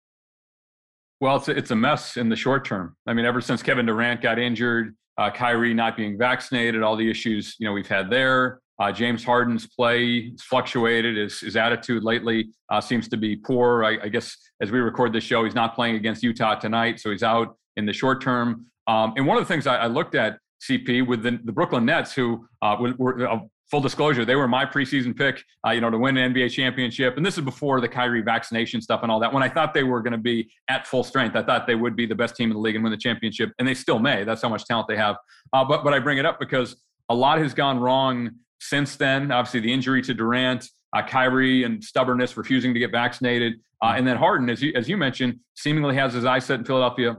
Well, 1.23 1.37
it's 1.37 1.47
a, 1.47 1.53
it's 1.53 1.71
a 1.71 1.77
mess 1.77 2.17
in 2.17 2.29
the 2.29 2.35
short 2.35 2.65
term. 2.65 2.97
I 3.07 3.15
mean, 3.15 3.25
ever 3.25 3.41
since 3.41 3.63
Kevin 3.63 3.87
Durant 3.87 4.21
got 4.21 4.41
injured, 4.41 4.97
uh, 5.17 5.31
Kyrie 5.31 5.73
not 5.73 5.97
being 5.97 6.19
vaccinated, 6.19 6.83
all 6.83 6.97
the 6.97 7.09
issues 7.09 7.55
you 7.61 7.67
know 7.69 7.73
we've 7.73 7.87
had 7.87 8.11
there. 8.11 8.61
Uh, 8.81 8.91
James 8.91 9.23
Harden's 9.23 9.69
play 9.69 10.33
fluctuated. 10.41 11.17
His, 11.17 11.39
his 11.39 11.55
attitude 11.55 12.03
lately 12.03 12.49
uh, 12.71 12.81
seems 12.81 13.07
to 13.07 13.17
be 13.17 13.37
poor. 13.37 13.85
I, 13.85 13.99
I, 14.03 14.09
guess 14.09 14.37
as 14.61 14.73
we 14.73 14.81
record 14.81 15.13
this 15.13 15.23
show, 15.23 15.45
he's 15.45 15.55
not 15.55 15.77
playing 15.77 15.95
against 15.95 16.25
Utah 16.25 16.57
tonight, 16.57 16.99
so 16.99 17.13
he's 17.13 17.23
out 17.23 17.57
in 17.77 17.87
the 17.87 17.93
short 17.93 18.21
term. 18.21 18.67
Um, 18.89 19.15
and 19.17 19.25
one 19.25 19.39
of 19.39 19.45
the 19.45 19.49
things 19.49 19.69
I, 19.69 19.77
I 19.77 19.87
looked 19.87 20.17
at, 20.17 20.41
CP, 20.69 21.07
with 21.07 21.23
the, 21.23 21.39
the 21.45 21.53
Brooklyn 21.53 21.85
Nets, 21.85 22.13
who 22.13 22.49
uh, 22.63 22.77
were, 22.81 22.95
were 22.99 23.29
uh, 23.29 23.39
full 23.73 23.81
disclosure, 23.81 24.27
they 24.27 24.37
were 24.37 24.47
my 24.47 24.67
preseason 24.67 25.17
pick, 25.17 25.43
uh, 25.67 25.71
you 25.71 25.81
know, 25.81 25.89
to 25.89 25.97
win 25.97 26.15
an 26.19 26.35
NBA 26.35 26.51
championship. 26.51 27.17
And 27.17 27.25
this 27.25 27.39
is 27.39 27.45
before 27.45 27.81
the 27.81 27.89
Kyrie 27.89 28.21
vaccination 28.21 28.83
stuff 28.83 29.01
and 29.03 29.11
all 29.11 29.19
that. 29.21 29.33
When 29.33 29.43
I 29.43 29.49
thought 29.49 29.73
they 29.73 29.83
were 29.83 30.03
going 30.03 30.13
to 30.13 30.19
be 30.19 30.51
at 30.69 30.87
full 30.87 31.03
strength, 31.03 31.35
I 31.35 31.43
thought 31.43 31.67
they 31.67 31.75
would 31.75 31.97
be 31.97 32.05
the 32.05 32.15
best 32.15 32.37
team 32.37 32.51
in 32.51 32.55
the 32.55 32.61
league 32.61 32.75
and 32.75 32.85
win 32.85 32.91
the 32.91 32.99
championship, 32.99 33.51
and 33.59 33.67
they 33.67 33.73
still 33.73 33.99
may. 33.99 34.25
That's 34.25 34.43
how 34.43 34.51
much 34.51 34.67
talent 34.67 34.89
they 34.89 34.97
have. 34.97 35.17
Uh, 35.55 35.65
but 35.65 35.83
but 35.83 35.95
I 35.95 36.01
bring 36.01 36.19
it 36.19 36.27
up 36.27 36.39
because 36.39 36.77
a 37.09 37.15
lot 37.15 37.39
has 37.39 37.55
gone 37.55 37.81
wrong 37.81 38.33
since 38.61 38.97
then. 38.97 39.33
Obviously, 39.33 39.61
the 39.61 39.73
injury 39.73 40.03
to 40.03 40.13
Durant, 40.13 40.69
uh, 40.95 41.03
Kyrie, 41.07 41.65
and 41.65 41.83
stubbornness, 41.83 42.37
refusing 42.37 42.75
to 42.75 42.79
get 42.79 42.93
vaccinated, 42.93 43.55
uh, 43.83 43.95
and 43.97 44.07
then 44.07 44.19
Harden, 44.19 44.51
as 44.51 44.63
you 44.63 44.75
as 44.77 44.87
you 44.87 44.99
mentioned, 44.99 45.41
seemingly 45.57 45.95
has 45.95 46.13
his 46.13 46.27
eyes 46.27 46.45
set 46.45 46.59
in 46.59 46.67
Philadelphia. 46.67 47.17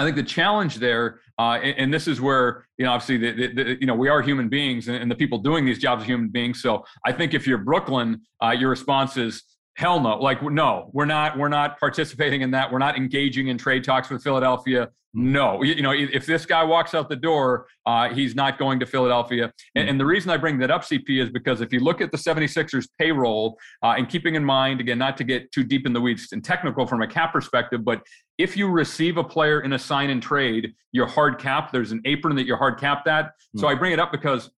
I 0.00 0.04
think 0.04 0.16
the 0.16 0.22
challenge 0.22 0.76
there, 0.76 1.20
uh, 1.38 1.58
and, 1.62 1.76
and, 1.76 1.94
this 1.94 2.08
is 2.08 2.22
where 2.22 2.66
you 2.78 2.86
know, 2.86 2.92
obviously, 2.92 3.18
the, 3.18 3.32
the, 3.32 3.52
the, 3.52 3.80
you 3.80 3.86
know, 3.86 3.94
we 3.94 4.08
are 4.08 4.22
human 4.22 4.48
beings, 4.48 4.88
and, 4.88 4.96
and, 4.96 5.10
the 5.10 5.14
people 5.14 5.36
doing 5.36 5.66
these 5.66 5.78
jobs 5.78 6.02
are 6.02 6.06
human 6.06 6.30
beings. 6.30 6.62
So 6.62 6.86
I 7.04 7.12
think 7.12 7.34
if 7.34 7.46
you're 7.46 7.58
Brooklyn, 7.58 8.22
uh, 8.42 8.52
your 8.52 8.70
response 8.70 9.18
is 9.18 9.42
hell 9.80 9.98
no. 9.98 10.18
Like 10.18 10.42
no, 10.42 10.90
we're 10.92 11.06
not. 11.06 11.38
We're 11.38 11.48
not 11.48 11.80
participating 11.80 12.42
in 12.42 12.50
that. 12.50 12.70
We're 12.70 12.78
not 12.78 12.96
engaging 12.96 13.48
in 13.48 13.56
trade 13.56 13.82
talks 13.82 14.10
with 14.10 14.22
Philadelphia. 14.22 14.90
No, 15.12 15.62
you 15.64 15.82
know, 15.82 15.90
if 15.90 16.24
this 16.24 16.46
guy 16.46 16.62
walks 16.62 16.94
out 16.94 17.08
the 17.08 17.16
door, 17.16 17.66
uh, 17.84 18.10
he's 18.10 18.36
not 18.36 18.60
going 18.60 18.78
to 18.78 18.86
Philadelphia. 18.86 19.52
And, 19.74 19.88
and, 19.88 19.98
the 19.98 20.06
reason 20.06 20.30
I 20.30 20.36
bring 20.36 20.56
that 20.60 20.70
up, 20.70 20.82
CP, 20.82 21.20
is 21.20 21.30
because 21.30 21.60
if 21.60 21.72
you 21.72 21.80
look 21.80 22.00
at 22.00 22.12
the 22.12 22.16
76ers 22.16 22.86
payroll, 22.96 23.58
uh, 23.82 23.94
and 23.98 24.08
keeping 24.08 24.36
in 24.36 24.44
mind, 24.44 24.80
again, 24.80 24.98
not 24.98 25.16
to 25.16 25.24
get 25.24 25.50
too 25.50 25.64
deep 25.64 25.84
in 25.84 25.92
the 25.92 26.00
weeds 26.00 26.28
and 26.30 26.44
technical 26.44 26.86
from 26.86 27.02
a 27.02 27.08
cap 27.08 27.32
perspective, 27.32 27.84
but 27.84 28.02
if 28.38 28.56
you 28.56 28.68
receive 28.68 29.16
a 29.16 29.24
player 29.24 29.62
in 29.62 29.72
a 29.72 29.78
sign 29.80 30.10
and 30.10 30.22
trade, 30.22 30.74
you're 30.92 31.08
hard 31.08 31.40
capped. 31.40 31.72
There's 31.72 31.90
an 31.90 32.02
apron 32.04 32.36
that 32.36 32.46
you're 32.46 32.56
hard 32.56 32.78
capped 32.78 33.08
at. 33.08 33.24
Mm-hmm. 33.24 33.58
So 33.58 33.66
I 33.66 33.74
bring 33.74 33.92
it 33.92 33.98
up 33.98 34.12
because 34.12 34.50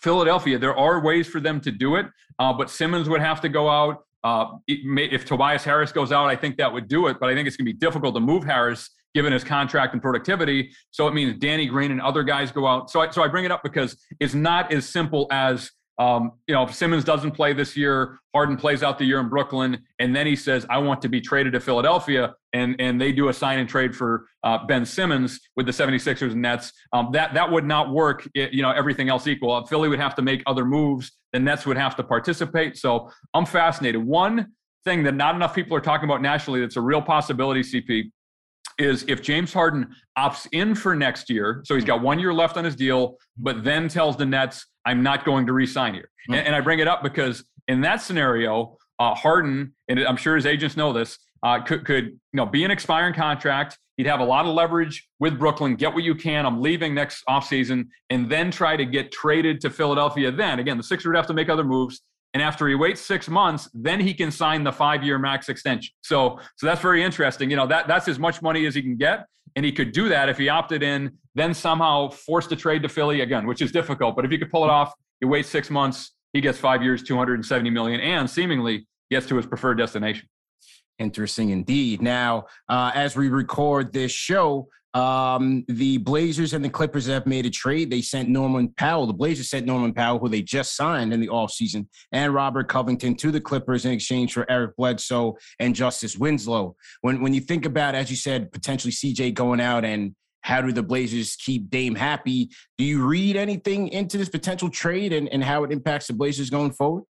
Philadelphia, 0.00 0.58
there 0.58 0.76
are 0.76 1.00
ways 1.00 1.26
for 1.26 1.38
them 1.38 1.60
to 1.60 1.70
do 1.70 1.96
it, 1.96 2.06
uh, 2.38 2.52
but 2.54 2.70
Simmons 2.70 3.10
would 3.10 3.20
have 3.20 3.42
to 3.42 3.50
go 3.50 3.68
out. 3.68 4.06
Uh, 4.24 4.46
if 4.68 5.24
Tobias 5.24 5.64
Harris 5.64 5.92
goes 5.92 6.12
out, 6.12 6.26
I 6.26 6.36
think 6.36 6.56
that 6.58 6.72
would 6.72 6.88
do 6.88 7.08
it, 7.08 7.18
but 7.18 7.28
I 7.28 7.34
think 7.34 7.48
it's 7.48 7.56
going 7.56 7.66
to 7.66 7.72
be 7.72 7.78
difficult 7.78 8.14
to 8.14 8.20
move 8.20 8.44
Harris 8.44 8.90
given 9.14 9.32
his 9.32 9.44
contract 9.44 9.92
and 9.92 10.00
productivity. 10.00 10.70
So 10.90 11.06
it 11.08 11.14
means 11.14 11.38
Danny 11.38 11.66
Green 11.66 11.90
and 11.90 12.00
other 12.00 12.22
guys 12.22 12.50
go 12.50 12.66
out. 12.66 12.90
So 12.90 13.00
I, 13.00 13.10
so 13.10 13.22
I 13.22 13.28
bring 13.28 13.44
it 13.44 13.50
up 13.50 13.62
because 13.62 13.96
it's 14.20 14.34
not 14.34 14.72
as 14.72 14.88
simple 14.88 15.26
as 15.30 15.70
um, 16.02 16.32
you 16.48 16.54
know, 16.54 16.64
if 16.64 16.74
Simmons 16.74 17.04
doesn't 17.04 17.30
play 17.30 17.52
this 17.52 17.76
year, 17.76 18.18
Harden 18.34 18.56
plays 18.56 18.82
out 18.82 18.98
the 18.98 19.04
year 19.04 19.20
in 19.20 19.28
Brooklyn, 19.28 19.78
and 20.00 20.16
then 20.16 20.26
he 20.26 20.34
says, 20.34 20.66
"I 20.68 20.78
want 20.78 21.00
to 21.02 21.08
be 21.08 21.20
traded 21.20 21.52
to 21.52 21.60
Philadelphia," 21.60 22.34
and 22.52 22.74
and 22.80 23.00
they 23.00 23.12
do 23.12 23.28
a 23.28 23.32
sign 23.32 23.60
and 23.60 23.68
trade 23.68 23.94
for 23.94 24.26
uh, 24.42 24.66
Ben 24.66 24.84
Simmons 24.84 25.38
with 25.54 25.66
the 25.66 25.72
76ers 25.72 26.32
and 26.32 26.42
Nets. 26.42 26.72
Um, 26.92 27.10
that 27.12 27.34
that 27.34 27.52
would 27.52 27.64
not 27.64 27.92
work. 27.92 28.28
You 28.34 28.62
know, 28.62 28.72
everything 28.72 29.10
else 29.10 29.28
equal, 29.28 29.64
Philly 29.66 29.88
would 29.88 30.00
have 30.00 30.16
to 30.16 30.22
make 30.22 30.42
other 30.46 30.64
moves. 30.64 31.12
The 31.32 31.38
Nets 31.38 31.66
would 31.66 31.76
have 31.76 31.94
to 31.96 32.02
participate. 32.02 32.76
So 32.76 33.08
I'm 33.32 33.46
fascinated. 33.46 34.02
One 34.02 34.48
thing 34.84 35.04
that 35.04 35.14
not 35.14 35.36
enough 35.36 35.54
people 35.54 35.76
are 35.76 35.80
talking 35.80 36.08
about 36.08 36.20
nationally 36.20 36.60
that's 36.60 36.76
a 36.76 36.80
real 36.80 37.00
possibility, 37.00 37.60
CP, 37.60 38.10
is 38.78 39.04
if 39.06 39.22
James 39.22 39.52
Harden 39.52 39.94
opts 40.18 40.48
in 40.50 40.74
for 40.74 40.96
next 40.96 41.30
year, 41.30 41.62
so 41.64 41.76
he's 41.76 41.84
got 41.84 42.02
one 42.02 42.18
year 42.18 42.34
left 42.34 42.56
on 42.56 42.64
his 42.64 42.74
deal, 42.74 43.18
but 43.36 43.62
then 43.62 43.88
tells 43.88 44.16
the 44.16 44.26
Nets, 44.26 44.66
I'm 44.84 45.02
not 45.02 45.24
going 45.24 45.46
to 45.46 45.52
re-sign 45.52 45.94
here. 45.94 46.10
Mm-hmm. 46.28 46.34
And, 46.34 46.46
and, 46.48 46.56
I 46.56 46.60
bring 46.60 46.78
it 46.78 46.88
up 46.88 47.02
because 47.02 47.44
in 47.68 47.80
that 47.82 47.96
scenario, 47.96 48.76
uh, 48.98 49.14
Harden, 49.14 49.74
and 49.88 50.00
I'm 50.00 50.16
sure 50.16 50.36
his 50.36 50.46
agents 50.46 50.76
know 50.76 50.92
this, 50.92 51.18
uh, 51.42 51.60
could, 51.60 51.84
could 51.84 52.04
you 52.04 52.18
know 52.32 52.46
be 52.46 52.64
an 52.64 52.70
expiring 52.70 53.14
contract. 53.14 53.78
He'd 53.96 54.06
have 54.06 54.20
a 54.20 54.24
lot 54.24 54.46
of 54.46 54.54
leverage 54.54 55.08
with 55.20 55.38
Brooklyn. 55.38 55.76
Get 55.76 55.92
what 55.92 56.02
you 56.02 56.14
can. 56.14 56.46
I'm 56.46 56.62
leaving 56.62 56.94
next 56.94 57.24
offseason, 57.28 57.88
and 58.10 58.30
then 58.30 58.50
try 58.50 58.76
to 58.76 58.84
get 58.84 59.12
traded 59.12 59.60
to 59.62 59.70
Philadelphia. 59.70 60.30
Then 60.30 60.58
again, 60.60 60.76
the 60.76 60.82
Sixers 60.82 61.06
would 61.06 61.16
have 61.16 61.26
to 61.26 61.34
make 61.34 61.48
other 61.48 61.64
moves. 61.64 62.02
And 62.34 62.42
after 62.42 62.66
he 62.66 62.74
waits 62.74 63.00
six 63.00 63.28
months, 63.28 63.68
then 63.74 64.00
he 64.00 64.14
can 64.14 64.30
sign 64.30 64.64
the 64.64 64.72
five-year 64.72 65.18
max 65.18 65.48
extension. 65.48 65.92
So, 66.02 66.38
so 66.56 66.66
that's 66.66 66.80
very 66.80 67.02
interesting. 67.02 67.50
You 67.50 67.56
know, 67.56 67.66
that 67.66 67.86
that's 67.86 68.08
as 68.08 68.18
much 68.18 68.40
money 68.40 68.64
as 68.66 68.74
he 68.74 68.82
can 68.82 68.96
get, 68.96 69.26
and 69.54 69.64
he 69.64 69.72
could 69.72 69.92
do 69.92 70.08
that 70.08 70.28
if 70.28 70.38
he 70.38 70.48
opted 70.48 70.82
in, 70.82 71.18
then 71.34 71.52
somehow 71.52 72.08
forced 72.08 72.48
to 72.50 72.56
trade 72.56 72.82
to 72.82 72.88
Philly 72.88 73.20
again, 73.20 73.46
which 73.46 73.60
is 73.60 73.70
difficult. 73.70 74.16
But 74.16 74.24
if 74.24 74.30
he 74.30 74.38
could 74.38 74.50
pull 74.50 74.64
it 74.64 74.70
off, 74.70 74.94
he 75.20 75.26
waits 75.26 75.48
six 75.48 75.70
months, 75.70 76.12
he 76.32 76.40
gets 76.40 76.58
five 76.58 76.82
years, 76.82 77.02
270 77.02 77.70
million, 77.70 78.00
and 78.00 78.28
seemingly 78.28 78.86
gets 79.10 79.26
to 79.26 79.36
his 79.36 79.46
preferred 79.46 79.76
destination. 79.76 80.26
Interesting 80.98 81.50
indeed. 81.50 82.00
Now, 82.00 82.46
uh, 82.68 82.92
as 82.94 83.16
we 83.16 83.28
record 83.28 83.92
this 83.92 84.12
show, 84.12 84.68
um, 84.94 85.64
the 85.68 85.98
Blazers 85.98 86.52
and 86.52 86.64
the 86.64 86.68
Clippers 86.68 87.06
have 87.06 87.26
made 87.26 87.46
a 87.46 87.50
trade. 87.50 87.90
They 87.90 88.02
sent 88.02 88.28
Norman 88.28 88.68
Powell. 88.76 89.06
The 89.06 89.12
Blazers 89.12 89.48
sent 89.48 89.66
Norman 89.66 89.94
Powell, 89.94 90.18
who 90.18 90.28
they 90.28 90.42
just 90.42 90.76
signed 90.76 91.12
in 91.12 91.20
the 91.20 91.28
offseason, 91.28 91.86
and 92.12 92.34
Robert 92.34 92.68
Covington 92.68 93.14
to 93.16 93.30
the 93.30 93.40
Clippers 93.40 93.84
in 93.84 93.92
exchange 93.92 94.32
for 94.32 94.50
Eric 94.50 94.76
Bledsoe 94.76 95.36
and 95.58 95.74
Justice 95.74 96.16
Winslow. 96.16 96.76
When 97.00 97.22
when 97.22 97.34
you 97.34 97.40
think 97.40 97.64
about, 97.64 97.94
as 97.94 98.10
you 98.10 98.16
said, 98.16 98.52
potentially 98.52 98.92
CJ 98.92 99.34
going 99.34 99.60
out 99.60 99.84
and 99.84 100.14
how 100.42 100.60
do 100.60 100.72
the 100.72 100.82
Blazers 100.82 101.36
keep 101.36 101.70
Dame 101.70 101.94
happy? 101.94 102.50
Do 102.76 102.84
you 102.84 103.06
read 103.06 103.36
anything 103.36 103.88
into 103.88 104.18
this 104.18 104.28
potential 104.28 104.68
trade 104.68 105.12
and, 105.12 105.28
and 105.28 105.42
how 105.42 105.64
it 105.64 105.72
impacts 105.72 106.08
the 106.08 106.14
Blazers 106.14 106.50
going 106.50 106.72
forward? 106.72 107.04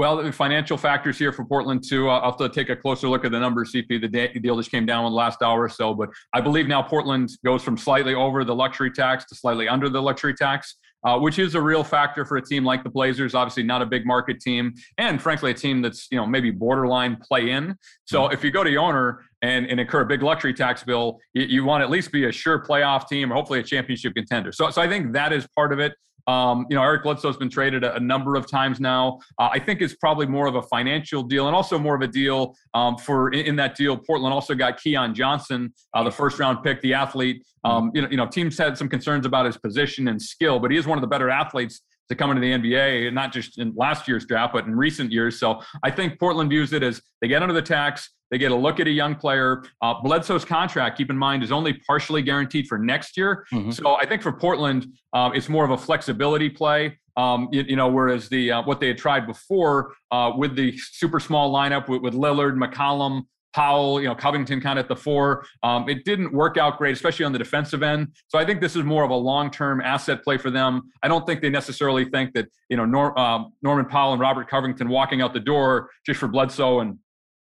Well, 0.00 0.16
the 0.16 0.32
financial 0.32 0.78
factors 0.78 1.18
here 1.18 1.30
for 1.30 1.44
Portland 1.44 1.84
too. 1.86 2.08
I'll 2.08 2.30
have 2.30 2.38
to 2.38 2.48
take 2.48 2.70
a 2.70 2.74
closer 2.74 3.06
look 3.06 3.26
at 3.26 3.32
the 3.32 3.38
numbers. 3.38 3.70
CP, 3.74 4.00
the 4.00 4.40
deal 4.40 4.56
just 4.56 4.70
came 4.70 4.86
down 4.86 5.04
in 5.04 5.12
the 5.12 5.14
last 5.14 5.42
hour 5.42 5.64
or 5.64 5.68
so, 5.68 5.92
but 5.92 6.08
I 6.32 6.40
believe 6.40 6.66
now 6.66 6.80
Portland 6.80 7.28
goes 7.44 7.62
from 7.62 7.76
slightly 7.76 8.14
over 8.14 8.42
the 8.42 8.54
luxury 8.54 8.90
tax 8.90 9.26
to 9.26 9.34
slightly 9.34 9.68
under 9.68 9.90
the 9.90 10.00
luxury 10.00 10.32
tax. 10.32 10.76
uh, 11.04 11.18
which 11.18 11.38
is 11.38 11.54
a 11.54 11.60
real 11.60 11.84
factor 11.84 12.24
for 12.24 12.38
a 12.38 12.42
team 12.42 12.64
like 12.64 12.82
the 12.82 12.88
Blazers. 12.88 13.34
Obviously, 13.34 13.62
not 13.62 13.82
a 13.82 13.86
big 13.86 14.06
market 14.06 14.40
team, 14.40 14.72
and 14.96 15.20
frankly, 15.20 15.50
a 15.50 15.54
team 15.54 15.82
that's 15.82 16.08
you 16.10 16.16
know 16.16 16.26
maybe 16.26 16.50
borderline 16.50 17.16
play 17.16 17.50
in. 17.50 17.76
So 18.06 18.22
mm-hmm. 18.22 18.32
if 18.32 18.42
you 18.42 18.50
go 18.50 18.64
to 18.64 18.70
the 18.70 18.78
owner 18.78 19.20
and, 19.42 19.66
and 19.66 19.78
incur 19.78 20.00
a 20.00 20.06
big 20.06 20.22
luxury 20.22 20.54
tax 20.54 20.82
bill, 20.82 21.18
you, 21.34 21.42
you 21.42 21.64
want 21.64 21.82
to 21.82 21.84
at 21.84 21.90
least 21.90 22.10
be 22.10 22.24
a 22.24 22.32
sure 22.32 22.64
playoff 22.64 23.06
team 23.06 23.30
or 23.30 23.34
hopefully 23.34 23.60
a 23.60 23.62
championship 23.62 24.14
contender. 24.14 24.50
So, 24.50 24.70
so 24.70 24.80
I 24.80 24.88
think 24.88 25.12
that 25.12 25.34
is 25.34 25.46
part 25.54 25.74
of 25.74 25.78
it. 25.78 25.92
Um, 26.30 26.66
you 26.70 26.76
know, 26.76 26.82
Eric 26.82 27.02
Bledsoe's 27.02 27.36
been 27.36 27.50
traded 27.50 27.82
a, 27.82 27.96
a 27.96 28.00
number 28.00 28.36
of 28.36 28.48
times 28.48 28.78
now. 28.78 29.18
Uh, 29.38 29.48
I 29.52 29.58
think 29.58 29.80
it's 29.80 29.96
probably 29.96 30.26
more 30.26 30.46
of 30.46 30.54
a 30.54 30.62
financial 30.62 31.22
deal 31.22 31.48
and 31.48 31.56
also 31.56 31.78
more 31.78 31.96
of 31.96 32.02
a 32.02 32.06
deal 32.06 32.54
um, 32.74 32.96
for 32.96 33.32
in, 33.32 33.46
in, 33.46 33.56
that 33.56 33.74
deal. 33.74 33.96
Portland 33.96 34.32
also 34.32 34.54
got 34.54 34.80
Keon 34.80 35.14
Johnson, 35.14 35.72
uh, 35.94 36.04
the 36.04 36.10
first 36.10 36.38
round 36.38 36.62
pick, 36.62 36.80
the 36.82 36.94
athlete. 36.94 37.44
Um, 37.64 37.90
you 37.94 38.02
know, 38.02 38.08
you 38.10 38.16
know, 38.16 38.26
teams 38.26 38.56
had 38.56 38.78
some 38.78 38.88
concerns 38.88 39.26
about 39.26 39.44
his 39.46 39.56
position 39.56 40.08
and 40.08 40.22
skill, 40.22 40.60
but 40.60 40.70
he 40.70 40.76
is 40.76 40.86
one 40.86 40.96
of 40.96 41.02
the 41.02 41.08
better 41.08 41.30
athletes 41.30 41.82
to 42.08 42.14
come 42.14 42.30
into 42.30 42.40
the 42.40 42.52
NBA, 42.52 43.12
not 43.12 43.32
just 43.32 43.58
in 43.58 43.72
last 43.76 44.06
year's 44.06 44.26
draft, 44.26 44.52
but 44.52 44.66
in 44.66 44.74
recent 44.74 45.10
years. 45.10 45.38
So 45.38 45.60
I 45.82 45.90
think 45.90 46.18
Portland 46.18 46.50
views 46.50 46.72
it 46.72 46.82
as 46.82 47.00
they 47.20 47.28
get 47.28 47.42
under 47.42 47.54
the 47.54 47.62
tax, 47.62 48.10
they 48.30 48.38
get 48.38 48.52
a 48.52 48.56
look 48.56 48.80
at 48.80 48.86
a 48.86 48.90
young 48.90 49.14
player. 49.14 49.64
Uh, 49.82 49.94
Bledsoe's 50.02 50.44
contract, 50.44 50.96
keep 50.96 51.10
in 51.10 51.16
mind, 51.16 51.42
is 51.42 51.52
only 51.52 51.74
partially 51.86 52.22
guaranteed 52.22 52.66
for 52.66 52.78
next 52.78 53.16
year. 53.16 53.46
Mm-hmm. 53.52 53.70
So 53.72 53.96
I 53.96 54.06
think 54.06 54.22
for 54.22 54.32
Portland, 54.32 54.86
uh, 55.12 55.30
it's 55.34 55.48
more 55.48 55.64
of 55.64 55.70
a 55.70 55.78
flexibility 55.78 56.48
play. 56.48 56.98
Um, 57.16 57.48
you, 57.50 57.62
you, 57.62 57.76
know, 57.76 57.88
whereas 57.88 58.28
the 58.28 58.52
uh, 58.52 58.62
what 58.62 58.80
they 58.80 58.88
had 58.88 58.98
tried 58.98 59.26
before 59.26 59.92
uh, 60.10 60.32
with 60.36 60.54
the 60.54 60.76
super 60.78 61.20
small 61.20 61.52
lineup 61.52 61.88
with, 61.88 62.02
with 62.02 62.14
Lillard, 62.14 62.54
McCollum, 62.54 63.24
Powell, 63.52 64.00
you 64.00 64.06
know, 64.06 64.14
Covington 64.14 64.60
kind 64.60 64.78
of 64.78 64.84
at 64.84 64.88
the 64.88 64.96
four. 64.96 65.44
Um, 65.62 65.88
it 65.88 66.04
didn't 66.04 66.32
work 66.32 66.56
out 66.56 66.78
great, 66.78 66.92
especially 66.92 67.24
on 67.24 67.32
the 67.32 67.38
defensive 67.38 67.82
end. 67.82 68.14
So 68.28 68.38
I 68.38 68.44
think 68.44 68.60
this 68.60 68.76
is 68.76 68.84
more 68.84 69.02
of 69.04 69.10
a 69.10 69.16
long-term 69.16 69.80
asset 69.80 70.22
play 70.22 70.38
for 70.38 70.50
them. 70.50 70.82
I 71.02 71.08
don't 71.08 71.26
think 71.26 71.42
they 71.42 71.50
necessarily 71.50 72.04
think 72.04 72.32
that 72.34 72.46
you 72.68 72.76
know 72.76 72.84
Nor, 72.84 73.18
um, 73.18 73.52
Norman 73.62 73.86
Powell 73.86 74.12
and 74.12 74.20
Robert 74.20 74.48
Covington 74.48 74.88
walking 74.88 75.20
out 75.20 75.34
the 75.34 75.40
door 75.40 75.90
just 76.06 76.20
for 76.20 76.28
Bledsoe 76.28 76.80
and 76.80 76.98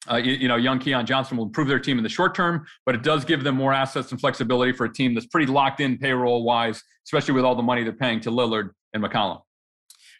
uh, 0.10 0.16
you, 0.16 0.34
you, 0.34 0.47
know, 0.47 0.56
young 0.56 0.80
Keon 0.80 1.06
Johnson 1.06 1.38
will 1.38 1.45
improve 1.45 1.68
their 1.68 1.80
team 1.80 1.97
in 1.97 2.04
the 2.04 2.10
short 2.10 2.34
term, 2.34 2.66
but 2.86 2.95
it 2.95 3.04
does 3.04 3.24
give 3.24 3.43
them 3.43 3.56
more 3.56 3.74
assets 3.74 4.12
and 4.12 4.20
flexibility 4.20 4.72
for 4.72 4.86
a 4.86 4.93
team 4.93 5.14
that's 5.14 5.28
pretty 5.28 5.45
locked 5.45 5.80
in 5.80 5.97
payroll 5.97 6.43
wise, 6.43 6.82
especially 7.06 7.34
with 7.36 7.45
all 7.45 7.56
the 7.56 7.62
money 7.62 7.84
they're 7.84 7.93
paying 7.93 8.20
to 8.22 8.32
Lillard 8.32 8.72
and 8.93 9.04
McCollum. 9.04 9.41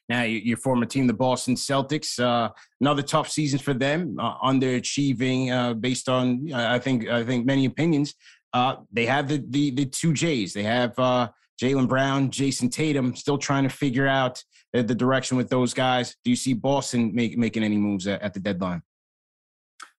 Now, 0.07 0.23
your 0.23 0.57
former 0.57 0.86
team, 0.86 1.07
the 1.07 1.13
Boston 1.13 1.55
Celtics, 1.55 2.19
uh, 2.19 2.49
another 2.82 3.01
tough 3.01 3.29
season 3.29 3.59
for 3.59 3.73
them, 3.73 4.17
uh, 4.19 4.38
underachieving 4.39 5.51
uh, 5.51 5.73
based 5.73 6.09
on, 6.09 6.51
I 6.53 6.79
think, 6.79 7.07
I 7.07 7.23
think 7.23 7.45
many 7.45 7.65
opinions. 7.65 8.13
Uh, 8.53 8.77
they 8.91 9.05
have 9.05 9.29
the, 9.29 9.41
the 9.49 9.71
the 9.71 9.86
two 9.86 10.13
Jays. 10.13 10.53
They 10.53 10.63
have 10.63 10.99
uh, 10.99 11.29
Jaylen 11.61 11.88
Brown, 11.88 12.29
Jayson 12.29 12.69
Tatum, 12.69 13.15
still 13.15 13.38
trying 13.38 13.63
to 13.63 13.69
figure 13.69 14.07
out 14.07 14.43
the 14.73 14.84
direction 14.84 15.38
with 15.38 15.49
those 15.49 15.73
guys. 15.73 16.17
Do 16.25 16.29
you 16.29 16.36
see 16.36 16.53
Boston 16.53 17.15
make, 17.15 17.38
making 17.38 17.63
any 17.63 17.77
moves 17.77 18.07
at, 18.07 18.21
at 18.21 18.34
the 18.34 18.41
deadline? 18.41 18.82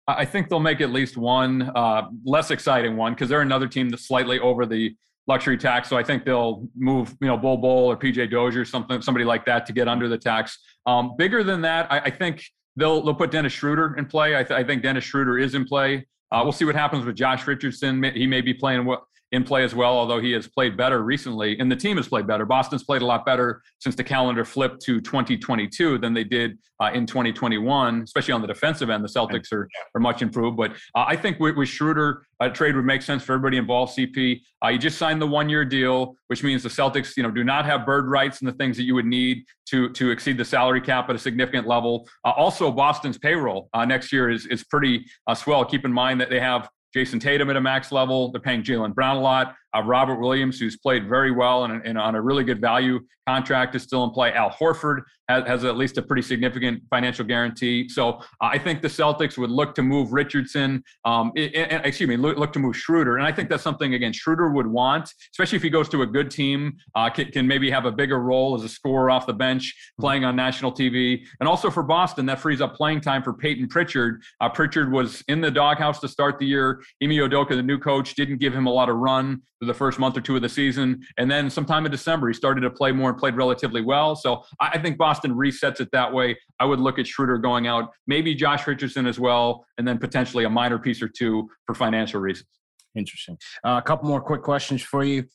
I 0.07 0.25
think 0.25 0.49
they'll 0.49 0.59
make 0.59 0.81
at 0.81 0.91
least 0.91 1.15
one 1.15 1.71
uh, 1.75 2.09
less 2.25 2.51
exciting 2.51 2.97
one 2.97 3.13
because 3.13 3.29
they're 3.29 3.41
another 3.41 3.67
team 3.67 3.89
that's 3.89 4.07
slightly 4.07 4.39
over 4.39 4.65
the 4.65 4.95
luxury 5.27 5.57
tax. 5.57 5.89
So 5.89 5.97
I 5.97 6.03
think 6.03 6.25
they'll 6.25 6.67
move, 6.75 7.15
you 7.21 7.27
know, 7.27 7.37
Bol 7.37 7.57
Bol 7.57 7.91
or 7.91 7.97
PJ 7.97 8.29
Dozier, 8.29 8.65
something, 8.65 9.01
somebody 9.01 9.23
like 9.23 9.45
that 9.45 9.65
to 9.67 9.73
get 9.73 9.87
under 9.87 10.09
the 10.09 10.17
tax. 10.17 10.59
Um, 10.85 11.15
bigger 11.17 11.43
than 11.43 11.61
that, 11.61 11.89
I, 11.91 11.99
I, 11.99 12.09
think 12.09 12.43
they'll 12.75 13.01
they'll 13.01 13.15
put 13.15 13.31
Dennis 13.31 13.53
Schroeder 13.53 13.95
in 13.95 14.05
play. 14.05 14.35
I, 14.35 14.43
th- 14.43 14.59
I 14.59 14.63
think 14.63 14.83
Dennis 14.83 15.05
Schroeder 15.05 15.39
is 15.39 15.55
in 15.55 15.65
play. 15.65 16.05
Uh, 16.31 16.41
we'll 16.43 16.51
see 16.51 16.65
what 16.65 16.75
happens 16.75 17.05
with 17.05 17.15
Josh 17.15 17.47
Richardson. 17.47 18.03
He 18.03 18.27
may 18.27 18.41
be 18.41 18.53
playing 18.53 18.83
what 18.85 19.03
in 19.33 19.43
play 19.43 19.63
as 19.63 19.73
well, 19.73 19.97
although 19.97 20.21
he 20.21 20.31
has 20.31 20.47
played 20.47 20.77
better 20.77 21.03
recently, 21.03 21.57
and 21.59 21.69
the 21.69 21.75
team 21.75 21.97
has 21.97 22.07
played 22.07 22.27
better. 22.27 22.45
Boston's 22.45 22.83
played 22.83 23.01
a 23.01 23.05
lot 23.05 23.25
better 23.25 23.63
since 23.79 23.95
the 23.95 24.03
calendar 24.03 24.45
flipped 24.45 24.79
to 24.83 25.01
2022 25.01 25.97
than 25.97 26.13
they 26.13 26.23
did 26.23 26.59
uh, 26.79 26.91
in 26.93 27.07
2021, 27.07 28.03
especially 28.03 28.31
on 28.31 28.41
the 28.41 28.47
defensive 28.47 28.91
end. 28.91 29.03
The 29.03 29.09
Celtics 29.09 29.51
are, 29.51 29.67
are 29.95 29.99
much 29.99 30.21
improved. 30.21 30.55
But 30.55 30.73
uh, 30.93 31.05
I 31.07 31.15
think 31.15 31.39
with, 31.39 31.55
with 31.55 31.67
Schroeder, 31.67 32.27
a 32.41 32.49
trade 32.49 32.75
would 32.75 32.85
make 32.85 33.01
sense 33.01 33.23
for 33.23 33.33
everybody 33.33 33.57
involved, 33.57 33.97
CP. 33.97 34.41
Uh, 34.63 34.67
you 34.67 34.77
just 34.77 34.99
signed 34.99 35.19
the 35.19 35.27
one 35.27 35.49
year 35.49 35.65
deal, 35.65 36.15
which 36.27 36.43
means 36.43 36.61
the 36.61 36.69
Celtics 36.69 37.17
you 37.17 37.23
know, 37.23 37.31
do 37.31 37.43
not 37.43 37.65
have 37.65 37.87
bird 37.87 38.07
rights 38.07 38.39
and 38.39 38.47
the 38.47 38.53
things 38.53 38.77
that 38.77 38.83
you 38.83 38.93
would 38.93 39.07
need 39.07 39.45
to, 39.69 39.89
to 39.93 40.11
exceed 40.11 40.37
the 40.37 40.45
salary 40.45 40.79
cap 40.79 41.09
at 41.09 41.15
a 41.15 41.19
significant 41.19 41.67
level. 41.67 42.07
Uh, 42.23 42.33
also, 42.37 42.71
Boston's 42.71 43.17
payroll 43.17 43.67
uh, 43.73 43.83
next 43.83 44.13
year 44.13 44.29
is, 44.29 44.45
is 44.45 44.63
pretty 44.63 45.03
uh, 45.25 45.33
swell. 45.33 45.65
Keep 45.65 45.85
in 45.85 45.91
mind 45.91 46.21
that 46.21 46.29
they 46.29 46.39
have 46.39 46.69
Jayson 46.95 47.19
Tatum 47.19 47.49
at 47.49 47.55
a 47.55 47.61
max 47.61 47.91
level. 47.91 48.31
They're 48.31 48.41
paying 48.41 48.63
Jaylen 48.63 48.93
Brown 48.93 49.17
a 49.17 49.21
lot. 49.21 49.55
Uh, 49.75 49.81
Robert 49.81 50.19
Williams, 50.19 50.59
who's 50.59 50.77
played 50.77 51.07
very 51.07 51.31
well 51.31 51.65
and, 51.65 51.85
and, 51.85 51.97
on 51.97 52.15
a 52.15 52.21
really 52.21 52.43
good 52.43 52.61
value 52.61 52.99
contract, 53.27 53.75
is 53.75 53.83
still 53.83 54.03
in 54.03 54.11
play. 54.11 54.33
Al 54.33 54.49
Horford 54.49 55.01
has, 55.29 55.45
has 55.47 55.65
at 55.65 55.77
least 55.77 55.97
a 55.97 56.01
pretty 56.01 56.21
significant 56.21 56.83
financial 56.89 57.25
guarantee. 57.25 57.87
So 57.89 58.09
uh, 58.09 58.21
I 58.41 58.57
think 58.57 58.81
the 58.81 58.87
Celtics 58.87 59.37
would 59.37 59.49
look 59.49 59.73
to 59.75 59.81
move 59.81 60.13
Richardson, 60.13 60.83
um, 61.05 61.31
it, 61.35 61.51
excuse 61.85 62.07
me, 62.07 62.17
look, 62.17 62.37
look, 62.37 62.53
to 62.53 62.59
move 62.59 62.75
Schroeder. 62.75 63.17
And 63.17 63.25
I 63.25 63.31
think 63.31 63.49
that's 63.49 63.63
something, 63.63 63.93
again, 63.93 64.13
Schroeder 64.13 64.51
would 64.51 64.67
want, 64.67 65.09
especially 65.31 65.55
if 65.55 65.63
he 65.63 65.69
goes 65.69 65.89
to 65.89 66.01
a 66.01 66.07
good 66.07 66.29
team, 66.29 66.73
uh, 66.95 67.09
can, 67.09 67.31
can, 67.31 67.47
maybe 67.47 67.69
have 67.69 67.85
a 67.85 67.91
bigger 67.91 68.19
role 68.19 68.55
as 68.55 68.63
a 68.63 68.69
scorer 68.69 69.11
off 69.11 69.25
the 69.25 69.33
bench, 69.33 69.73
playing 69.99 70.23
on 70.23 70.35
national 70.35 70.71
TV. 70.71 71.25
And 71.39 71.49
also 71.49 71.69
for 71.69 71.83
Boston, 71.83 72.25
that 72.27 72.39
frees 72.39 72.61
up 72.61 72.75
playing 72.75 73.01
time 73.01 73.21
for 73.21 73.33
Payton 73.33 73.67
Pritchard. 73.67 74.21
Uh, 74.39 74.49
Pritchard 74.49 74.91
was 74.91 75.23
in 75.27 75.41
the 75.41 75.51
doghouse 75.51 75.99
to 75.99 76.07
start 76.07 76.39
the 76.39 76.45
year. 76.45 76.81
Ime 77.01 77.09
Udoka, 77.09 77.49
the 77.49 77.63
new 77.63 77.77
coach, 77.77 78.15
didn't 78.15 78.37
give 78.37 78.53
him 78.53 78.65
a 78.65 78.71
lot 78.71 78.89
of 78.89 78.95
run 78.95 79.41
the 79.65 79.73
first 79.73 79.99
month 79.99 80.17
or 80.17 80.21
two 80.21 80.35
of 80.35 80.41
the 80.41 80.49
season. 80.49 81.03
And 81.17 81.29
then 81.29 81.49
sometime 81.49 81.85
in 81.85 81.91
December, 81.91 82.27
he 82.27 82.33
started 82.33 82.61
to 82.61 82.69
play 82.69 82.91
more 82.91 83.09
and 83.09 83.17
played 83.17 83.35
relatively 83.35 83.81
well. 83.81 84.15
So 84.15 84.43
I 84.59 84.77
think 84.79 84.97
Boston 84.97 85.33
resets 85.35 85.79
it 85.79 85.89
that 85.91 86.11
way. 86.11 86.37
I 86.59 86.65
would 86.65 86.79
look 86.79 86.99
at 86.99 87.07
Schroeder 87.07 87.37
going 87.37 87.67
out, 87.67 87.91
maybe 88.07 88.35
Josh 88.35 88.67
Richardson 88.67 89.05
as 89.05 89.19
well, 89.19 89.65
and 89.77 89.87
then 89.87 89.97
potentially 89.97 90.45
a 90.45 90.49
minor 90.49 90.79
piece 90.79 91.01
or 91.01 91.07
two 91.07 91.49
for 91.65 91.75
financial 91.75 92.19
reasons. 92.19 92.47
Interesting. 92.95 93.37
Uh, 93.65 93.79
a 93.79 93.81
couple 93.81 94.07
more 94.07 94.21
quick 94.21 94.43
questions 94.43 94.81
for 94.81 95.03
you. 95.03 95.25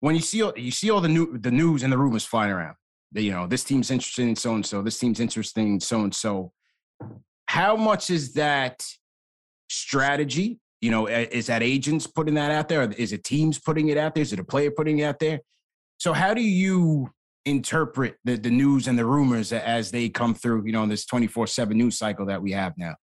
When 0.00 0.14
you 0.14 0.20
see 0.20 0.38
you 0.56 0.70
see 0.70 0.90
all 0.90 1.00
the 1.00 1.08
new 1.08 1.38
the 1.38 1.50
news 1.50 1.82
and 1.82 1.92
the 1.92 1.98
rumors 1.98 2.24
flying 2.24 2.50
around, 2.50 2.74
that, 3.12 3.22
you 3.22 3.30
know 3.30 3.46
this 3.46 3.62
team's 3.62 3.90
interested 3.90 4.26
in 4.26 4.36
so 4.36 4.54
and 4.54 4.66
so, 4.66 4.82
this 4.82 4.98
team's 4.98 5.20
interested 5.20 5.60
in 5.60 5.80
so 5.80 6.02
and 6.02 6.14
so. 6.14 6.52
How 7.46 7.76
much 7.76 8.10
is 8.10 8.34
that 8.34 8.84
strategy 9.68 10.58
you 10.82 10.90
know, 10.90 11.06
is 11.06 11.46
that 11.46 11.62
agents 11.62 12.08
putting 12.08 12.34
that 12.34 12.50
out 12.50 12.68
there? 12.68 12.82
Is 12.82 13.12
it 13.12 13.22
teams 13.22 13.58
putting 13.58 13.88
it 13.88 13.96
out 13.96 14.14
there? 14.14 14.22
Is 14.22 14.32
it 14.32 14.40
a 14.40 14.44
player 14.44 14.70
putting 14.70 14.98
it 14.98 15.04
out 15.04 15.20
there? 15.20 15.40
So 15.98 16.12
how 16.12 16.34
do 16.34 16.42
you 16.42 17.08
interpret 17.46 18.16
the, 18.24 18.36
the 18.36 18.50
news 18.50 18.88
and 18.88 18.98
the 18.98 19.06
rumors 19.06 19.52
as 19.52 19.92
they 19.92 20.08
come 20.08 20.34
through, 20.34 20.66
you 20.66 20.72
know, 20.72 20.82
in 20.82 20.88
this 20.88 21.06
24-7 21.06 21.70
news 21.70 21.96
cycle 21.96 22.26
that 22.26 22.42
we 22.42 22.50
have 22.50 22.72
now? 22.76 22.96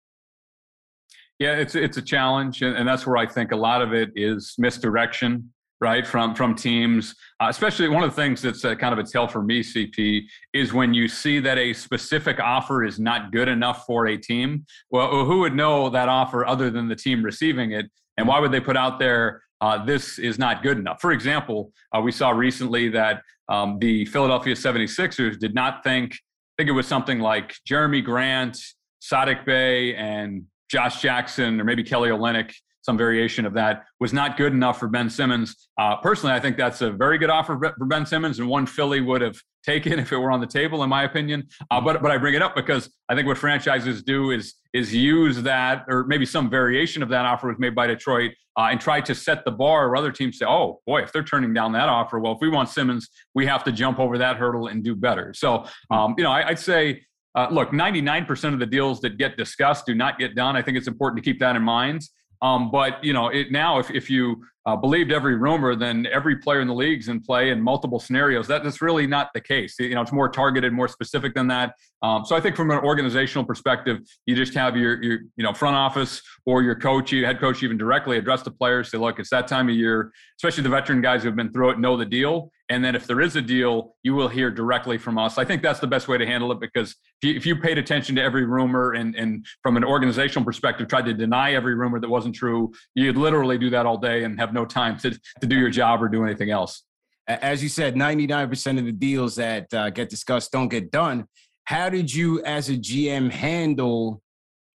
Yeah, 1.39 1.53
it's 1.53 1.77
it's 1.77 1.97
a 1.97 2.03
challenge, 2.03 2.63
and, 2.63 2.89
that's 2.89 3.07
where 3.07 3.17
I 3.17 3.25
think 3.25 3.53
a 3.53 3.57
lot 3.57 3.81
of 3.81 3.95
it 3.95 4.11
is 4.17 4.55
misdirection 4.59 5.53
right 5.81 6.07
from 6.07 6.35
from 6.35 6.55
teams. 6.55 7.15
Uh, 7.41 7.47
especially 7.49 7.89
one 7.89 8.03
of 8.03 8.11
the 8.11 8.17
things 8.17 8.43
that's 8.43 8.65
uh, 8.65 8.75
kind 8.75 8.93
of 8.93 8.99
a 8.99 9.09
tell 9.09 9.29
for 9.29 9.43
me 9.43 9.63
cp 9.63 10.23
is 10.53 10.73
when 10.73 10.93
you 10.93 11.07
see 11.07 11.39
that 11.39 11.57
a 11.59 11.73
specific 11.73 12.41
offer 12.41 12.85
is 12.85 12.99
not 12.99 13.31
good 13.33 13.49
enough 13.49 13.85
for 13.87 14.09
a 14.09 14.17
team 14.17 14.65
well 14.91 15.25
who 15.25 15.41
would 15.41 15.55
know 15.55 15.89
that 15.89 16.09
offer 16.09 16.47
other 16.47 16.71
than 16.71 16.89
the 16.89 16.97
team 16.97 17.23
receiving 17.23 17.73
it? 17.73 17.87
And 18.17 18.27
why 18.27 18.41
would 18.41 18.51
they 18.51 18.61
put 18.61 18.77
out 18.77 18.99
there 18.99 19.43
uh, 19.61 19.85
this 19.85 20.19
is 20.19 20.39
not 20.39 20.63
good 20.63 20.79
enough? 20.79 21.01
For 21.01 21.13
example 21.13 21.73
uh, 21.95 22.01
we 22.01 22.13
saw 22.13 22.31
recently 22.31 22.89
that 22.91 23.23
um, 23.49 23.79
the 23.79 24.05
philadelphia 24.07 24.55
76ers 24.55 25.39
did 25.39 25.55
not 25.55 25.83
think 25.85 26.13
i 26.13 26.53
think 26.59 26.69
it 26.69 26.73
was 26.73 26.87
something 26.87 27.21
like 27.21 27.55
jerami 27.69 28.05
grant 28.05 28.59
saddiq 29.03 29.45
Bey 29.47 29.95
and 29.95 30.45
josh 30.71 31.01
jackson 31.01 31.61
or 31.61 31.65
maybe 31.65 31.83
kelly 31.83 32.11
olynyk 32.11 32.53
some 32.89 32.97
variation 32.97 33.45
of 33.45 33.53
that 33.53 33.85
was 34.01 34.15
not 34.15 34.39
good 34.39 34.55
enough 34.55 34.79
for 34.79 34.89
Ben 34.89 35.11
Simmons. 35.11 35.69
Uh, 35.77 35.97
personally, 35.97 36.35
I 36.35 36.41
think 36.41 36.57
that's 36.57 36.81
a 36.81 36.91
very 36.91 37.19
good 37.19 37.29
offer 37.29 37.75
for 37.77 37.85
Ben 37.85 38.07
Simmons 38.07 38.39
and 38.39 38.49
one 38.49 38.65
Philly 38.65 39.03
would 39.03 39.21
have 39.21 39.39
taken 39.63 39.99
if 39.99 40.11
it 40.11 40.17
were 40.17 40.31
on 40.31 40.41
the 40.41 40.47
table, 40.47 40.83
in 40.83 40.89
my 40.89 41.03
opinion. 41.03 41.47
Uh, 41.71 41.83
but 41.83 42.01
but 42.01 42.11
I 42.11 42.17
bring 42.17 42.33
it 42.33 42.41
up 42.41 42.57
because 42.57 42.89
I 43.11 43.15
think 43.15 43.27
what 43.27 43.37
franchises 43.37 44.03
do 44.03 44.31
is 44.31 44.55
is 44.73 44.95
use 44.95 45.43
that 45.43 45.85
or 45.87 46.05
maybe 46.05 46.25
some 46.25 46.49
variation 46.49 47.03
of 47.03 47.11
that 47.11 47.27
offer 47.27 47.49
was 47.49 47.59
made 47.59 47.75
by 47.75 47.87
Detroit 47.87 48.33
uh, 48.59 48.69
and 48.71 48.81
try 48.81 49.03
to 49.03 49.15
set 49.15 49.45
the 49.45 49.51
bar 49.51 49.89
Or 49.89 49.97
other 49.97 50.11
teams 50.11 50.39
say, 50.39 50.47
oh 50.47 50.81
boy, 50.87 51.03
if 51.03 51.13
they're 51.13 51.23
turning 51.23 51.53
down 51.53 51.73
that 51.73 51.91
offer, 51.91 52.19
well, 52.19 52.33
if 52.33 52.39
we 52.41 52.49
want 52.49 52.71
Simmons, 52.71 53.11
we 53.35 53.45
have 53.45 53.65
to 53.65 53.73
jump 53.73 53.99
over 53.99 54.17
that 54.17 54.39
hurdle 54.39 54.69
and 54.69 54.83
do 54.83 54.97
better. 54.97 55.35
So 55.35 55.67
um, 55.91 56.15
you 56.17 56.25
know, 56.25 56.33
I, 56.33 56.49
I'd 56.49 56.59
say. 56.59 57.03
Uh, 57.35 57.47
look, 57.51 57.71
99% 57.71 58.55
of 58.55 58.59
the 58.59 58.67
deals 58.67 59.01
that 59.01 59.17
get 59.17 59.37
discussed 59.37 59.87
do 59.87 59.95
not 59.95 60.19
get 60.19 60.35
done. 60.35 60.57
I 60.57 60.63
think 60.63 60.77
it's 60.77 60.89
important 60.89 61.23
to 61.23 61.31
keep 61.31 61.39
that 61.39 61.55
in 61.55 61.63
mind. 61.63 62.03
Um, 62.43 62.71
but 62.71 63.03
you 63.03 63.13
know, 63.13 63.29
it 63.29 63.51
now 63.51 63.79
if 63.79 63.91
if 63.91 64.09
you 64.11 64.45
uh, 64.69 64.77
believed 64.77 65.11
every 65.11 65.35
rumor, 65.35 65.75
then 65.75 66.07
every 66.13 66.37
player 66.37 66.61
in 66.61 66.69
the 66.69 66.75
league's 66.75 67.09
in 67.09 67.23
play 67.23 67.49
in 67.49 67.59
multiple 67.59 67.99
scenarios. 67.99 68.47
That, 68.47 68.63
that's 68.63 68.83
really 68.83 69.07
not 69.07 69.31
the 69.33 69.41
case. 69.41 69.77
You 69.79 69.95
know, 69.95 70.03
it's 70.03 70.13
more 70.13 70.29
targeted, 70.29 70.75
more 70.75 70.89
specific 70.89 71.33
than 71.33 71.47
that. 71.47 71.75
Um, 72.03 72.27
so 72.27 72.37
I 72.37 72.41
think 72.41 72.55
from 72.55 72.71
an 72.71 72.79
organizational 72.81 73.47
perspective, 73.47 74.01
you 74.27 74.37
just 74.37 74.53
have 74.53 74.77
your, 74.77 75.03
your 75.03 75.21
you 75.37 75.45
know 75.45 75.55
front 75.55 75.75
office 75.75 76.21
or 76.45 76.63
your 76.63 76.75
coach, 76.75 77.13
your 77.13 77.27
head 77.27 77.41
coach, 77.41 77.63
even 77.63 77.79
directly 77.79 78.19
address 78.19 78.43
the 78.43 78.51
players. 78.51 78.91
Say, 78.91 78.99
look, 78.99 79.19
it's 79.19 79.31
that 79.31 79.49
time 79.49 79.71
of 79.71 79.75
year, 79.75 80.13
especially 80.37 80.65
the 80.65 80.69
veteran 80.69 81.01
guys 81.01 81.23
who 81.23 81.29
have 81.29 81.37
been 81.37 81.51
through 81.51 81.71
it, 81.71 81.79
know 81.79 81.97
the 81.97 82.05
deal. 82.05 82.53
And 82.71 82.85
then 82.85 82.95
if 82.95 83.07
there 83.07 83.21
is 83.21 83.35
a 83.37 83.43
deal, 83.43 83.97
you 84.03 84.15
will 84.15 84.29
hear 84.29 84.51
directly 84.51 84.99
from 84.99 85.17
us. 85.17 85.39
I 85.39 85.45
think 85.45 85.63
that's 85.63 85.81
the 85.81 85.87
best 85.87 86.07
way 86.07 86.19
to 86.19 86.27
handle 86.27 86.53
it 86.53 86.61
because 86.61 86.95
if 87.23 87.29
you, 87.29 87.35
if 87.35 87.47
you 87.47 87.57
paid 87.57 87.79
attention 87.79 88.15
to 88.17 88.23
every 88.23 88.45
rumor 88.45 88.93
and, 88.93 89.15
and 89.15 89.47
from 89.63 89.77
an 89.79 89.85
organizational 89.85 90.45
perspective, 90.45 90.87
tried 90.87 91.07
to 91.07 91.15
deny 91.15 91.55
every 91.55 91.75
rumor 91.75 91.99
that 91.99 92.09
wasn't 92.09 92.35
true, 92.35 92.71
you'd 92.95 93.17
literally 93.17 93.57
do 93.57 93.71
that 93.71 93.87
all 93.87 93.97
day 93.97 94.25
and 94.25 94.39
have 94.39 94.53
no 94.53 94.58
time 94.65 94.99
to, 94.99 95.11
to 95.41 95.47
do 95.47 95.57
your 95.57 95.71
job 95.71 96.03
or 96.03 96.09
do 96.09 96.25
anything 96.25 96.51
else. 96.51 96.85
As 97.27 97.63
you 97.63 97.69
said, 97.69 97.95
99% 97.95 98.79
of 98.79 98.85
the 98.87 98.93
deals 98.93 99.37
that 99.37 99.73
uh, 99.75 99.91
get 99.91 100.09
discussed 100.09 100.51
don't 100.53 100.69
get 100.69 100.91
done. 100.91 101.27
How 101.65 101.91
did 101.91 102.13
you, 102.13 102.43
as 102.45 102.71
a 102.71 102.77
GM, 102.77 103.31
handle 103.31 104.23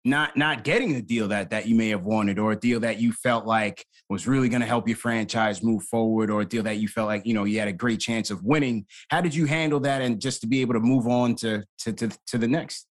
not 0.04 0.36
not 0.36 0.64
getting 0.64 0.94
the 0.94 1.02
deal 1.02 1.28
that 1.28 1.50
that 1.50 1.66
you 1.68 1.74
may 1.74 1.90
have 1.90 2.04
wanted 2.04 2.38
or 2.38 2.52
a 2.52 2.56
deal 2.56 2.80
that 2.80 2.98
you 2.98 3.12
felt 3.12 3.44
like 3.44 3.84
was 4.08 4.26
really 4.26 4.48
going 4.48 4.62
to 4.62 4.66
help 4.66 4.88
your 4.88 4.96
franchise 4.96 5.62
move 5.62 5.82
forward 5.84 6.30
or 6.30 6.40
a 6.40 6.44
deal 6.44 6.62
that 6.62 6.78
you 6.78 6.88
felt 6.88 7.06
like 7.06 7.26
you 7.26 7.34
know 7.34 7.44
you 7.44 7.58
had 7.58 7.68
a 7.68 7.72
great 7.72 8.00
chance 8.00 8.30
of 8.30 8.42
winning 8.42 8.86
how 9.10 9.20
did 9.20 9.34
you 9.34 9.44
handle 9.44 9.78
that 9.78 10.00
and 10.00 10.18
just 10.18 10.40
to 10.40 10.46
be 10.46 10.62
able 10.62 10.72
to 10.72 10.80
move 10.80 11.06
on 11.06 11.34
to 11.34 11.62
to 11.76 11.92
to, 11.92 12.08
to 12.26 12.38
the 12.38 12.48
next 12.48 12.86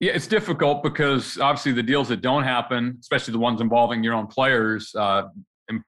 yeah, 0.00 0.12
it's 0.12 0.26
difficult 0.26 0.82
because 0.82 1.38
obviously 1.38 1.72
the 1.72 1.82
deals 1.82 2.08
that 2.08 2.22
don't 2.22 2.44
happen, 2.44 2.96
especially 3.00 3.32
the 3.32 3.38
ones 3.38 3.60
involving 3.60 4.02
your 4.02 4.14
own 4.14 4.28
players, 4.28 4.94
uh, 4.94 5.24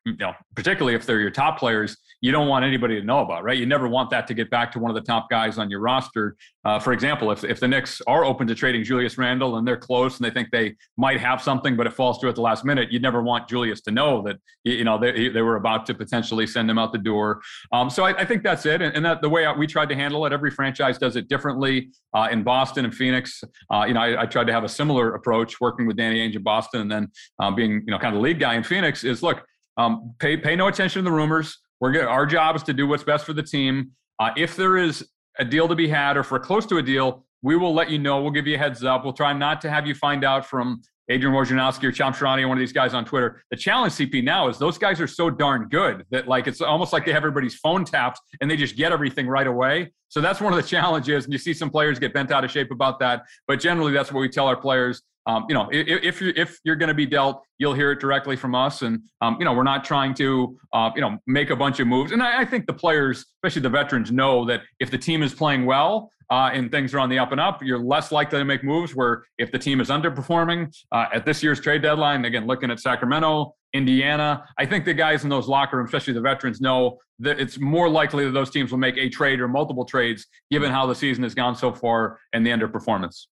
you 0.04 0.16
know, 0.18 0.32
particularly 0.54 0.94
if 0.94 1.06
they're 1.06 1.20
your 1.20 1.30
top 1.30 1.58
players, 1.58 1.96
you 2.20 2.30
don't 2.30 2.46
want 2.46 2.64
anybody 2.64 2.98
to 3.00 3.04
know 3.04 3.18
about, 3.18 3.42
right? 3.42 3.58
You 3.58 3.66
never 3.66 3.88
want 3.88 4.10
that 4.10 4.28
to 4.28 4.34
get 4.34 4.48
back 4.48 4.70
to 4.72 4.78
one 4.78 4.90
of 4.90 4.94
the 4.94 5.00
top 5.00 5.28
guys 5.28 5.58
on 5.58 5.68
your 5.68 5.80
roster. 5.80 6.36
Uh, 6.64 6.78
for 6.78 6.92
example, 6.92 7.32
if, 7.32 7.42
if 7.42 7.58
the 7.58 7.66
Knicks 7.66 8.00
are 8.06 8.24
open 8.24 8.46
to 8.46 8.54
trading 8.54 8.84
Julius 8.84 9.18
Randle 9.18 9.56
and 9.56 9.66
they're 9.66 9.76
close 9.76 10.18
and 10.18 10.24
they 10.24 10.30
think 10.30 10.48
they 10.52 10.76
might 10.96 11.18
have 11.18 11.42
something, 11.42 11.76
but 11.76 11.86
it 11.86 11.92
falls 11.92 12.20
through 12.20 12.30
at 12.30 12.36
the 12.36 12.40
last 12.40 12.64
minute, 12.64 12.92
you'd 12.92 13.02
never 13.02 13.22
want 13.22 13.48
Julius 13.48 13.80
to 13.82 13.90
know 13.90 14.22
that, 14.22 14.36
you 14.62 14.84
know, 14.84 14.98
they, 14.98 15.28
they 15.28 15.42
were 15.42 15.56
about 15.56 15.84
to 15.86 15.94
potentially 15.94 16.46
send 16.46 16.70
him 16.70 16.78
out 16.78 16.92
the 16.92 16.98
door. 16.98 17.40
Um, 17.72 17.90
so 17.90 18.04
I, 18.04 18.10
I, 18.20 18.24
think 18.24 18.44
that's 18.44 18.66
it. 18.66 18.80
And, 18.80 18.94
and, 18.94 19.04
that 19.04 19.20
the 19.20 19.28
way 19.28 19.44
we 19.58 19.66
tried 19.66 19.88
to 19.88 19.96
handle 19.96 20.24
it, 20.24 20.32
every 20.32 20.52
franchise 20.52 20.98
does 20.98 21.16
it 21.16 21.28
differently. 21.28 21.90
Uh, 22.14 22.28
in 22.30 22.44
Boston 22.44 22.84
and 22.84 22.94
Phoenix, 22.94 23.42
uh, 23.72 23.84
you 23.88 23.94
know, 23.94 24.00
I, 24.00 24.22
I, 24.22 24.26
tried 24.26 24.46
to 24.46 24.52
have 24.52 24.62
a 24.62 24.68
similar 24.68 25.14
approach 25.14 25.60
working 25.60 25.86
with 25.88 25.96
Danny 25.96 26.20
Ainge 26.20 26.36
in 26.36 26.42
Boston 26.42 26.82
and 26.82 26.90
then 26.90 27.08
uh, 27.40 27.50
being, 27.50 27.82
you 27.84 27.90
know, 27.90 27.98
kind 27.98 28.14
of 28.14 28.20
the 28.20 28.22
lead 28.22 28.38
guy 28.38 28.54
in 28.54 28.62
Phoenix 28.62 29.02
is 29.02 29.24
look, 29.24 29.42
um, 29.76 30.14
pay 30.18 30.36
pay 30.36 30.56
no 30.56 30.68
attention 30.68 31.04
to 31.04 31.10
the 31.10 31.14
rumors. 31.14 31.58
We're 31.80 31.92
good. 31.92 32.04
Our 32.04 32.26
job 32.26 32.56
is 32.56 32.62
to 32.64 32.72
do 32.72 32.86
what's 32.86 33.04
best 33.04 33.24
for 33.24 33.32
the 33.32 33.42
team. 33.42 33.92
Uh, 34.18 34.30
if 34.36 34.54
there 34.56 34.76
is 34.76 35.08
a 35.38 35.44
deal 35.44 35.66
to 35.68 35.74
be 35.74 35.88
had, 35.88 36.16
or 36.16 36.24
we're 36.30 36.38
close 36.38 36.66
to 36.66 36.78
a 36.78 36.82
deal, 36.82 37.24
we 37.42 37.56
will 37.56 37.74
let 37.74 37.90
you 37.90 37.98
know. 37.98 38.22
We'll 38.22 38.30
give 38.30 38.46
you 38.46 38.54
a 38.54 38.58
heads 38.58 38.84
up. 38.84 39.04
We'll 39.04 39.12
try 39.12 39.32
not 39.32 39.60
to 39.62 39.70
have 39.70 39.86
you 39.86 39.94
find 39.94 40.24
out 40.24 40.46
from 40.46 40.82
Adrian 41.08 41.34
Wojnarowski 41.34 41.84
or 41.84 41.92
Shams 41.92 42.16
Charania, 42.16 42.48
one 42.48 42.56
of 42.56 42.60
these 42.60 42.72
guys 42.72 42.94
on 42.94 43.04
Twitter. 43.04 43.42
The 43.50 43.56
challenge 43.56 43.94
CP 43.94 44.22
now 44.22 44.48
is 44.48 44.58
those 44.58 44.78
guys 44.78 45.00
are 45.00 45.06
so 45.06 45.28
darn 45.28 45.68
good 45.68 46.04
that 46.10 46.28
like 46.28 46.46
it's 46.46 46.60
almost 46.60 46.92
like 46.92 47.04
they 47.04 47.12
have 47.12 47.22
everybody's 47.22 47.56
phone 47.56 47.84
tapped 47.84 48.20
and 48.40 48.50
they 48.50 48.56
just 48.56 48.76
get 48.76 48.92
everything 48.92 49.26
right 49.26 49.46
away. 49.46 49.92
So 50.12 50.20
that's 50.20 50.40
one 50.42 50.52
of 50.52 50.62
the 50.62 50.68
challenges, 50.76 51.24
and 51.24 51.32
you 51.32 51.38
see 51.38 51.54
some 51.54 51.70
players 51.70 51.98
get 51.98 52.12
bent 52.12 52.30
out 52.30 52.44
of 52.44 52.50
shape 52.50 52.70
about 52.70 52.98
that. 53.00 53.24
But 53.48 53.60
generally, 53.60 53.92
that's 53.92 54.12
what 54.12 54.20
we 54.20 54.28
tell 54.28 54.46
our 54.46 54.56
players 54.56 55.02
um, 55.26 55.46
you 55.48 55.54
know, 55.54 55.68
if, 55.70 56.20
you're 56.20 56.32
if 56.34 56.58
you're 56.64 56.76
going 56.76 56.88
to 56.88 56.94
be 56.94 57.06
dealt, 57.06 57.42
you'll 57.58 57.74
hear 57.74 57.92
it 57.92 58.00
directly 58.00 58.34
from 58.34 58.54
us. 58.54 58.82
And 58.82 59.02
um, 59.20 59.36
you 59.38 59.44
know, 59.44 59.52
we're 59.52 59.62
not 59.62 59.84
trying 59.84 60.14
to 60.14 60.58
uh, 60.72 60.90
you 60.94 61.00
know 61.00 61.18
make 61.26 61.50
a 61.50 61.56
bunch 61.56 61.78
of 61.80 61.86
moves. 61.86 62.12
And 62.12 62.22
I, 62.22 62.40
I, 62.40 62.44
think 62.44 62.66
the 62.66 62.72
players, 62.72 63.26
especially 63.36 63.62
the 63.62 63.70
veterans, 63.70 64.10
know 64.10 64.44
that 64.46 64.62
if 64.80 64.90
the 64.90 64.98
team 64.98 65.22
is 65.22 65.32
playing 65.32 65.64
well 65.64 66.10
uh, 66.30 66.50
and 66.52 66.70
things 66.70 66.92
are 66.92 66.98
on 66.98 67.08
the 67.08 67.18
up 67.18 67.30
and 67.30 67.40
up, 67.40 67.62
you're 67.62 67.78
less 67.78 68.10
likely 68.10 68.38
to 68.38 68.44
make 68.44 68.64
moves. 68.64 68.96
Where 68.96 69.24
if 69.38 69.52
the 69.52 69.58
team 69.58 69.80
is 69.80 69.90
underperforming 69.90 70.74
uh, 70.90 71.06
at 71.14 71.24
this 71.24 71.42
year's 71.42 71.60
trade 71.60 71.82
deadline, 71.82 72.24
again, 72.24 72.46
looking 72.46 72.70
at 72.70 72.80
Sacramento, 72.80 73.54
Indiana, 73.72 74.44
I 74.58 74.66
think 74.66 74.84
the 74.84 74.94
guys 74.94 75.24
in 75.24 75.30
those 75.30 75.48
locker 75.48 75.78
rooms, 75.78 75.88
especially 75.88 76.14
the 76.14 76.20
veterans, 76.20 76.60
know 76.60 76.98
that 77.20 77.40
it's 77.40 77.58
more 77.58 77.88
likely 77.88 78.24
that 78.24 78.32
those 78.32 78.50
teams 78.50 78.70
will 78.70 78.78
make 78.78 78.98
a 78.98 79.08
trade 79.08 79.40
or 79.40 79.48
multiple 79.48 79.84
trades, 79.84 80.26
given 80.50 80.70
how 80.70 80.86
the 80.86 80.94
season 80.94 81.22
has 81.22 81.34
gone 81.34 81.56
so 81.56 81.72
far 81.72 82.18
and 82.32 82.44
the 82.44 82.50
underperformance. 82.50 83.26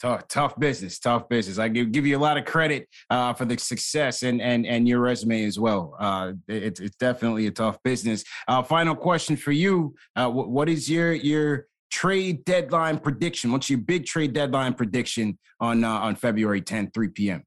Tough, 0.00 0.26
tough 0.26 0.58
business, 0.58 0.98
tough 0.98 1.28
business. 1.28 1.58
I 1.58 1.68
give, 1.68 1.92
give 1.92 2.06
you 2.06 2.18
a 2.18 2.20
lot 2.20 2.36
of 2.36 2.44
credit 2.44 2.88
uh, 3.08 3.34
for 3.34 3.44
the 3.44 3.56
success 3.56 4.24
and 4.24 4.42
and 4.42 4.66
and 4.66 4.88
your 4.88 4.98
resume 4.98 5.44
as 5.44 5.60
well. 5.60 5.94
Uh, 5.96 6.32
it, 6.48 6.80
it's 6.80 6.96
definitely 6.96 7.46
a 7.46 7.52
tough 7.52 7.78
business. 7.84 8.24
Uh, 8.48 8.64
final 8.64 8.96
question 8.96 9.36
for 9.36 9.52
you: 9.52 9.94
uh, 10.16 10.28
what, 10.28 10.48
what 10.48 10.68
is 10.68 10.90
your 10.90 11.12
your 11.12 11.66
trade 11.92 12.44
deadline 12.44 12.98
prediction? 12.98 13.52
What's 13.52 13.70
your 13.70 13.78
big 13.78 14.04
trade 14.04 14.32
deadline 14.32 14.74
prediction 14.74 15.38
on 15.60 15.84
uh, 15.84 15.88
on 15.88 16.16
February 16.16 16.62
10th, 16.62 16.92
3 16.94 17.08
p.m.? 17.08 17.44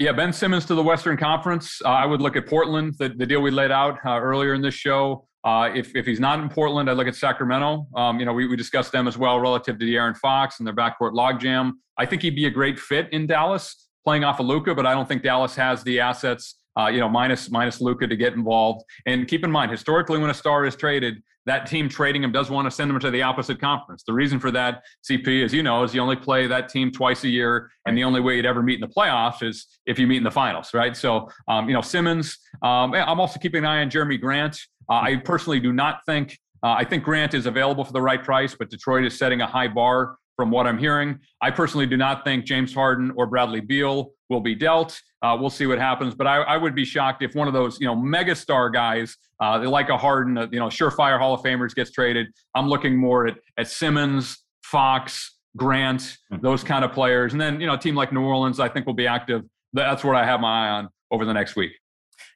Yeah, 0.00 0.10
Ben 0.10 0.32
Simmons 0.32 0.64
to 0.66 0.74
the 0.74 0.82
Western 0.82 1.16
Conference. 1.16 1.80
Uh, 1.84 1.90
I 1.90 2.04
would 2.04 2.20
look 2.20 2.34
at 2.34 2.48
Portland, 2.48 2.94
the, 2.98 3.10
the 3.10 3.24
deal 3.24 3.40
we 3.40 3.52
laid 3.52 3.70
out 3.70 3.98
earlier 4.04 4.52
in 4.52 4.60
this 4.60 4.74
show. 4.74 5.28
Uh, 5.44 5.70
if, 5.72 5.94
if 5.94 6.04
he's 6.04 6.18
not 6.18 6.40
in 6.40 6.48
Portland, 6.48 6.90
I 6.90 6.94
look 6.94 7.06
at 7.06 7.14
Sacramento. 7.14 7.86
Um, 7.94 8.18
you 8.18 8.26
know, 8.26 8.32
we, 8.32 8.48
we 8.48 8.56
discussed 8.56 8.90
them 8.90 9.06
as 9.06 9.16
well 9.16 9.38
relative 9.38 9.78
to 9.78 9.84
De'Aaron 9.84 10.16
Fox 10.16 10.58
and 10.58 10.66
their 10.66 10.74
backcourt 10.74 11.12
logjam. 11.12 11.72
I 11.96 12.06
think 12.06 12.22
he'd 12.22 12.34
be 12.34 12.46
a 12.46 12.50
great 12.50 12.76
fit 12.76 13.08
in 13.12 13.28
Dallas, 13.28 13.88
playing 14.04 14.24
off 14.24 14.40
of 14.40 14.46
Luka, 14.46 14.74
but 14.74 14.84
I 14.84 14.94
don't 14.94 15.06
think 15.06 15.22
Dallas 15.22 15.54
has 15.54 15.84
the 15.84 16.00
assets, 16.00 16.56
uh, 16.76 16.86
you 16.86 16.98
know, 16.98 17.08
minus 17.08 17.48
minus 17.50 17.80
Luka 17.80 18.08
to 18.08 18.16
get 18.16 18.32
involved. 18.32 18.84
And 19.06 19.28
keep 19.28 19.44
in 19.44 19.50
mind, 19.50 19.70
historically, 19.70 20.18
when 20.18 20.30
a 20.30 20.34
star 20.34 20.64
is 20.64 20.74
traded, 20.74 21.22
that 21.46 21.66
team 21.66 21.88
trading 21.88 22.24
him 22.24 22.32
does 22.32 22.50
want 22.50 22.66
to 22.66 22.70
send 22.70 22.90
him 22.90 22.98
to 23.00 23.10
the 23.10 23.22
opposite 23.22 23.60
conference. 23.60 24.02
The 24.06 24.12
reason 24.12 24.38
for 24.38 24.50
that, 24.52 24.82
CP, 25.08 25.44
as 25.44 25.52
you 25.52 25.62
know, 25.62 25.82
is 25.82 25.94
you 25.94 26.00
only 26.00 26.16
play 26.16 26.46
that 26.46 26.68
team 26.68 26.90
twice 26.90 27.24
a 27.24 27.28
year, 27.28 27.70
and 27.86 27.96
the 27.96 28.04
only 28.04 28.20
way 28.20 28.36
you'd 28.36 28.46
ever 28.46 28.62
meet 28.62 28.74
in 28.74 28.80
the 28.80 28.88
playoffs 28.88 29.42
is 29.42 29.66
if 29.86 29.98
you 29.98 30.06
meet 30.06 30.18
in 30.18 30.24
the 30.24 30.30
finals, 30.30 30.72
right? 30.72 30.96
So, 30.96 31.30
um, 31.48 31.68
you 31.68 31.74
know, 31.74 31.82
Simmons. 31.82 32.38
Um, 32.62 32.94
I'm 32.94 33.20
also 33.20 33.38
keeping 33.38 33.58
an 33.58 33.66
eye 33.66 33.80
on 33.82 33.90
Jerami 33.90 34.20
Grant. 34.20 34.58
Uh, 34.88 34.94
I 34.94 35.16
personally 35.16 35.60
do 35.60 35.72
not 35.72 36.04
think, 36.06 36.38
uh, 36.62 36.74
I 36.78 36.84
think 36.84 37.04
Grant 37.04 37.34
is 37.34 37.46
available 37.46 37.84
for 37.84 37.92
the 37.92 38.02
right 38.02 38.22
price, 38.22 38.54
but 38.58 38.70
Detroit 38.70 39.04
is 39.04 39.18
setting 39.18 39.40
a 39.40 39.46
high 39.46 39.68
bar 39.68 40.16
from 40.36 40.50
what 40.50 40.66
I'm 40.66 40.78
hearing. 40.78 41.18
I 41.40 41.50
personally 41.50 41.86
do 41.86 41.96
not 41.96 42.24
think 42.24 42.44
James 42.44 42.74
Harden 42.74 43.12
or 43.16 43.26
Bradley 43.26 43.60
Beal 43.60 44.12
will 44.28 44.40
be 44.40 44.54
dealt. 44.54 45.00
Uh, 45.22 45.36
we'll 45.38 45.50
see 45.50 45.66
what 45.66 45.78
happens, 45.78 46.14
but 46.14 46.26
I, 46.26 46.42
I, 46.42 46.56
would 46.56 46.74
be 46.74 46.84
shocked 46.84 47.22
if 47.22 47.34
one 47.34 47.48
of 47.48 47.54
those, 47.54 47.80
you 47.80 47.86
know, 47.86 47.96
megastar 47.96 48.72
guys, 48.72 49.16
uh, 49.40 49.58
like 49.68 49.88
a 49.88 49.96
Harden, 49.96 50.36
uh, 50.36 50.46
you 50.50 50.58
know, 50.58 50.66
surefire 50.66 51.18
Hall 51.18 51.32
of 51.32 51.40
Famers 51.40 51.74
gets 51.74 51.90
traded. 51.92 52.26
I'm 52.54 52.68
looking 52.68 52.96
more 52.96 53.26
at, 53.26 53.36
at 53.56 53.68
Simmons, 53.68 54.44
Fox, 54.62 55.38
Grant, 55.56 56.18
hmm. 56.30 56.40
those 56.42 56.62
kind 56.62 56.84
of 56.84 56.92
players, 56.92 57.32
and 57.32 57.40
then 57.40 57.60
you 57.60 57.66
know, 57.66 57.74
a 57.74 57.78
team 57.78 57.94
like 57.94 58.12
New 58.12 58.22
Orleans, 58.22 58.60
I 58.60 58.68
think 58.68 58.86
will 58.86 58.94
be 58.94 59.06
active. 59.06 59.42
That's 59.72 60.04
what 60.04 60.14
I 60.14 60.24
have 60.24 60.40
my 60.40 60.66
eye 60.66 60.70
on 60.70 60.88
over 61.10 61.24
the 61.24 61.32
next 61.34 61.56
week 61.56 61.72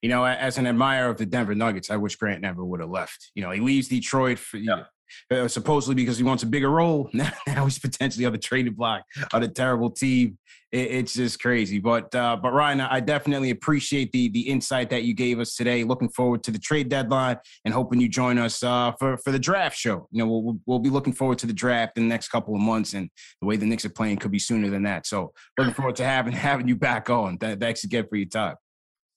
you 0.03 0.09
know, 0.09 0.25
as 0.25 0.59
an 0.59 0.67
admirer 0.67 1.09
of 1.09 1.17
the 1.17 1.27
Denver 1.27 1.55
Nuggets, 1.55 1.91
I 1.91 1.97
wish 1.97 2.17
Grant 2.17 2.41
never 2.41 2.65
would 2.65 2.81
have 2.81 2.91
left. 2.91 3.31
You 3.35 3.43
know, 3.43 3.51
he 3.51 3.61
leaves 3.61 3.89
Detroit 3.89 4.39
for, 4.39 4.59
yeah. 4.59 4.85
Uh, 5.31 5.49
supposedly 5.49 5.95
because 5.95 6.19
he 6.19 6.25
wants 6.25 6.43
a 6.43 6.47
bigger 6.47 6.71
role. 6.71 7.11
Now, 7.19 7.33
now 7.49 7.65
he's 7.65 7.81
potentially 7.81 8.27
on 8.27 8.33
the 8.33 8.39
trading 8.39 8.75
block 8.75 9.03
on 9.33 9.43
a 9.43 9.49
terrible 9.49 9.91
team. 9.91 10.39
It, 10.71 10.91
it's 10.93 11.15
just 11.15 11.41
crazy. 11.41 11.81
But 11.81 12.15
uh, 12.15 12.37
but 12.41 12.53
Ryan, 12.53 12.81
I 12.81 13.01
definitely 13.01 13.51
appreciate 13.51 14.13
the 14.13 14.29
the 14.29 14.43
insight 14.43 14.91
that 14.91 15.03
you 15.03 15.15
gave 15.15 15.41
us 15.41 15.57
today. 15.57 15.83
Looking 15.83 16.09
forward 16.11 16.45
to 16.45 16.51
the 16.51 16.59
trade 16.59 16.89
deadline 16.89 17.39
and 17.65 17.75
hoping 17.75 18.01
you 18.01 18.09
join 18.09 18.39
us 18.39 18.63
uh, 18.63 18.93
for 18.99 19.17
for 19.19 19.33
the 19.33 19.39
draft 19.39 19.77
show. 19.77 20.07
You 20.13 20.25
know, 20.25 20.29
we'll 20.29 20.59
we'll 20.67 20.79
be 20.79 20.91
looking 20.91 21.13
forward 21.13 21.39
to 21.39 21.47
the 21.47 21.53
draft 21.53 21.97
in 21.97 22.05
the 22.05 22.09
next 22.09 22.29
couple 22.29 22.55
of 22.55 22.61
months, 22.61 22.95
and 22.95 23.11
the 23.41 23.47
way 23.47 23.57
the 23.57 23.67
Knicks 23.67 23.85
are 23.85 23.91
playing 23.91 24.19
could 24.19 24.31
be 24.31 24.39
sooner 24.39 24.71
than 24.71 24.85
that. 24.85 25.07
So 25.07 25.33
looking 25.59 25.75
forward 25.75 25.97
to 25.97 26.05
having 26.05 26.33
having 26.49 26.69
you 26.69 26.77
back 26.77 27.11
on. 27.11 27.39
Thanks 27.39 27.85
again 27.85 28.07
for 28.09 28.17
your 28.17 28.29
time. 28.29 28.57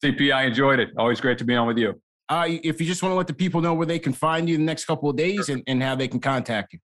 CP, 0.03 0.33
I 0.33 0.45
enjoyed 0.45 0.79
it. 0.79 0.89
Always 0.97 1.21
great 1.21 1.37
to 1.37 1.45
be 1.45 1.55
on 1.55 1.67
with 1.67 1.77
you. 1.77 2.01
Uh, 2.31 2.45
if 2.47 2.79
you 2.79 2.87
just 2.87 3.03
want 3.03 3.11
to 3.11 3.17
let 3.17 3.27
the 3.27 3.33
people 3.33 3.59
know 3.59 3.73
where 3.73 3.85
they 3.85 3.99
can 3.99 4.13
find 4.13 4.47
you 4.47 4.55
the 4.57 4.63
next 4.63 4.85
couple 4.85 5.09
of 5.09 5.17
days 5.17 5.49
and, 5.49 5.61
and 5.67 5.83
how 5.83 5.95
they 5.95 6.07
can 6.07 6.21
contact 6.21 6.71
you. 6.71 6.79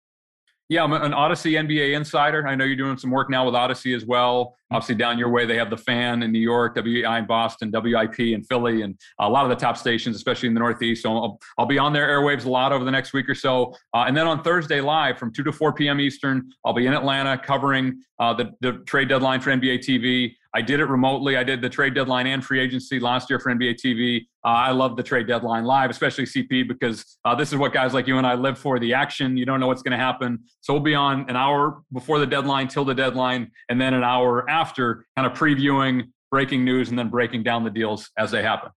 Yeah, 0.67 0.83
I'm 0.83 0.91
an 0.91 1.13
Audacy 1.13 1.53
NBA 1.53 1.95
insider. 1.95 2.45
I 2.45 2.53
know 2.53 2.65
you're 2.65 2.75
doing 2.75 2.97
some 2.97 3.11
work 3.11 3.29
now 3.29 3.45
with 3.45 3.53
Audacy 3.53 3.95
as 3.95 4.05
well. 4.05 4.57
Obviously, 4.69 4.95
down 4.95 5.17
your 5.17 5.29
way, 5.29 5.45
they 5.45 5.55
have 5.55 5.69
the 5.69 5.77
fan 5.77 6.21
in 6.23 6.33
New 6.33 6.41
York, 6.41 6.75
WEEI 6.75 7.19
in 7.19 7.25
Boston, 7.25 7.71
WIP 7.73 8.19
in 8.19 8.43
Philly, 8.43 8.81
and 8.81 8.99
a 9.21 9.29
lot 9.29 9.45
of 9.45 9.49
the 9.49 9.55
top 9.55 9.77
stations, 9.77 10.17
especially 10.17 10.49
in 10.49 10.53
the 10.53 10.59
Northeast. 10.59 11.03
So 11.03 11.15
I'll, 11.15 11.39
I'll 11.57 11.65
be 11.65 11.77
on 11.77 11.93
their 11.93 12.09
airwaves 12.09 12.43
a 12.43 12.49
lot 12.49 12.73
over 12.73 12.83
the 12.83 12.91
next 12.91 13.13
week 13.13 13.29
or 13.29 13.35
so. 13.35 13.73
Uh, 13.93 14.03
and 14.05 14.17
then 14.17 14.27
on 14.27 14.43
Thursday, 14.43 14.81
live 14.81 15.17
from 15.17 15.31
2 15.31 15.43
to 15.43 15.53
4 15.53 15.71
p.m. 15.71 16.01
Eastern, 16.01 16.51
I'll 16.65 16.73
be 16.73 16.85
in 16.85 16.93
Atlanta 16.93 17.37
covering 17.37 18.01
uh, 18.19 18.33
the, 18.33 18.51
the 18.59 18.79
trade 18.79 19.07
deadline 19.07 19.39
for 19.39 19.51
NBA 19.51 19.79
TV. 19.79 20.33
I 20.53 20.61
did 20.61 20.79
it 20.79 20.85
remotely. 20.85 21.37
I 21.37 21.43
did 21.43 21.61
the 21.61 21.69
trade 21.69 21.93
deadline 21.93 22.27
and 22.27 22.43
free 22.43 22.59
agency 22.59 22.99
last 22.99 23.29
year 23.29 23.39
for 23.39 23.53
NBA 23.53 23.75
TV. 23.83 24.21
Uh, 24.45 24.49
I 24.49 24.71
love 24.71 24.95
the 24.95 25.03
trade 25.03 25.27
deadline 25.27 25.65
live, 25.65 25.89
especially 25.89 26.25
CP, 26.25 26.67
because 26.67 27.17
uh, 27.25 27.35
this 27.35 27.51
is 27.51 27.57
what 27.57 27.73
guys 27.73 27.93
like 27.93 28.07
you 28.07 28.17
and 28.17 28.25
I 28.25 28.35
live 28.35 28.57
for 28.57 28.79
the 28.79 28.93
action. 28.93 29.37
You 29.37 29.45
don't 29.45 29.59
know 29.59 29.67
what's 29.67 29.81
going 29.81 29.97
to 29.97 30.03
happen. 30.03 30.39
So 30.61 30.73
we'll 30.73 30.83
be 30.83 30.95
on 30.95 31.29
an 31.29 31.35
hour 31.35 31.81
before 31.91 32.19
the 32.19 32.27
deadline 32.27 32.67
till 32.67 32.85
the 32.85 32.95
deadline, 32.95 33.51
and 33.69 33.79
then 33.79 33.93
an 33.93 34.03
hour 34.03 34.49
after, 34.49 35.05
kind 35.15 35.25
of 35.25 35.37
previewing 35.37 36.09
breaking 36.31 36.65
news 36.65 36.89
and 36.89 36.99
then 36.99 37.09
breaking 37.09 37.43
down 37.43 37.63
the 37.63 37.69
deals 37.69 38.09
as 38.17 38.31
they 38.31 38.43
happen. 38.43 38.69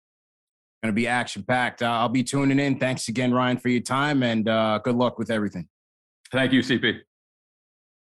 Going 0.84 0.93
to 0.93 0.95
be 0.95 1.07
action 1.07 1.43
packed. 1.43 1.82
Uh, 1.82 1.88
I'll 1.88 2.09
be 2.09 2.24
tuning 2.24 2.59
in. 2.59 2.80
Thanks 2.80 3.09
again, 3.09 3.34
Ryan, 3.34 3.57
for 3.57 3.70
your 3.70 3.82
time, 3.82 4.24
and 4.24 4.47
uh, 4.47 4.80
good 4.84 4.95
luck 4.95 5.17
with 5.20 5.30
everything. 5.30 5.67
Thank 6.32 6.53
you, 6.53 6.61
CP. 6.61 6.99